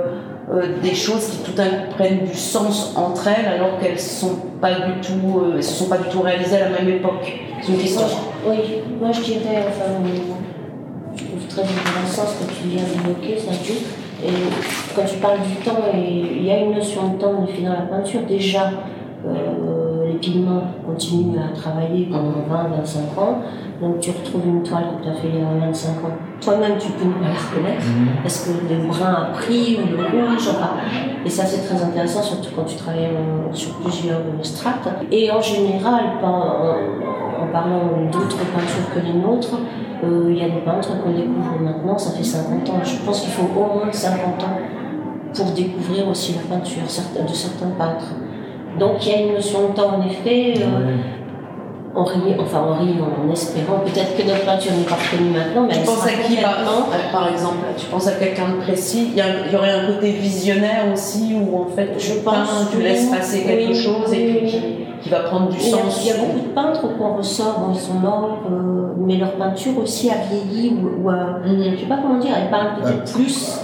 euh, 0.52 0.62
des 0.82 0.94
choses 0.94 1.26
qui 1.28 1.38
tout 1.38 1.52
d'un 1.56 1.64
coup 1.68 1.94
prennent 1.96 2.24
du 2.26 2.34
sens 2.36 2.94
entre 2.96 3.28
elles 3.28 3.46
alors 3.50 3.78
qu'elles 3.78 3.98
sont 3.98 4.36
pas 4.60 4.72
du 4.72 4.92
tout, 5.00 5.38
euh, 5.40 5.52
elles 5.56 5.62
se 5.62 5.74
sont 5.74 5.88
pas 5.88 5.96
du 5.98 6.08
tout 6.08 6.20
réalisées 6.20 6.56
à 6.56 6.68
la 6.70 6.78
même 6.78 6.88
époque. 6.88 7.32
C'est 7.62 7.72
une 7.72 7.78
question. 7.78 8.02
Moi, 8.44 8.54
je- 8.56 8.60
oui, 8.60 8.82
moi 9.00 9.10
je 9.12 9.20
dirais, 9.22 9.64
enfin, 9.68 9.90
euh, 9.90 11.16
je 11.16 11.24
trouve 11.24 11.46
très 11.48 11.62
intéressant 11.62 12.24
ce 12.26 12.44
que 12.44 12.50
tu 12.52 12.68
viens 12.68 12.82
d'évoquer, 12.82 13.38
Sergio. 13.38 13.74
Et 14.22 14.28
quand 14.94 15.04
tu 15.04 15.16
parles 15.16 15.38
du 15.40 15.56
temps, 15.64 15.82
et 15.94 15.98
il 16.36 16.44
y 16.46 16.50
a 16.50 16.58
une 16.58 16.74
notion 16.74 17.08
de 17.14 17.18
temps 17.18 17.46
fait 17.46 17.62
dans 17.62 17.72
la 17.72 17.82
peinture. 17.82 18.20
Déjà, 18.28 18.70
euh, 19.26 19.83
les 20.14 20.20
pigments 20.20 20.62
continuent 20.86 21.38
à 21.38 21.54
travailler 21.54 22.06
pendant 22.06 22.30
20-25 22.30 23.20
ans. 23.20 23.38
Donc 23.80 24.00
tu 24.00 24.10
retrouves 24.10 24.46
une 24.46 24.62
toile 24.62 24.84
que 24.96 25.04
tu 25.04 25.08
as 25.10 25.14
fait 25.14 25.28
il 25.28 25.40
y 25.40 25.42
a 25.42 25.66
25 25.66 25.90
ans. 25.90 26.16
Toi-même, 26.40 26.78
tu 26.78 26.88
peux 26.92 27.04
ne 27.06 27.12
pas 27.12 27.28
la 27.28 27.34
reconnaître. 27.34 27.84
Est-ce 28.24 28.48
que 28.48 28.72
le 28.72 28.86
brun 28.86 29.12
a 29.12 29.24
pris 29.32 29.78
ou 29.78 29.96
le 29.96 30.02
rouge 30.02 30.48
enfin, 30.48 30.70
Et 31.24 31.30
ça, 31.30 31.44
c'est 31.44 31.66
très 31.66 31.82
intéressant, 31.82 32.22
surtout 32.22 32.50
quand 32.54 32.64
tu 32.64 32.76
travailles 32.76 33.10
sur 33.52 33.74
plusieurs 33.76 34.20
euh, 34.20 34.42
strates. 34.42 34.88
Et 35.10 35.30
en 35.30 35.40
général, 35.40 36.04
en, 36.22 37.46
parlant 37.52 38.08
d'autres 38.10 38.38
peintures 38.38 38.94
que 38.94 39.00
les 39.00 39.12
nôtres, 39.12 39.58
euh, 40.02 40.26
il 40.30 40.38
y 40.38 40.42
a 40.42 40.48
des 40.48 40.60
peintres 40.60 40.90
qu'on 41.02 41.10
découvre 41.10 41.60
maintenant, 41.60 41.96
ça 41.98 42.10
fait 42.10 42.24
50 42.24 42.68
ans. 42.70 42.80
Je 42.82 43.04
pense 43.04 43.20
qu'il 43.20 43.30
faut 43.30 43.48
au 43.56 43.74
moins 43.74 43.92
50 43.92 44.42
ans 44.42 44.58
pour 45.34 45.46
découvrir 45.46 46.08
aussi 46.08 46.34
la 46.34 46.56
peinture 46.56 46.82
de 46.82 47.34
certains 47.34 47.70
peintres. 47.78 48.14
Donc 48.78 49.06
il 49.06 49.12
y 49.12 49.14
a 49.14 49.20
une 49.26 49.34
notion 49.34 49.68
de 49.68 49.74
temps 49.74 49.96
en 49.98 50.06
effet. 50.06 50.54
euh, 50.60 50.96
on 51.96 52.02
rit, 52.02 52.34
enfin 52.40 52.60
on 52.68 52.72
rit 52.84 52.96
en, 53.00 53.30
espérant 53.32 53.78
peut-être 53.78 54.16
que 54.16 54.26
notre 54.26 54.44
peinture 54.44 54.72
n'est 54.72 54.82
pas 54.82 54.96
reconnue 54.96 55.30
maintenant, 55.30 55.62
mais 55.68 55.74
Tu 55.74 55.78
elle 55.78 55.84
penses 55.86 56.04
à 56.04 56.08
qui 56.10 56.36
par, 56.38 56.56
complètement- 56.56 56.88
euh, 56.92 57.12
par 57.12 57.28
exemple 57.28 57.56
Tu 57.76 57.86
penses 57.86 58.08
à 58.08 58.12
quelqu'un 58.12 58.48
de 58.48 58.62
précis? 58.64 59.10
Il 59.12 59.16
y, 59.16 59.20
a- 59.20 59.46
il 59.46 59.52
y 59.52 59.56
aurait 59.56 59.70
un 59.70 59.86
côté 59.86 60.10
visionnaire 60.10 60.86
aussi 60.92 61.34
où 61.36 61.56
en 61.62 61.66
fait 61.66 61.90
Je 61.96 62.14
tu 62.14 62.18
pense, 62.18 62.34
peins, 62.34 62.68
tu 62.72 62.82
laisses 62.82 63.06
passer 63.10 63.42
quelque 63.44 63.68
oui, 63.68 63.74
chose 63.76 64.12
et 64.12 64.26
puis 64.26 64.50
qui, 64.50 64.62
qui 65.02 65.08
va 65.08 65.20
prendre 65.20 65.48
du 65.50 65.60
sens. 65.60 66.00
il 66.04 66.08
y 66.08 66.10
a 66.10 66.16
beaucoup 66.16 66.40
de 66.40 66.52
peintres 66.52 66.82
qu'on 66.98 67.14
ressort, 67.16 67.60
bon, 67.60 67.72
ils 67.74 67.78
sont 67.80 67.94
morts, 67.94 68.38
euh, 68.50 68.94
mais 68.98 69.16
leur 69.16 69.30
peinture 69.34 69.78
aussi 69.80 70.10
a 70.10 70.14
vieilli, 70.28 70.74
ou, 70.82 71.04
ou 71.06 71.10
a- 71.10 71.38
Mhm. 71.46 71.74
je 71.76 71.80
sais 71.80 71.86
pas 71.86 71.98
comment 72.02 72.18
dire, 72.18 72.32
elle 72.36 72.50
parle 72.50 72.70
peut-être 72.82 73.12
plus. 73.14 73.60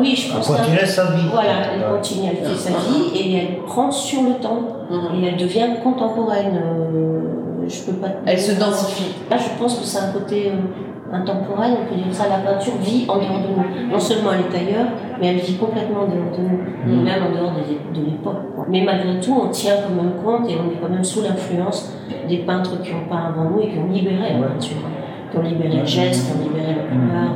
Oui, 0.00 0.14
je 0.16 0.32
pense 0.32 0.50
On 0.50 0.54
continue 0.54 0.78
qu'un- 0.78 0.86
sa 0.86 1.04
vie. 1.12 1.28
Voilà, 1.32 1.50
elle 1.74 1.94
continue, 1.96 2.28
elle 2.30 2.44
fait 2.46 2.54
sa 2.54 2.70
vie 2.70 3.16
et 3.18 3.36
elle 3.36 3.56
prend 3.64 3.90
sur 3.90 4.22
le 4.22 4.34
temps 4.34 4.60
Mhm. 4.90 5.22
et 5.24 5.26
elle 5.28 5.36
devient 5.36 5.66
contemporaine. 5.82 6.60
euh, 6.62 7.20
je 7.68 7.82
peux 7.82 7.96
pas. 7.98 8.08
Elle 8.26 8.38
se 8.38 8.52
dire. 8.52 8.66
densifie. 8.66 9.12
Là, 9.30 9.36
je 9.38 9.48
pense 9.60 9.78
que 9.78 9.84
c'est 9.84 9.98
un 9.98 10.12
côté 10.12 10.52
euh, 10.52 11.14
intemporel, 11.16 11.72
on 11.82 11.88
peut 11.92 11.96
dire 12.00 12.12
ça. 12.14 12.24
La 12.28 12.38
peinture 12.38 12.74
vit 12.80 13.04
en 13.08 13.16
dehors 13.16 13.40
de 13.42 13.48
nous. 13.56 13.90
Non 13.92 13.98
seulement 13.98 14.30
elle 14.32 14.44
est 14.54 14.68
ailleurs, 14.70 14.86
mais 15.20 15.28
elle 15.28 15.38
vit 15.38 15.56
complètement 15.56 16.00
en 16.02 16.06
dehors 16.06 16.30
de 16.36 16.42
nous, 16.42 16.96
Mhm. 16.98 17.02
même 17.04 17.22
en 17.24 17.30
dehors 17.36 17.52
de, 17.52 17.98
de 18.00 18.04
l'époque. 18.06 18.54
quoi. 18.54 18.66
Mais 18.68 18.82
malgré 18.82 19.18
tout, 19.20 19.36
on 19.44 19.48
tient 19.48 19.74
quand 19.82 19.94
même 20.00 20.12
compte 20.24 20.48
et 20.48 20.54
on 20.54 20.70
est 20.70 20.76
quand 20.80 20.88
même 20.88 21.02
sous 21.04 21.22
l'influence 21.22 21.92
des 22.28 22.38
peintres 22.38 22.80
qui 22.82 22.90
ont 22.92 23.08
peint 23.10 23.32
avant 23.34 23.50
nous 23.50 23.60
et 23.60 23.68
qui 23.70 23.78
ont 23.78 23.90
libéré 23.92 24.16
la 24.40 24.46
peinture, 24.48 24.76
hein. 24.86 24.90
qui 25.32 25.38
ont 25.38 25.42
libéré 25.42 25.78
le 25.78 25.84
geste, 25.86 26.26
qui 26.32 26.38
ont 26.38 26.42
libéré 26.48 26.68
la 26.68 26.82
couleur. 26.84 27.30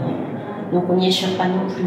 Donc 0.73 0.85
on 0.89 0.95
n'y 0.95 1.09
échappe 1.09 1.37
pas 1.37 1.47
non 1.47 1.67
plus. 1.69 1.87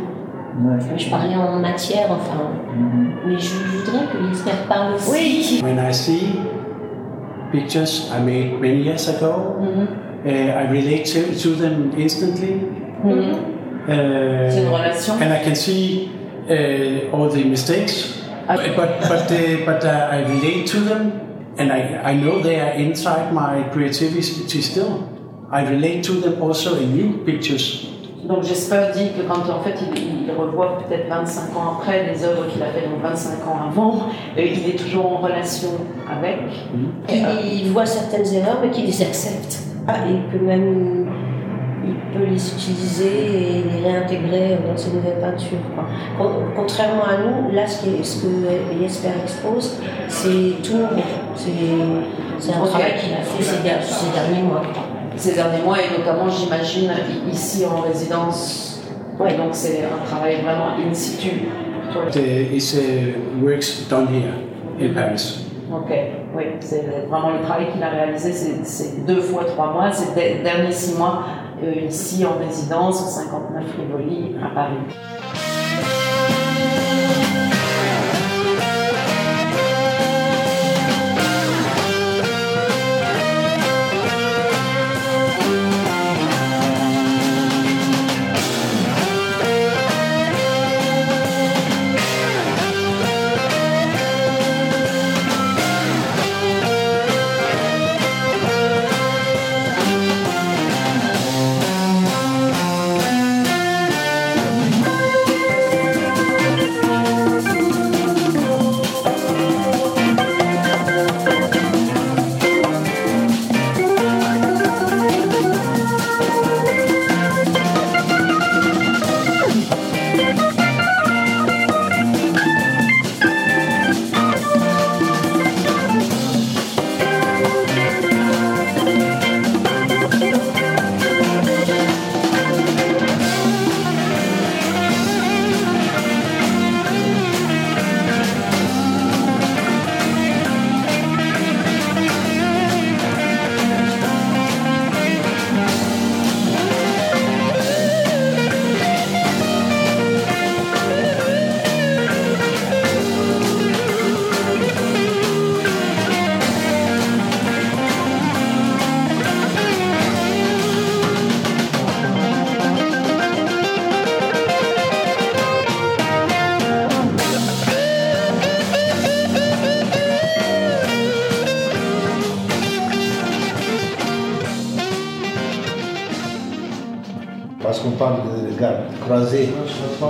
Ouais. 0.55 0.97
Je 0.97 1.09
parlais 1.09 1.35
en 1.35 1.59
matière, 1.59 2.11
enfin. 2.11 2.51
Mhm. 2.75 3.13
Mais 3.25 3.39
je 3.39 3.55
voudrais 3.55 4.05
que 4.05 4.17
l'expert 4.23 4.67
parle 4.67 4.93
aussi. 4.95 5.11
Oui. 5.11 5.61
When 5.63 5.79
I 5.79 5.91
see 5.93 6.39
pictures 7.51 8.11
I 8.11 8.19
made 8.21 8.59
many 8.61 8.83
years 8.83 9.07
ago, 9.09 9.57
Mhm. 9.59 9.87
uh, 10.25 10.29
I 10.29 10.67
relate 10.71 11.05
to, 11.13 11.33
to 11.43 11.55
them 11.55 11.91
instantly. 11.97 12.55
Mhm. 13.03 13.11
Uh, 13.85 14.49
C'est 14.49 14.61
une 14.61 14.69
relation. 14.73 15.13
and 15.21 15.33
I 15.33 15.43
can 15.43 15.55
see 15.55 16.09
uh, 16.49 17.13
all 17.13 17.29
the 17.29 17.43
mistakes, 17.43 18.21
Ah. 18.47 18.55
but 18.55 18.99
but 19.09 19.31
uh, 19.31 19.65
but 19.65 19.83
uh, 19.83 20.13
I 20.15 20.23
relate 20.23 20.65
to 20.71 20.79
them, 20.81 21.11
and 21.57 21.71
I, 21.71 22.11
I 22.11 22.15
know 22.15 22.41
they 22.41 22.59
are 22.61 22.73
inside 22.77 23.33
my 23.33 23.63
creativity 23.73 24.61
still. 24.61 25.03
I 25.51 25.63
relate 25.69 26.01
to 26.03 26.13
them 26.13 26.41
also 26.41 26.77
in 26.77 26.95
new 26.95 27.23
pictures. 27.25 27.87
Donc 28.27 28.43
Jesper 28.43 28.85
dit 28.95 29.09
que 29.17 29.21
quand 29.27 29.49
en 29.53 29.61
fait 29.61 29.75
il, 29.95 30.23
il 30.27 30.31
revoit 30.31 30.77
peut-être 30.79 31.09
25 31.09 31.57
ans 31.57 31.77
après 31.77 32.05
les 32.11 32.23
œuvres 32.23 32.47
qu'il 32.47 32.61
a 32.63 32.67
fait 32.67 32.87
donc 32.87 33.01
25 33.01 33.47
ans 33.47 33.57
avant, 33.69 33.95
euh, 34.37 34.41
il 34.41 34.69
est 34.69 34.77
toujours 34.77 35.11
en 35.13 35.17
relation 35.17 35.69
avec. 36.09 36.37
Et, 37.09 37.21
euh, 37.23 37.27
Il 37.43 37.71
voit 37.71 37.85
certaines 37.85 38.33
erreurs, 38.33 38.59
mais 38.63 38.69
qu'il 38.71 38.85
les 38.85 39.01
accepte. 39.01 39.59
Et 39.89 40.31
que 40.37 40.41
même 40.41 41.07
il 41.85 41.95
peut 42.17 42.23
les 42.25 42.53
utiliser 42.53 43.57
et 43.57 43.63
les 43.63 43.89
réintégrer 43.91 44.57
dans 44.65 44.77
ses 44.77 44.91
nouvelles 44.91 45.19
peintures. 45.19 45.57
quoi. 45.75 46.31
Contrairement 46.55 47.03
à 47.03 47.17
nous, 47.17 47.53
là, 47.53 47.67
ce, 47.67 47.83
qui 47.83 47.89
est- 47.95 48.03
ce 48.03 48.21
que 48.23 48.27
Jesper 48.81 49.09
expose, 49.21 49.81
c'est 50.07 50.61
tout 50.63 50.77
nouveau. 50.77 51.01
C'est 52.39 52.53
un 52.53 52.65
travail 52.65 52.93
qu'il 53.01 53.13
a 53.13 53.17
fait 53.17 53.43
ces 53.43 53.61
derniers 54.13 54.43
mois. 54.47 54.61
Ces 55.15 55.33
derniers 55.33 55.61
mois 55.63 55.77
et 55.79 55.97
notamment 55.97 56.29
j'imagine 56.29 56.91
ici 57.31 57.65
en 57.65 57.81
résidence. 57.81 58.81
Ouais. 59.19 59.35
Donc 59.37 59.49
c'est 59.51 59.81
un 59.83 60.05
travail 60.05 60.41
vraiment 60.41 60.75
in 60.77 60.93
situ. 60.93 61.29
It's 62.15 62.73
uh, 62.73 63.13
works 63.43 63.87
done 63.89 64.07
here 64.07 64.33
in 64.81 64.93
Paris. 64.93 65.39
Ok, 65.71 65.89
oui, 66.35 66.43
c'est 66.59 66.83
vraiment 67.09 67.29
le 67.31 67.41
travail 67.41 67.71
qu'il 67.71 67.81
a 67.83 67.89
réalisé 67.89 68.31
ces, 68.31 69.01
deux 69.07 69.21
fois 69.21 69.43
trois 69.45 69.71
mois, 69.71 69.91
ces 69.91 70.11
de- 70.13 70.43
derniers 70.43 70.71
six 70.71 70.97
mois 70.97 71.23
euh, 71.63 71.85
ici 71.87 72.25
en 72.25 72.43
résidence 72.45 73.01
au 73.01 73.05
59 73.09 73.63
Rivoli 73.79 74.35
à 74.43 74.53
Paris. 74.53 75.52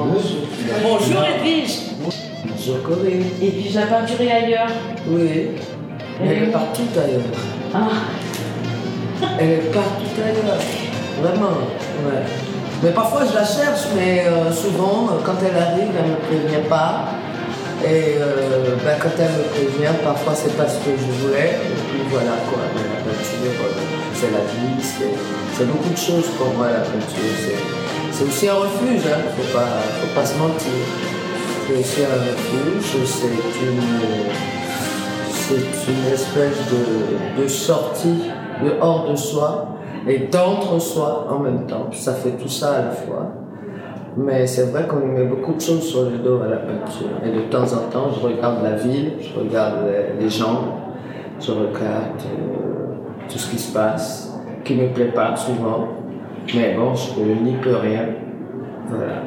Bonjour 0.06 1.24
Edwige 1.24 1.80
Bonjour 2.02 2.84
Corinne. 2.84 3.24
Edwige, 3.42 3.76
la 3.76 3.86
peinture 3.88 4.20
est 4.22 4.32
ailleurs 4.32 4.68
Oui. 5.08 5.52
Elle 6.22 6.44
est 6.44 6.52
partout 6.52 6.82
ailleurs. 6.96 7.22
Ah, 7.74 7.88
Elle 9.40 9.50
est 9.52 9.72
partout 9.74 10.22
ailleurs. 10.26 10.60
Vraiment. 11.22 11.58
Ouais. 12.06 12.24
Mais 12.84 12.90
parfois 12.92 13.22
je 13.30 13.34
la 13.34 13.46
cherche, 13.46 13.88
mais 13.96 14.26
euh, 14.28 14.52
souvent, 14.52 15.08
quand 15.26 15.36
elle 15.42 15.56
arrive, 15.62 15.92
elle 15.98 16.10
ne 16.10 16.16
me 16.16 16.48
prévient 16.48 16.68
pas. 16.68 17.06
Et 17.86 18.16
euh, 18.20 18.76
ben, 18.84 18.98
quand 19.00 19.16
elle 19.18 19.32
me 19.32 19.44
prévient, 19.54 19.94
parfois 20.04 20.34
c'est 20.36 20.56
pas 20.58 20.68
ce 20.68 20.80
que 20.80 20.92
je 20.98 21.26
voulais. 21.26 21.60
Et 21.64 21.80
puis 21.90 22.02
voilà 22.10 22.36
quoi. 22.50 22.60
La 22.76 23.12
peinture, 23.12 23.56
euh, 23.64 23.72
c'est 24.14 24.32
la 24.32 24.40
vie, 24.40 24.84
c'est 25.58 25.66
beaucoup 25.68 25.90
de 25.90 25.98
choses 25.98 26.28
pour 26.38 26.54
moi 26.56 26.68
la 26.68 26.80
peinture. 26.80 27.83
C'est- 28.14 28.26
aussi 28.26 28.48
un 28.48 28.54
refuge, 28.56 29.02
hein. 29.08 29.22
faut, 29.36 29.58
pas, 29.58 29.66
faut 30.00 30.16
pas 30.16 30.26
se 30.26 30.38
mentir. 30.38 30.72
C'est 31.68 31.80
aussi 31.80 32.02
un 32.04 32.20
refuge, 32.30 33.06
c'est 33.06 33.28
une, 33.66 33.82
une 35.96 36.14
espèce 36.14 36.60
de, 36.72 37.42
de 37.42 37.48
sortie 37.48 38.30
de 38.64 38.72
hors 38.82 39.10
de 39.10 39.16
soi 39.16 39.68
et 40.08 40.20
d'entre 40.32 40.80
soi 40.80 41.28
en 41.30 41.40
même 41.40 41.66
temps. 41.66 41.88
Ça 41.92 42.14
fait 42.14 42.32
tout 42.32 42.48
ça 42.50 42.76
à 42.76 42.82
la 42.86 42.92
fois. 42.92 43.32
Mais 44.16 44.46
c'est 44.46 44.70
vrai 44.72 44.86
qu'on 44.88 45.08
met 45.08 45.24
beaucoup 45.24 45.54
de 45.54 45.62
choses 45.62 45.82
sur 45.90 46.04
le 46.04 46.18
dos 46.20 46.40
à 46.44 46.48
la 46.48 46.58
peinture. 46.58 47.08
Et 47.26 47.32
de 47.32 47.42
temps 47.50 47.64
en 47.74 47.90
temps, 47.90 48.10
je 48.16 48.20
regarde 48.28 48.62
la 48.64 48.74
ville, 48.76 49.14
je 49.20 49.40
regarde 49.40 49.78
les, 49.88 50.24
les 50.24 50.30
gens, 50.30 50.62
je 51.40 51.52
regarde 51.52 52.22
euh, 52.28 52.94
tout 53.28 53.40
ce 53.40 53.50
qui 53.50 53.58
se 53.58 53.74
passe, 53.74 54.32
qui 54.64 54.76
ne 54.76 54.84
me 54.84 54.90
plaît 54.94 55.12
pas 55.12 55.36
souvent. 55.36 55.88
Mais 56.56 56.74
bon, 56.78 56.94
je 56.96 57.22
n'y 57.22 57.54
peux 57.54 57.76
rien. 57.78 58.06
Voilà. 58.90 59.24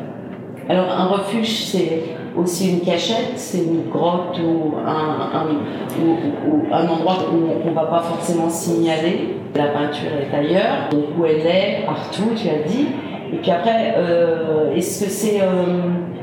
alors 0.69 0.91
un 0.91 1.07
refuge, 1.07 1.65
c'est 1.65 2.03
aussi 2.37 2.73
une 2.73 2.81
cachette, 2.81 3.33
c'est 3.37 3.59
une 3.59 3.89
grotte 3.91 4.39
ou 4.39 4.75
un, 4.87 5.39
un- 5.39 6.03
ou- 6.03 6.51
ou 6.51 6.63
un 6.73 6.87
endroit 6.87 7.17
où 7.33 7.37
on 7.65 7.71
ne 7.71 7.75
va 7.75 7.85
pas 7.87 8.03
forcément 8.03 8.49
signaler. 8.51 9.37
La 9.55 9.69
peinture 9.69 10.11
est 10.21 10.37
ailleurs, 10.37 10.89
donc 10.91 11.05
où 11.19 11.25
elle 11.25 11.47
est, 11.47 11.87
partout, 11.87 12.31
tu 12.37 12.49
as 12.49 12.69
dit. 12.69 12.89
Et 13.33 13.37
puis 13.39 13.51
après, 13.51 13.95
euh, 13.97 14.75
est-ce 14.75 15.05
que 15.05 15.11
c'est 15.11 15.41
euh, 15.41 15.47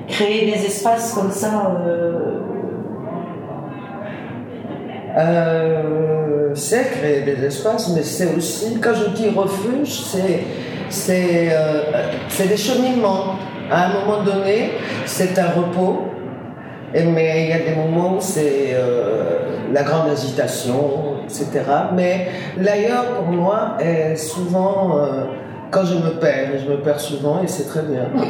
créer 0.08 0.46
des 0.52 0.66
espaces 0.66 1.14
comme 1.14 1.32
ça 1.32 1.76
euh, 1.86 2.40
Euh, 5.18 6.52
c'est 6.56 6.90
créer 6.92 7.22
des 7.22 7.46
espaces, 7.46 7.94
mais 7.96 8.04
c'est 8.04 8.36
aussi, 8.36 8.80
quand 8.80 8.94
je 8.96 9.10
dis 9.12 9.30
refuge, 9.30 9.90
c'est, 10.06 10.40
c'est, 10.94 11.50
euh, 11.52 12.48
des 12.48 12.58
cheminements. 12.58 13.36
À 13.72 13.88
un 13.88 13.94
moment 13.94 14.24
donné, 14.24 14.74
c'est 15.06 15.38
un 15.40 15.48
repos, 15.50 16.04
mais 16.94 17.46
il 17.46 17.50
y 17.50 17.54
a 17.54 17.60
des 17.60 17.76
moments 17.76 18.18
où 18.18 18.22
c'est 18.22 18.74
euh, 18.74 19.40
la 19.72 19.84
grande 19.84 20.10
agitation, 20.12 21.16
etc. 21.24 21.62
Mais 21.96 22.28
l'ailleurs, 22.58 23.06
pour 23.16 23.34
moi, 23.34 23.78
est 23.80 24.16
souvent 24.16 24.98
euh, 24.98 25.24
quand 25.72 25.86
je 25.86 25.96
me 25.96 26.20
perds, 26.20 26.60
je 26.64 26.72
me 26.72 26.78
perds 26.78 27.00
souvent, 27.00 27.42
et 27.44 27.48
c'est 27.48 27.68
très 27.68 27.82
bien. 27.82 28.08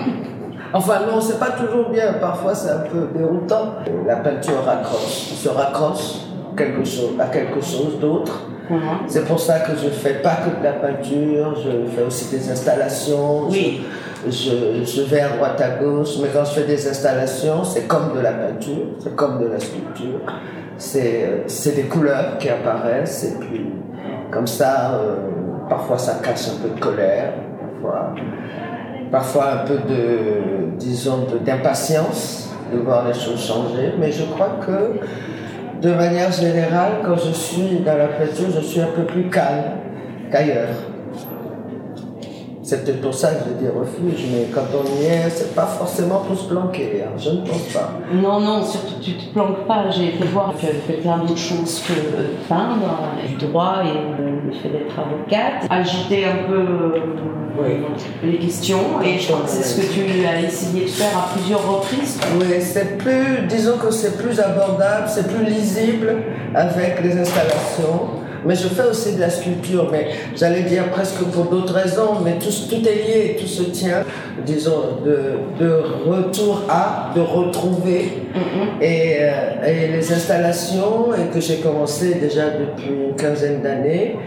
Enfin 0.75 1.01
non, 1.07 1.21
c'est 1.21 1.37
pas 1.37 1.51
toujours 1.51 1.89
bien, 1.89 2.13
parfois 2.13 2.55
c'est 2.55 2.71
un 2.71 2.79
peu 2.79 3.07
déroutant. 3.15 3.75
La 4.07 4.15
peinture 4.15 4.65
raccroche, 4.65 5.35
se 5.35 5.47
raccroche 5.47 6.21
quelque 6.57 6.83
chose, 6.83 7.11
à 7.19 7.27
quelque 7.27 7.61
chose 7.61 7.99
d'autre. 7.99 8.47
C'est 9.07 9.25
pour 9.25 9.39
ça 9.39 9.59
que 9.59 9.71
je 9.75 9.89
fais 9.89 10.15
pas 10.15 10.37
que 10.37 10.59
de 10.59 10.63
la 10.63 10.73
peinture, 10.73 11.55
je 11.55 11.69
fais 11.95 12.03
aussi 12.03 12.29
des 12.35 12.49
installations. 12.51 13.47
Oui. 13.49 13.83
Je, 14.25 14.85
je, 14.85 15.01
vais 15.01 15.19
à 15.19 15.29
droite 15.35 15.59
à 15.59 15.83
gauche, 15.83 16.11
mais 16.21 16.29
quand 16.33 16.45
je 16.45 16.51
fais 16.61 16.65
des 16.65 16.87
installations, 16.87 17.63
c'est 17.65 17.87
comme 17.87 18.13
de 18.15 18.21
la 18.21 18.31
peinture, 18.31 18.85
c'est 18.99 19.13
comme 19.17 19.37
de 19.43 19.47
la 19.47 19.59
sculpture. 19.59 20.19
C'est 20.77 21.75
des 21.75 21.83
couleurs 21.83 22.37
qui 22.37 22.47
apparaissent 22.49 23.25
et 23.25 23.39
puis 23.39 23.65
comme 24.31 24.47
ça, 24.47 24.93
euh, 24.95 25.15
parfois 25.69 25.97
ça 25.97 26.19
cache 26.23 26.47
un 26.47 26.61
peu 26.67 26.73
de 26.73 26.79
colère, 26.79 27.33
parfois, 27.81 28.15
parfois 29.11 29.51
un 29.51 29.65
peu 29.67 29.75
de, 29.75 30.77
disons, 30.79 31.25
de- 31.31 31.37
d'impatience 31.39 32.49
de 32.73 32.79
voir 32.79 33.05
les 33.05 33.13
choses 33.13 33.45
changer. 33.45 33.93
Mais 33.99 34.11
je 34.11 34.23
crois 34.23 34.57
que 34.65 34.99
de 35.83 35.91
manière 35.91 36.31
générale, 36.31 36.93
quand 37.03 37.17
je 37.17 37.31
suis 37.31 37.79
dans 37.85 37.97
la 37.97 38.07
peinture, 38.07 38.47
je 38.55 38.61
suis 38.61 38.79
un 38.79 38.87
peu 38.87 39.03
plus 39.03 39.29
calme 39.29 39.79
qu'ailleurs. 40.31 40.92
C'est 42.73 42.85
peut-être 42.85 43.01
pour 43.01 43.13
ça 43.13 43.35
que 43.35 43.43
je 43.49 43.63
dis 43.63 43.69
refuge, 43.69 44.25
mais 44.31 44.47
quand 44.51 44.63
on 44.73 44.99
y 44.99 45.05
est, 45.05 45.29
c'est 45.29 45.53
pas 45.53 45.67
forcément 45.67 46.21
pour 46.27 46.35
se 46.35 46.45
planquer, 46.49 47.03
hein, 47.05 47.11
je 47.19 47.29
ne 47.29 47.45
pense 47.45 47.71
pas. 47.71 47.99
Non, 48.11 48.39
non, 48.39 48.65
surtout 48.65 48.95
tu 48.99 49.11
te 49.13 49.31
planques 49.31 49.67
pas. 49.67 49.91
J'ai 49.91 50.15
été 50.15 50.23
voir, 50.25 50.55
tu 50.59 50.65
avais 50.65 50.79
fait 50.79 50.93
plein 50.93 51.19
d'autres 51.19 51.37
choses 51.37 51.83
que 51.87 51.93
euh, 51.93 52.29
peindre, 52.49 52.81
euh, 52.83 53.27
du 53.27 53.35
droit 53.45 53.83
et 53.83 53.93
le 54.47 54.51
fait 54.53 54.69
d'être 54.69 54.95
avocate. 54.97 55.69
Agiter 55.69 56.25
un 56.25 56.47
peu 56.47 56.55
euh, 56.55 56.99
Oui. 57.61 57.85
les 58.23 58.37
questions 58.39 58.99
et 59.05 59.19
je 59.19 59.27
crois 59.31 59.41
que 59.43 59.49
c'est 59.51 59.61
ce 59.61 59.79
que 59.79 59.93
tu 59.93 60.25
as 60.25 60.41
essayé 60.41 60.85
de 60.85 60.89
faire 60.89 61.15
à 61.15 61.29
plusieurs 61.37 61.71
reprises. 61.71 62.19
Oui, 62.39 62.59
c'est 62.59 62.97
plus, 62.97 63.45
disons 63.47 63.77
que 63.77 63.91
c'est 63.91 64.17
plus 64.17 64.39
abordable, 64.39 65.05
c'est 65.09 65.27
plus 65.27 65.45
lisible 65.45 66.23
avec 66.55 67.03
les 67.03 67.19
installations. 67.19 68.22
Mais 68.45 68.55
je 68.55 68.67
fais 68.67 68.87
aussi 68.89 69.15
de 69.15 69.19
la 69.21 69.29
sculpture, 69.29 69.89
mais 69.91 70.07
j'allais 70.35 70.63
dire 70.63 70.89
presque 70.91 71.23
pour 71.23 71.45
d'autres 71.45 71.73
raisons, 71.73 72.19
mais 72.23 72.37
tout, 72.39 72.49
tout 72.69 72.87
est 72.87 73.07
lié, 73.07 73.37
tout 73.39 73.47
se 73.47 73.63
tient, 73.63 74.03
disons, 74.45 74.99
de, 75.05 75.63
de 75.63 75.81
retour 76.05 76.63
à, 76.69 77.11
de 77.15 77.21
retrouver. 77.21 78.23
Et, 78.81 79.17
euh, 79.19 79.65
et 79.65 79.87
les 79.87 80.11
installations, 80.13 81.13
et 81.13 81.33
que 81.33 81.39
j'ai 81.39 81.57
commencé 81.57 82.15
déjà 82.15 82.45
depuis 82.49 82.89
une 82.89 83.15
quinzaine 83.15 83.61
d'années, 83.61 84.17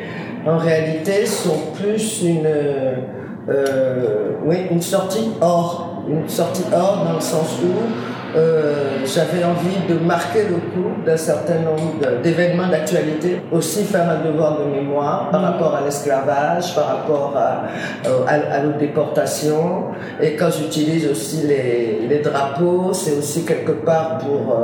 en 0.47 0.59
réalité 0.59 1.27
sont 1.27 1.59
plus 1.75 2.23
une, 2.23 2.47
euh, 2.47 4.31
oui, 4.45 4.57
une 4.71 4.83
sortie 4.83 5.31
hors, 5.41 6.03
une 6.09 6.29
sortie 6.29 6.65
hors 6.73 7.05
dans 7.05 7.15
le 7.15 7.21
sens 7.21 7.59
où 7.63 8.16
euh, 8.35 9.05
j'avais 9.05 9.45
envie 9.45 9.87
de 9.89 9.99
marquer 9.99 10.45
le 10.45 10.57
coup 10.57 11.05
d'un 11.05 11.17
certain 11.17 11.61
nombre 11.61 12.21
d'événements 12.23 12.69
d'actualité, 12.69 13.41
aussi 13.53 13.85
faire 13.85 14.09
un 14.11 14.29
devoir 14.29 14.59
de 14.59 14.65
mémoire 14.65 15.31
par 15.31 15.43
rapport 15.43 15.75
à 15.75 15.83
l'esclavage, 15.85 16.75
par 16.75 16.87
rapport 16.87 17.35
à, 17.37 18.09
euh, 18.09 18.67
nos 18.67 18.79
déportations. 18.79 19.85
Et 20.21 20.35
quand 20.35 20.51
j'utilise 20.51 21.09
aussi 21.09 21.47
les, 21.47 22.21
drapeaux, 22.25 22.93
c'est 22.93 23.19
aussi 23.19 23.45
quelque 23.45 23.73
part 23.73 24.19
pour, 24.19 24.57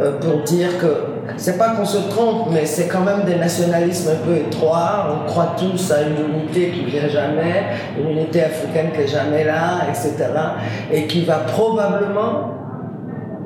euh, 0.00 0.12
pour 0.20 0.42
dire 0.42 0.78
que 0.78 0.86
c'est 1.36 1.58
pas 1.58 1.70
qu'on 1.70 1.84
se 1.84 1.98
trompe, 2.08 2.48
mais 2.50 2.64
c'est 2.64 2.86
quand 2.86 3.00
même 3.00 3.24
des 3.24 3.36
nationalismes 3.36 4.10
un 4.12 4.26
peu 4.26 4.36
étroits. 4.36 5.08
On 5.12 5.26
croit 5.28 5.54
tous 5.58 5.90
à 5.90 6.02
une 6.02 6.34
unité 6.34 6.70
qui 6.70 6.84
vient 6.84 7.08
jamais, 7.08 7.64
une 7.98 8.10
unité 8.10 8.44
africaine 8.44 8.90
qui 8.94 9.02
est 9.02 9.08
jamais 9.08 9.44
là, 9.44 9.82
etc. 9.88 10.14
Et 10.92 11.06
qui 11.06 11.24
va 11.24 11.38
probablement 11.38 12.61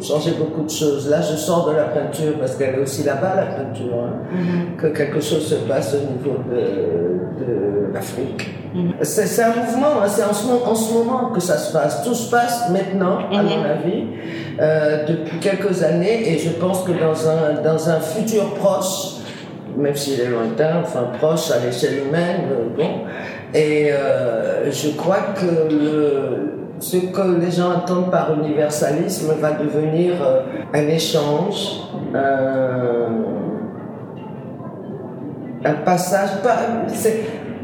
changer 0.01 0.33
beaucoup 0.33 0.63
de 0.65 0.71
choses. 0.71 1.09
Là, 1.09 1.21
je 1.21 1.37
sors 1.37 1.69
de 1.69 1.75
la 1.77 1.85
peinture 1.85 2.35
parce 2.39 2.57
qu'elle 2.57 2.75
est 2.75 2.81
aussi 2.81 3.03
là-bas, 3.05 3.35
la 3.37 3.47
peinture, 3.47 3.95
hein, 3.95 4.37
que 4.79 4.89
quelque 4.89 5.21
chose 5.21 5.47
se 5.47 5.55
passe 5.55 5.95
au 5.95 6.13
niveau 6.13 6.39
de, 6.51 7.45
de 7.45 7.93
l'Afrique. 7.93 8.51
C'est 9.01 9.27
c'est 9.27 9.43
un 9.43 9.55
mouvement, 9.57 10.03
hein, 10.03 10.07
c'est 10.09 10.25
en 10.25 10.35
ce, 10.35 10.47
en 10.47 10.75
ce 10.75 10.93
moment 10.93 11.31
que 11.31 11.41
ça 11.41 11.57
se 11.57 11.73
passe. 11.73 12.05
Tout 12.05 12.15
se 12.15 12.31
passe 12.31 12.71
maintenant, 12.71 13.19
à 13.33 13.43
mon 13.43 13.65
avis, 13.65 14.05
euh, 14.61 15.07
depuis 15.07 15.39
quelques 15.39 15.83
années, 15.83 16.31
et 16.31 16.39
je 16.39 16.51
pense 16.51 16.83
que 16.83 16.93
dans 16.93 17.29
un, 17.29 17.63
dans 17.63 17.89
un 17.89 18.01
futur 18.01 18.55
proche, 18.55 19.17
même 19.77 19.95
s'il 19.95 20.21
est 20.21 20.29
lointain, 20.29 20.81
enfin 20.83 21.11
proche 21.19 21.51
à 21.51 21.65
l'échelle 21.65 22.07
humaine, 22.07 22.43
euh, 22.51 22.77
bon. 22.77 22.91
Et 23.55 23.91
euh, 23.93 24.71
je 24.71 24.91
crois 24.91 25.35
que 25.35 25.73
le, 25.73 26.56
ce 26.79 26.97
que 26.97 27.41
les 27.41 27.51
gens 27.51 27.73
entendent 27.77 28.11
par 28.11 28.33
universalisme 28.35 29.35
va 29.41 29.53
devenir 29.53 30.15
euh, 30.23 30.43
un 30.75 30.89
échange, 30.89 31.81
un, 32.15 33.09
un 35.65 35.75
passage. 35.85 36.31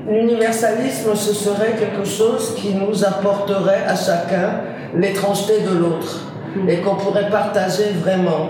L'universalisme, 0.08 1.14
ce 1.14 1.32
serait 1.32 1.74
quelque 1.78 2.04
chose 2.04 2.54
qui 2.56 2.74
nous 2.74 3.04
apporterait 3.04 3.84
à 3.86 3.94
chacun 3.94 4.60
l'étrangeté 4.96 5.60
de 5.60 5.78
l'autre 5.78 6.32
et 6.68 6.78
qu'on 6.78 6.96
pourrait 6.96 7.30
partager 7.30 7.92
vraiment. 8.02 8.48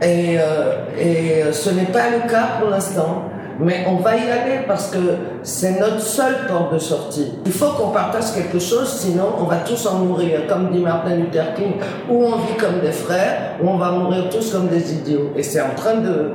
Et, 0.00 0.38
euh, 0.38 0.84
et 0.98 1.42
euh, 1.42 1.52
ce 1.52 1.70
n'est 1.70 1.86
pas 1.86 2.10
le 2.10 2.28
cas 2.28 2.58
pour 2.60 2.70
l'instant. 2.70 3.24
Mais 3.60 3.84
on 3.88 3.96
va 3.96 4.16
y 4.16 4.20
aller 4.30 4.60
parce 4.66 4.90
que 4.90 4.98
c'est 5.42 5.78
notre 5.80 6.00
seule 6.00 6.46
porte 6.48 6.72
de 6.74 6.78
sortie. 6.78 7.32
Il 7.46 7.52
faut 7.52 7.70
qu'on 7.72 7.88
partage 7.90 8.32
quelque 8.34 8.58
chose, 8.58 8.88
sinon 8.88 9.24
on 9.38 9.44
va 9.44 9.56
tous 9.56 9.86
en 9.86 9.96
mourir. 10.00 10.40
Comme 10.48 10.70
dit 10.70 10.80
Martin 10.80 11.16
Luther 11.16 11.54
King, 11.54 11.74
ou 12.10 12.24
on 12.24 12.36
vit 12.38 12.56
comme 12.58 12.80
des 12.80 12.92
frères, 12.92 13.56
ou 13.62 13.68
on 13.68 13.76
va 13.78 13.90
mourir 13.92 14.28
tous 14.30 14.52
comme 14.52 14.68
des 14.68 14.92
idiots. 14.94 15.30
Et 15.36 15.42
c'est 15.42 15.60
en 15.60 15.74
train 15.76 15.96
de... 15.96 16.32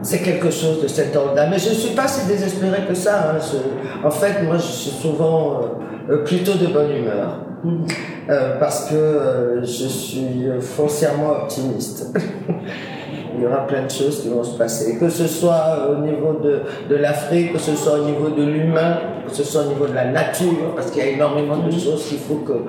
C'est 0.00 0.18
quelque 0.20 0.50
chose 0.50 0.80
de 0.80 0.86
cet 0.86 1.16
ordre-là. 1.16 1.48
Mais 1.50 1.58
je 1.58 1.70
ne 1.70 1.74
suis 1.74 1.94
pas 1.94 2.06
si 2.06 2.26
désespérée 2.28 2.82
que 2.86 2.94
ça. 2.94 3.32
hein. 3.32 3.38
Je- 3.40 4.06
en 4.06 4.10
fait, 4.12 4.42
moi, 4.44 4.56
je 4.56 4.62
suis 4.62 4.90
souvent 4.92 5.60
euh, 6.08 6.12
euh, 6.12 6.24
plutôt 6.24 6.54
de 6.54 6.66
bonne 6.68 6.90
humeur. 6.92 7.40
Euh, 8.30 8.60
parce 8.60 8.84
que 8.88 8.94
euh, 8.94 9.60
je 9.62 9.86
suis 9.88 10.44
foncièrement 10.60 11.30
optimiste. 11.42 12.16
Il 13.34 13.42
y 13.42 13.46
aura 13.46 13.66
plein 13.66 13.84
de 13.84 13.90
choses 13.90 14.22
qui 14.22 14.28
vont 14.28 14.44
se 14.44 14.56
passer, 14.56 14.98
que 14.98 15.08
ce 15.08 15.26
soit 15.26 15.88
au 15.90 16.02
niveau 16.02 16.40
de, 16.42 16.62
de 16.88 16.96
l'Afrique, 16.96 17.52
que 17.52 17.58
ce 17.58 17.74
soit 17.74 17.94
au 18.00 18.04
niveau 18.04 18.28
de 18.30 18.42
l'humain, 18.42 18.98
que 19.28 19.34
ce 19.34 19.44
soit 19.44 19.62
au 19.62 19.68
niveau 19.68 19.86
de 19.86 19.94
la 19.94 20.06
nature, 20.06 20.74
parce 20.74 20.90
qu'il 20.90 21.02
y 21.02 21.06
a 21.06 21.10
énormément 21.10 21.58
de 21.58 21.70
choses 21.70 22.04
qu'il 22.08 22.18
faut 22.18 22.42
que, 22.46 22.64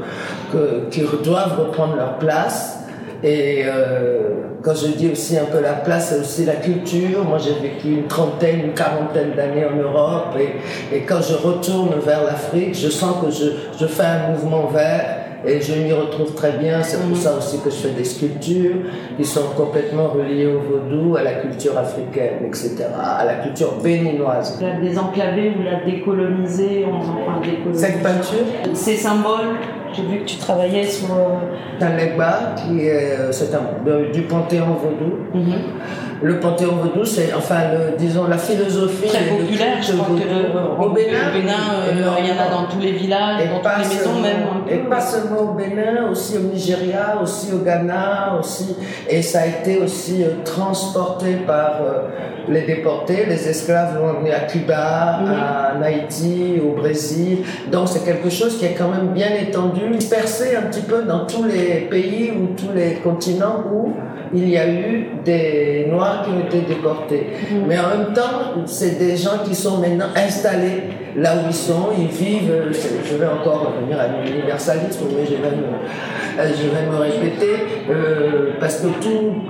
que, 0.51 0.89
qui 0.89 1.01
doivent 1.23 1.59
reprendre 1.59 1.95
leur 1.95 2.17
place. 2.17 2.79
Et 3.21 3.63
euh, 3.65 4.29
quand 4.61 4.75
je 4.75 4.87
dis 4.87 5.09
aussi 5.11 5.37
un 5.37 5.45
peu 5.45 5.61
la 5.61 5.73
place, 5.73 6.09
c'est 6.09 6.21
aussi 6.21 6.45
la 6.45 6.55
culture. 6.55 7.25
Moi, 7.25 7.37
j'ai 7.37 7.53
vécu 7.53 7.89
une 7.89 8.07
trentaine, 8.07 8.61
une 8.67 8.73
quarantaine 8.73 9.33
d'années 9.35 9.65
en 9.65 9.75
Europe. 9.75 10.37
Et, 10.39 10.95
et, 10.95 11.01
quand 11.01 11.19
je 11.21 11.35
retourne 11.35 11.95
vers 12.05 12.23
l'Afrique, 12.23 12.75
je 12.75 12.87
sens 12.89 13.17
que 13.23 13.29
je, 13.29 13.51
je 13.77 13.87
fais 13.87 14.03
un 14.03 14.31
mouvement 14.31 14.67
vers 14.67 15.18
et 15.45 15.61
je 15.61 15.73
m'y 15.73 15.91
retrouve 15.93 16.33
très 16.33 16.53
bien. 16.53 16.81
C'est 16.83 17.01
pour 17.07 17.17
ça 17.17 17.37
aussi 17.37 17.59
que 17.61 17.69
je 17.69 17.75
fais 17.75 17.91
des 17.91 18.03
sculptures 18.03 18.75
qui 19.17 19.25
sont 19.25 19.49
complètement 19.55 20.07
reliées 20.09 20.47
au 20.47 20.59
vaudou, 20.59 21.15
à 21.15 21.23
la 21.23 21.33
culture 21.35 21.77
africaine, 21.77 22.45
etc., 22.45 22.85
à 22.97 23.25
la 23.25 23.35
culture 23.35 23.73
béninoise. 23.81 24.59
La 24.61 24.79
désenclaver 24.79 25.53
ou 25.57 25.63
la 25.63 25.83
décoloniser, 25.83 26.85
enfin 26.91 27.41
décoloniser. 27.43 27.85
Cette 27.85 28.03
peinture 28.03 28.45
Ces 28.73 28.95
symboles 28.95 29.57
j'ai 29.91 30.03
vu 30.03 30.19
que 30.19 30.25
tu 30.25 30.37
travaillais 30.37 30.83
sur. 30.83 31.07
Euh... 31.15 31.97
Legba, 31.97 32.53
qui 32.55 32.81
est, 32.81 33.31
c'est 33.31 33.51
un, 33.55 34.11
du 34.13 34.21
Panthéon 34.23 34.75
vaudou. 34.75 35.11
Mm 35.33 35.39
-hmm. 35.41 36.08
Le 36.21 36.39
Panthéon 36.39 36.75
vaudou, 36.75 37.05
c'est, 37.05 37.33
enfin, 37.33 37.59
le, 37.73 37.97
disons, 37.97 38.27
la 38.27 38.37
philosophie. 38.37 39.07
Très 39.07 39.23
populaire, 39.23 39.77
je 39.81 39.93
crois 39.93 40.15
que 40.17 40.21
euh, 40.21 40.75
au 40.77 40.89
Bénin, 40.89 41.29
au 41.29 41.33
Bénin 41.33 41.53
euh, 41.87 42.09
il 42.19 42.27
y 42.27 42.31
en 42.31 42.43
a 42.43 42.49
dans 42.49 42.65
tous 42.69 42.79
les 42.79 42.91
villages, 42.91 43.41
dans 43.49 43.59
toutes 43.59 43.89
les 43.89 43.95
maisons 43.95 44.21
même. 44.21 44.45
Et 44.69 44.77
pas 44.89 44.99
seulement 44.99 45.51
au 45.51 45.53
Bénin, 45.53 46.09
aussi 46.11 46.37
au 46.37 46.41
Nigeria, 46.41 47.17
aussi 47.21 47.53
au 47.53 47.59
Ghana, 47.59 48.35
aussi. 48.37 48.75
Et 49.07 49.21
ça 49.21 49.41
a 49.41 49.45
été 49.45 49.77
aussi 49.77 50.23
euh, 50.23 50.43
transporté 50.43 51.35
par 51.47 51.81
euh, 51.81 52.09
les 52.49 52.61
déportés, 52.63 53.25
les 53.25 53.47
esclaves 53.47 53.97
vont 53.99 54.19
venir 54.19 54.35
à 54.35 54.41
Cuba, 54.41 54.75
à 54.77 55.83
Haïti, 55.83 56.59
au 56.61 56.75
Brésil. 56.75 57.39
Donc 57.71 57.87
c'est 57.87 58.03
quelque 58.03 58.29
chose 58.29 58.57
qui 58.57 58.65
est 58.65 58.75
quand 58.77 58.89
même 58.89 59.09
bien 59.13 59.29
étendu, 59.41 59.81
percé 60.09 60.55
un 60.55 60.63
petit 60.63 60.81
peu 60.81 61.03
dans 61.03 61.25
tous 61.25 61.43
les 61.43 61.87
pays 61.89 62.31
ou 62.31 62.55
tous 62.55 62.73
les 62.73 62.95
continents 62.95 63.63
où 63.71 63.93
il 64.33 64.49
y 64.49 64.57
a 64.57 64.69
eu 64.69 65.07
des 65.23 65.87
Noirs 65.89 66.23
qui 66.23 66.31
ont 66.31 66.39
été 66.39 66.61
déportés. 66.61 67.27
Mm. 67.51 67.55
Mais 67.67 67.77
en 67.79 67.89
même 67.89 68.13
temps, 68.13 68.65
c'est 68.65 68.97
des 68.97 69.17
gens 69.17 69.39
qui 69.43 69.55
sont 69.55 69.77
maintenant 69.77 70.09
installés 70.15 70.83
là 71.15 71.35
où 71.35 71.47
ils 71.47 71.53
sont, 71.53 71.89
ils 71.97 72.07
vivent, 72.07 72.53
je 72.71 73.15
vais 73.15 73.27
encore 73.27 73.73
revenir 73.73 73.99
à 73.99 74.07
l'universalisme, 74.07 75.05
mais 75.15 75.25
je 75.25 75.35
vais 75.35 75.55
me, 75.55 76.55
je 76.55 76.69
vais 76.69 76.85
me 76.89 76.97
répéter, 76.97 77.55
euh, 77.89 78.51
parce 78.59 78.77
que 78.77 78.87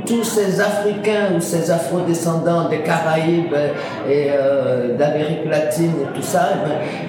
tous 0.05 0.24
ces 0.24 0.60
Africains 0.62 1.36
ou 1.36 1.41
ces 1.41 1.72
Afro-descendants 1.72 2.70
des 2.70 2.80
Caraïbes 2.80 3.55
et 4.10 4.28
euh, 4.32 4.97
d'Amérique 4.97 5.45
latine 5.49 5.93
et 6.01 6.16
tout 6.16 6.26
ça, 6.26 6.49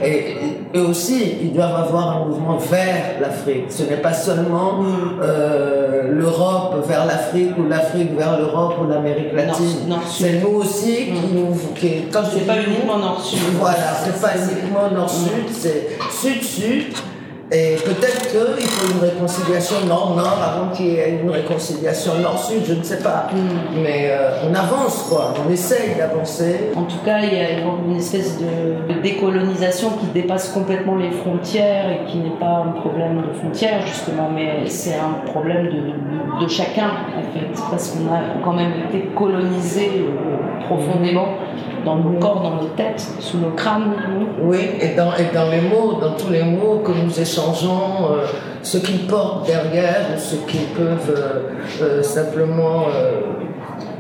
et, 0.03 0.09
et, 0.09 0.35
eux 0.77 0.87
aussi, 0.87 1.37
ils 1.43 1.53
doivent 1.53 1.83
avoir 1.83 2.17
un 2.17 2.27
mouvement 2.27 2.57
vers 2.57 3.21
l'Afrique. 3.21 3.65
Ce 3.71 3.83
n'est 3.83 3.97
pas 3.97 4.13
seulement 4.13 4.85
euh, 5.21 6.13
l'Europe 6.13 6.87
vers 6.87 7.07
l'Afrique 7.07 7.59
ou 7.59 7.69
l'Afrique 7.69 8.17
vers 8.17 8.39
l'Europe 8.39 8.75
ou 8.81 8.87
l'Amérique 8.89 9.33
latine. 9.33 9.97
C'est 10.09 10.41
nous 10.41 10.59
aussi 10.59 11.07
qui 11.07 11.35
nous... 11.35 11.57
Qui, 11.75 12.05
quand 12.13 12.23
c'est 12.33 12.47
pas 12.47 12.57
uniquement 12.57 12.99
nord-sud. 12.99 13.39
Voilà, 13.59 13.95
c'est 14.05 14.21
pas 14.21 14.37
uniquement 14.41 14.91
nord-sud, 14.91 15.47
c'est 15.53 15.99
sud-sud. 16.11 16.95
Et 17.53 17.74
peut-être 17.84 18.28
qu'il 18.28 18.68
faut 18.68 18.95
une 18.95 19.01
réconciliation 19.01 19.84
nord-nord 19.84 20.38
avant 20.41 20.70
qu'il 20.72 20.86
y 20.86 20.95
ait 20.95 21.18
une 21.20 21.30
réconciliation 21.30 22.20
nord-sud, 22.20 22.62
je 22.64 22.74
ne 22.74 22.82
sais 22.84 23.03
pas. 23.03 23.26
Mm. 23.32 23.82
Mais 23.82 24.09
euh, 24.11 24.49
on 24.49 24.55
avance, 24.55 25.09
quoi. 25.09 25.34
On 25.45 25.51
essaye 25.51 25.97
d'avancer. 25.97 26.70
En 26.76 26.82
tout 26.82 26.99
cas, 27.05 27.18
il 27.24 27.34
y 27.34 27.41
a 27.41 27.59
une 27.59 27.97
espèce 27.97 28.38
de, 28.38 28.95
de, 28.95 29.01
décolonisation 29.01 29.91
qui 29.99 30.07
dépasse 30.14 30.51
complètement 30.51 30.95
les 30.95 31.11
frontières 31.11 31.91
et 31.91 32.09
qui 32.09 32.18
n'est 32.18 32.38
pas 32.38 32.66
un 32.66 32.70
problème 32.80 33.20
de 33.20 33.32
frontières, 33.36 33.84
justement, 33.84 34.30
mais 34.32 34.68
c'est 34.68 34.95
un 34.95 35.26
problème 35.32 35.66
de, 35.66 36.45
de, 36.45 36.49
chacun, 36.49 36.91
en 37.18 37.32
fait. 37.32 37.62
Parce 37.68 37.88
qu'on 37.88 38.07
a 38.14 38.20
quand 38.45 38.53
même 38.53 38.74
été 38.88 39.09
colonisé 39.16 39.91
euh, 39.97 40.66
profondément 40.66 41.26
dans 41.85 41.97
nos 41.97 42.18
corps, 42.18 42.43
dans 42.43 42.62
nos 42.62 42.68
têtes, 42.68 43.07
sous 43.20 43.39
nos 43.39 43.51
crânes. 43.51 43.93
Oui, 44.43 44.59
et 44.81 44.95
dans, 44.97 45.12
et 45.14 45.35
dans 45.35 45.51
les 45.51 45.61
mots, 45.61 45.99
dans 46.01 46.12
tous 46.12 46.31
les 46.31 46.43
mots 46.43 46.83
que 46.85 46.93
nous 46.93 47.20
échangeons, 47.20 48.12
euh, 48.12 48.26
ce 48.62 48.78
qu'ils 48.78 49.07
portent 49.07 49.47
derrière, 49.47 50.18
ce 50.18 50.37
qu'ils 50.37 50.66
peuvent 50.76 51.14
euh, 51.16 51.41
euh, 51.83 52.03
simplement 52.03 52.85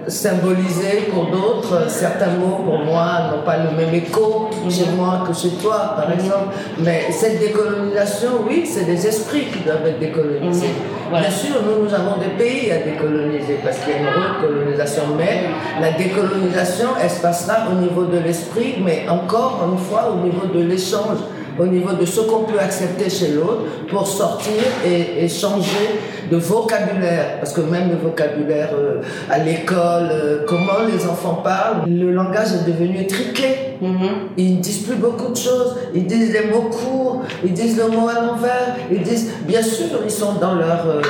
symboliser 0.06 1.08
pour 1.12 1.26
d'autres. 1.26 1.88
Certains 1.88 2.30
mots, 2.38 2.62
pour 2.64 2.78
moi, 2.78 3.30
n'ont 3.30 3.44
pas 3.44 3.58
le 3.58 3.76
même 3.76 3.94
écho 3.94 4.48
chez 4.68 4.86
moi 4.96 5.24
que 5.26 5.34
chez 5.34 5.50
toi, 5.50 5.94
par 5.96 6.12
exemple. 6.12 6.54
Mais 6.78 7.06
cette 7.10 7.40
décolonisation, 7.40 8.30
oui, 8.48 8.64
c'est 8.66 8.84
des 8.84 9.06
esprits 9.06 9.46
qui 9.46 9.60
doivent 9.60 9.86
être 9.86 9.98
décolonisés. 9.98 10.74
Voilà. 11.10 11.28
Bien 11.28 11.36
sûr, 11.36 11.56
nous, 11.64 11.84
nous 11.84 11.94
avons 11.94 12.18
des 12.18 12.42
pays 12.42 12.70
à 12.70 12.78
décoloniser 12.78 13.58
parce 13.64 13.78
qu'il 13.78 13.92
y 13.92 13.96
a 13.96 13.98
une 13.98 14.46
recolonisation, 14.46 15.02
mais 15.18 15.48
la 15.80 15.92
décolonisation, 15.92 16.88
elle 17.02 17.10
se 17.10 17.20
passera 17.20 17.68
au 17.70 17.80
niveau 17.80 18.04
de 18.04 18.18
l'esprit, 18.18 18.76
mais 18.84 19.06
encore 19.08 19.66
une 19.70 19.78
fois 19.78 20.14
au 20.14 20.24
niveau 20.24 20.46
de 20.46 20.62
l'échange, 20.64 21.18
au 21.58 21.66
niveau 21.66 21.92
de 21.92 22.04
ce 22.04 22.20
qu'on 22.20 22.44
peut 22.44 22.58
accepter 22.58 23.10
chez 23.10 23.28
l'autre 23.28 23.64
pour 23.88 24.06
sortir 24.06 24.62
et, 24.84 25.28
changer 25.28 26.00
de 26.30 26.36
vocabulaire. 26.36 27.38
Parce 27.40 27.52
que 27.52 27.60
même 27.60 27.90
le 27.90 27.96
vocabulaire 27.96 28.70
euh, 28.74 29.02
à 29.30 29.38
l'école, 29.38 30.08
euh, 30.10 30.44
comment 30.46 30.84
les 30.86 31.06
enfants 31.06 31.40
parlent, 31.42 31.88
le 31.88 32.12
langage 32.12 32.48
est 32.52 32.70
devenu 32.70 33.00
étriqué. 33.00 33.69
Mm 33.80 33.96
-hmm. 33.96 34.14
Ils 34.36 34.56
ne 34.56 34.60
disent 34.60 34.82
plus 34.86 34.96
beaucoup 34.96 35.32
de 35.32 35.36
choses. 35.36 35.76
Ils 35.94 36.06
disent 36.06 36.32
des 36.32 36.46
mots 36.52 36.68
courts, 36.70 37.22
ils 37.44 37.52
disent 37.52 37.76
le 37.78 37.88
mot 37.88 38.08
à 38.08 38.20
l'envers. 38.24 38.76
Ils 38.90 39.02
disent, 39.02 39.30
bien 39.46 39.62
sûr, 39.62 39.88
ils 40.04 40.10
sont 40.10 40.34
dans 40.34 40.54
leur, 40.54 40.82
euh, 40.86 41.02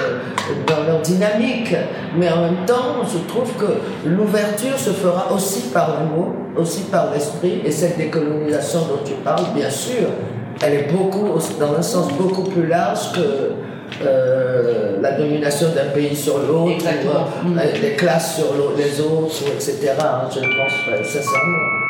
dans 0.67 0.83
leur 0.87 1.01
dynamique, 1.03 1.75
mais 2.17 2.29
en 2.31 2.41
même 2.43 2.65
temps, 2.67 2.91
je 3.13 3.19
trouve 3.33 3.51
que 3.63 3.71
l'ouverture 4.09 4.79
se 4.79 4.91
fera 4.91 5.33
aussi 5.35 5.63
par 5.77 5.89
le 5.99 6.07
mot, 6.15 6.29
aussi 6.57 6.83
par 6.95 7.05
l'esprit, 7.13 7.57
et 7.65 7.73
cette 7.73 7.97
décolonisation 7.99 8.81
dont 8.91 9.03
tu 9.05 9.15
parles, 9.25 9.47
bien 9.55 9.71
sûr, 9.71 10.07
elle 10.63 10.75
est 10.75 10.89
beaucoup, 10.93 11.29
dans 11.59 11.73
un 11.77 11.83
sens 11.83 12.07
beaucoup 12.21 12.45
plus 12.45 12.67
large 12.67 13.13
que 13.17 13.27
euh, 14.05 15.01
la 15.01 15.13
domination 15.13 15.69
d'un 15.75 15.91
pays 15.93 16.15
sur 16.15 16.39
l'autre, 16.39 16.85
euh, 16.87 17.81
les 17.83 17.95
classes 17.97 18.37
sur 18.37 18.51
les 18.77 19.01
autres, 19.01 19.43
etc. 19.55 19.95
Hein, 19.99 20.29
je 20.33 20.41
pense 20.41 21.07
sincèrement. 21.07 21.90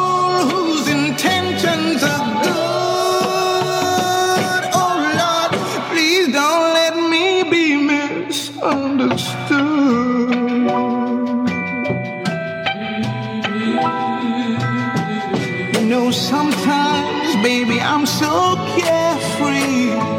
know, 15.91 16.09
sometimes, 16.09 17.35
baby, 17.43 17.81
I'm 17.81 18.05
so 18.05 18.55
carefree 18.77 20.10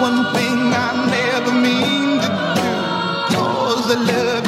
one 0.00 0.32
thing 0.32 0.72
I 0.72 1.06
never 1.10 1.52
mean 1.52 2.20
to 2.22 2.28
do. 2.28 3.36
Cause 3.36 3.90
I 3.90 3.98
love 4.04 4.47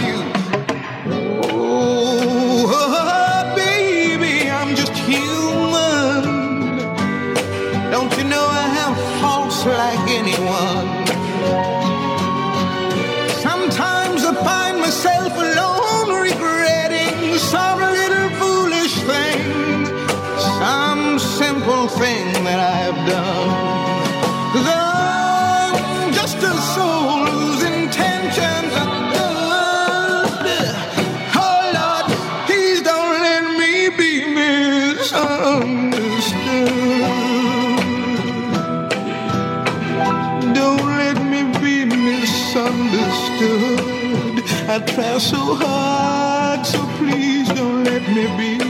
so 45.19 45.55
hard, 45.55 46.65
so 46.65 46.79
please 46.99 47.49
don't 47.49 47.85
let 47.85 48.03
me 48.09 48.27
be. 48.37 48.61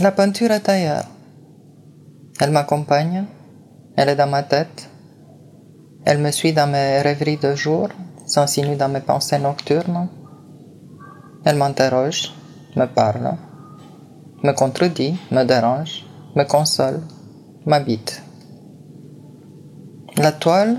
La 0.00 0.12
peinture 0.12 0.50
est 0.52 0.66
ailleurs. 0.66 1.04
Elle 2.40 2.52
m'accompagne, 2.52 3.26
elle 3.96 4.08
est 4.08 4.16
dans 4.16 4.30
ma 4.30 4.42
tête, 4.42 4.88
elle 6.06 6.16
me 6.16 6.30
suit 6.30 6.54
dans 6.54 6.66
mes 6.66 7.02
rêveries 7.02 7.36
de 7.36 7.54
jour, 7.54 7.88
s'insinue 8.24 8.76
dans 8.76 8.88
mes 8.88 9.02
pensées 9.02 9.38
nocturnes. 9.38 10.08
Elle 11.44 11.56
m'interroge, 11.56 12.32
me 12.76 12.86
parle, 12.86 13.36
me 14.42 14.52
contredit, 14.52 15.18
me 15.30 15.44
dérange, 15.44 16.06
me 16.34 16.44
console, 16.44 17.02
m'habite. 17.66 18.22
La 20.16 20.32
toile, 20.32 20.78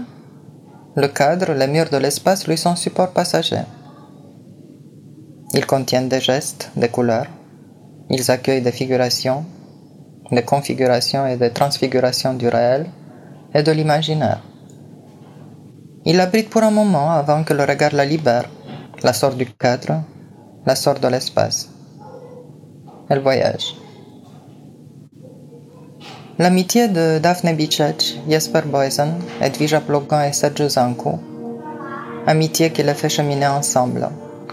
le 0.95 1.07
cadre, 1.07 1.53
les 1.53 1.67
murs 1.67 1.89
de 1.89 1.97
l'espace 1.97 2.47
lui 2.47 2.57
sont 2.57 2.75
support 2.75 3.11
passager. 3.11 3.61
Ils 5.53 5.65
contiennent 5.65 6.09
des 6.09 6.19
gestes, 6.19 6.69
des 6.75 6.89
couleurs. 6.89 7.27
Ils 8.09 8.29
accueillent 8.29 8.61
des 8.61 8.73
figurations, 8.73 9.45
des 10.31 10.43
configurations 10.43 11.25
et 11.27 11.37
des 11.37 11.51
transfigurations 11.51 12.33
du 12.33 12.49
réel 12.49 12.87
et 13.53 13.63
de 13.63 13.71
l'imaginaire. 13.71 14.41
Il 16.03 16.19
abrite 16.19 16.49
pour 16.49 16.63
un 16.63 16.71
moment 16.71 17.11
avant 17.11 17.43
que 17.43 17.53
le 17.53 17.63
regard 17.63 17.93
la 17.93 18.05
libère, 18.05 18.49
la 19.03 19.13
sort 19.13 19.35
du 19.35 19.45
cadre, 19.45 20.03
la 20.65 20.75
sort 20.75 20.99
de 20.99 21.07
l'espace. 21.07 21.69
Elle 23.09 23.19
voyage. 23.19 23.75
L'amitié 26.41 26.87
de 26.87 27.19
Daphne 27.19 27.53
Bicec, 27.53 28.17
Jesper 28.27 28.61
Boysen, 28.65 29.13
Edvija 29.41 29.79
Plogan 29.79 30.27
et 30.27 30.33
Sergio 30.33 30.67
Zancu, 30.67 31.19
amitié 32.25 32.71
qui 32.71 32.81
les 32.81 32.95
fait 32.95 33.09
cheminer 33.09 33.45
ensemble, 33.45 34.09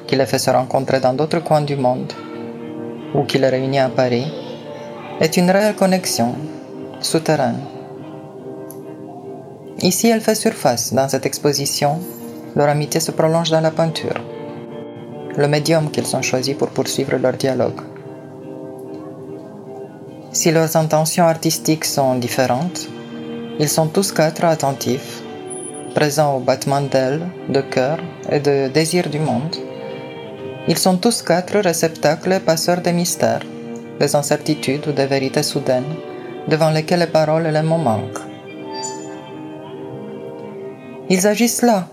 qui 0.06 0.14
les 0.14 0.26
fait 0.26 0.38
se 0.38 0.50
rencontrer 0.50 1.00
dans 1.00 1.14
d'autres 1.14 1.38
coins 1.38 1.62
du 1.62 1.76
monde, 1.76 2.12
ou 3.14 3.22
qui 3.22 3.38
les 3.38 3.48
réunit 3.48 3.78
à 3.78 3.88
Paris, 3.88 4.30
est 5.18 5.38
une 5.38 5.50
réelle 5.50 5.76
connexion, 5.76 6.34
souterraine. 7.00 7.60
Ici, 9.80 10.08
elle 10.08 10.20
fait 10.20 10.34
surface 10.34 10.92
dans 10.92 11.08
cette 11.08 11.24
exposition, 11.24 12.00
leur 12.54 12.68
amitié 12.68 13.00
se 13.00 13.12
prolonge 13.12 13.48
dans 13.48 13.62
la 13.62 13.70
peinture, 13.70 14.20
le 15.38 15.48
médium 15.48 15.90
qu'ils 15.90 16.14
ont 16.14 16.20
choisi 16.20 16.52
pour 16.52 16.68
poursuivre 16.68 17.16
leur 17.16 17.32
dialogue. 17.32 17.80
Si 20.30 20.50
leurs 20.50 20.76
intentions 20.76 21.24
artistiques 21.24 21.86
sont 21.86 22.14
différentes, 22.16 22.86
ils 23.58 23.68
sont 23.68 23.86
tous 23.86 24.12
quatre 24.12 24.44
attentifs, 24.44 25.22
présents 25.94 26.36
au 26.36 26.40
battement 26.40 26.82
d'ailes, 26.82 27.26
de 27.48 27.62
cœur 27.62 27.98
et 28.30 28.38
de 28.38 28.68
désir 28.68 29.08
du 29.08 29.20
monde. 29.20 29.56
Ils 30.68 30.76
sont 30.76 30.98
tous 30.98 31.22
quatre 31.22 31.58
réceptacles 31.58 32.34
et 32.34 32.40
passeurs 32.40 32.82
des 32.82 32.92
mystères, 32.92 33.42
des 33.98 34.14
incertitudes 34.14 34.86
ou 34.86 34.92
des 34.92 35.06
vérités 35.06 35.42
soudaines, 35.42 35.94
devant 36.46 36.70
lesquelles 36.70 37.00
les 37.00 37.06
paroles 37.06 37.46
et 37.46 37.52
les 37.52 37.62
mots 37.62 37.78
manquent. 37.78 38.26
Ils 41.08 41.26
agissent 41.26 41.62
là, 41.62 41.88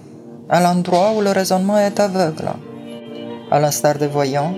à 0.49 0.59
l'endroit 0.59 1.13
où 1.15 1.21
le 1.21 1.31
raisonnement 1.31 1.77
est 1.77 2.01
aveugle. 2.01 2.49
À 3.49 3.61
l'instar 3.61 3.95
des 3.97 4.07
voyants, 4.07 4.53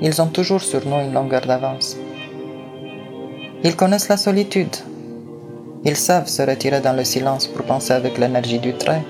ils 0.00 0.22
ont 0.22 0.28
toujours 0.28 0.62
sur 0.62 0.86
nous 0.86 1.00
une 1.00 1.12
longueur 1.12 1.42
d'avance. 1.42 1.98
Ils 3.66 3.76
connaissent 3.76 4.10
la 4.10 4.18
solitude. 4.18 4.76
Ils 5.86 5.96
savent 5.96 6.28
se 6.28 6.42
retirer 6.42 6.80
dans 6.82 6.92
le 6.92 7.02
silence 7.02 7.46
pour 7.46 7.64
penser 7.64 7.94
avec 7.94 8.18
l'énergie 8.18 8.58
du 8.58 8.74
trait. 8.74 9.02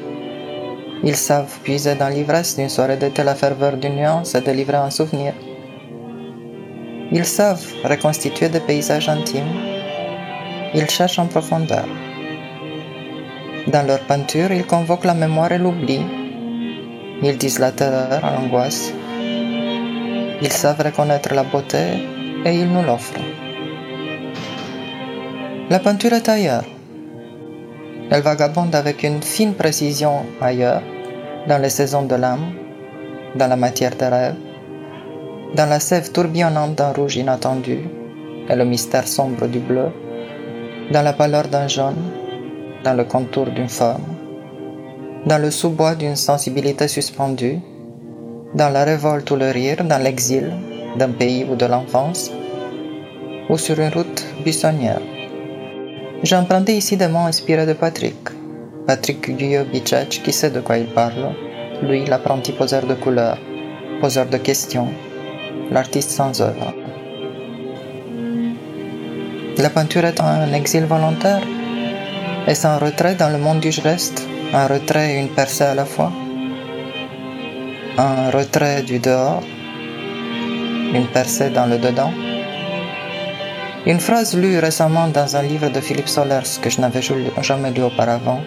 Ils 1.03 1.17
savent 1.17 1.59
puiser 1.65 1.97
dans 1.97 2.09
l'ivresse 2.09 2.55
d'une 2.57 2.69
soirée 2.69 2.97
d'été 2.97 3.25
la 3.25 3.35
ferveur 3.35 3.77
d'une 3.77 3.97
nuance 3.97 4.37
et 4.37 4.41
délivrer 4.43 4.77
un 4.77 4.91
souvenir. 4.91 5.33
Ils 7.11 7.25
savent 7.25 7.67
reconstituer 7.83 8.49
des 8.49 8.61
paysages 8.61 9.09
intimes. 9.09 9.57
Ils 10.73 10.89
cherchent 10.89 11.19
en 11.19 11.27
profondeur. 11.27 11.89
Dans 13.67 13.85
leur 13.85 14.03
peinture, 14.11 14.53
ils 14.53 14.67
convoquent 14.67 15.07
la 15.07 15.15
mémoire 15.15 15.51
et 15.51 15.59
l'oubli. 15.59 16.01
Ils 17.25 17.39
disent 17.39 17.59
la 17.59 17.73
terreur, 17.73 18.21
l'angoisse. 18.23 18.93
Ils 20.43 20.53
savent 20.53 20.81
reconnaître 20.81 21.35
la 21.35 21.43
beauté 21.43 21.85
et 22.45 22.55
ils 22.55 22.73
nous 22.73 22.85
l'offrent. 22.85 23.34
La 25.71 25.79
peinture 25.79 26.13
est 26.13 26.29
ailleurs. 26.29 26.67
Elle 28.11 28.21
vagabonde 28.21 28.75
avec 28.75 29.03
une 29.03 29.23
fine 29.23 29.55
précision 29.55 30.27
ailleurs, 30.39 30.83
dans 31.49 31.57
les 31.57 31.71
saisons 31.71 32.03
de 32.03 32.15
l'âme, 32.15 32.53
dans 33.35 33.47
la 33.47 33.57
matière 33.57 33.97
des 33.97 34.09
rêves, 34.09 34.37
dans 35.57 35.65
la 35.65 35.81
sève 35.81 36.13
tourbillonnante 36.13 36.75
d'un 36.75 36.93
rouge 36.93 37.17
inattendu 37.17 37.79
et 38.47 38.55
le 38.55 38.67
mystère 38.67 39.09
sombre 39.09 39.47
du 39.47 39.59
bleu, 39.59 39.87
dans 40.93 41.01
la 41.01 41.15
pâleur 41.15 41.49
d'un 41.49 41.67
jaune, 41.67 42.11
dans 42.85 42.93
le 42.93 43.05
contour 43.05 43.47
d'une 43.47 43.71
forme, 43.71 44.05
dans 45.25 45.39
le 45.39 45.51
sous-bois 45.51 45.95
d'une 45.95 46.17
sensibilité 46.17 46.89
suspendue, 46.89 47.59
dans 48.55 48.69
la 48.69 48.85
révolte 48.85 49.31
ou 49.31 49.37
le 49.37 49.51
rire, 49.51 49.83
dans 49.83 50.03
l'exil 50.03 50.53
d'un 50.99 51.13
pays 51.13 51.47
ou 51.51 51.57
de 51.57 51.65
l'enfance, 51.65 52.31
ou 53.49 53.57
sur 53.57 53.81
une 53.81 53.95
route 53.95 54.27
buissonnière. 54.45 55.01
J'ai 56.25 56.37
emprunté 56.37 56.75
ici 56.75 56.97
des 56.97 57.09
mots 57.09 57.27
inspirés 57.27 57.67
de 57.67 57.75
Patrick. 57.75 58.17
Patrick 58.87 59.37
Guyot 59.37 59.67
Bicech 59.71 60.23
qui 60.23 60.33
sait 60.33 60.49
de 60.49 60.61
quoi 60.61 60.79
il 60.79 60.87
parle? 60.87 61.35
Lui, 61.83 62.07
l'apprenti 62.07 62.53
poseur 62.53 62.87
de 62.87 62.95
couleurs, 62.95 63.37
poseur 64.01 64.25
de 64.25 64.39
questions, 64.39 64.89
l'artiste 65.71 66.09
sans 66.09 66.41
œuvre. 66.41 66.73
La 69.59 69.69
peinture 69.69 70.07
est 70.07 70.19
un 70.19 70.51
exil 70.55 70.85
volontaire? 70.87 71.43
Est-ce 72.47 72.67
un 72.67 72.79
retrait 72.79 73.17
dans 73.17 73.29
le 73.29 73.37
monde 73.37 73.61
du 73.61 73.71
geste? 73.71 74.27
Un 74.55 74.67
retrait 74.67 75.13
et 75.13 75.21
une 75.21 75.29
percée 75.29 75.65
à 75.65 75.75
la 75.75 75.85
fois? 75.85 76.11
Un 77.99 78.31
retrait 78.31 78.81
du 78.81 78.99
dehors? 78.99 79.43
Une 80.95 81.07
percée 81.13 81.51
dans 81.51 81.67
le 81.67 81.77
dedans? 81.77 82.15
Une 83.87 84.01
phrase 84.01 84.35
lue 84.35 84.59
récemment 84.59 85.09
dans 85.09 85.37
un 85.37 85.43
livre 85.43 85.69
de 85.69 85.79
Philippe 85.79 86.09
Solers 86.09 86.59
que 86.63 86.71
je 86.71 86.81
n'avais 86.81 87.03
jamais 87.03 87.71
lu 87.71 87.83
auparavant 87.83 88.41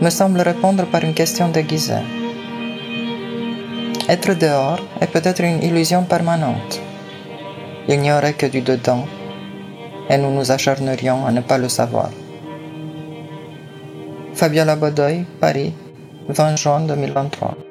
me 0.00 0.10
semble 0.10 0.40
répondre 0.42 0.86
par 0.86 1.02
une 1.02 1.12
question 1.12 1.48
déguisée. 1.48 2.04
Être 4.08 4.34
dehors 4.34 4.78
est 5.00 5.08
peut-être 5.08 5.42
une 5.42 5.60
illusion 5.64 6.04
permanente. 6.04 6.80
Il 7.88 7.98
n'y 8.00 8.12
aurait 8.12 8.34
que 8.34 8.46
du 8.46 8.60
dedans 8.60 9.06
et 10.08 10.16
nous 10.16 10.30
nous 10.30 10.52
acharnerions 10.52 11.26
à 11.26 11.32
ne 11.32 11.40
pas 11.40 11.58
le 11.58 11.68
savoir. 11.68 12.10
Fabiola 14.34 14.76
Bodoy, 14.76 15.24
Paris, 15.40 15.74
20 16.28 16.54
juin 16.56 16.80
2023. 16.82 17.69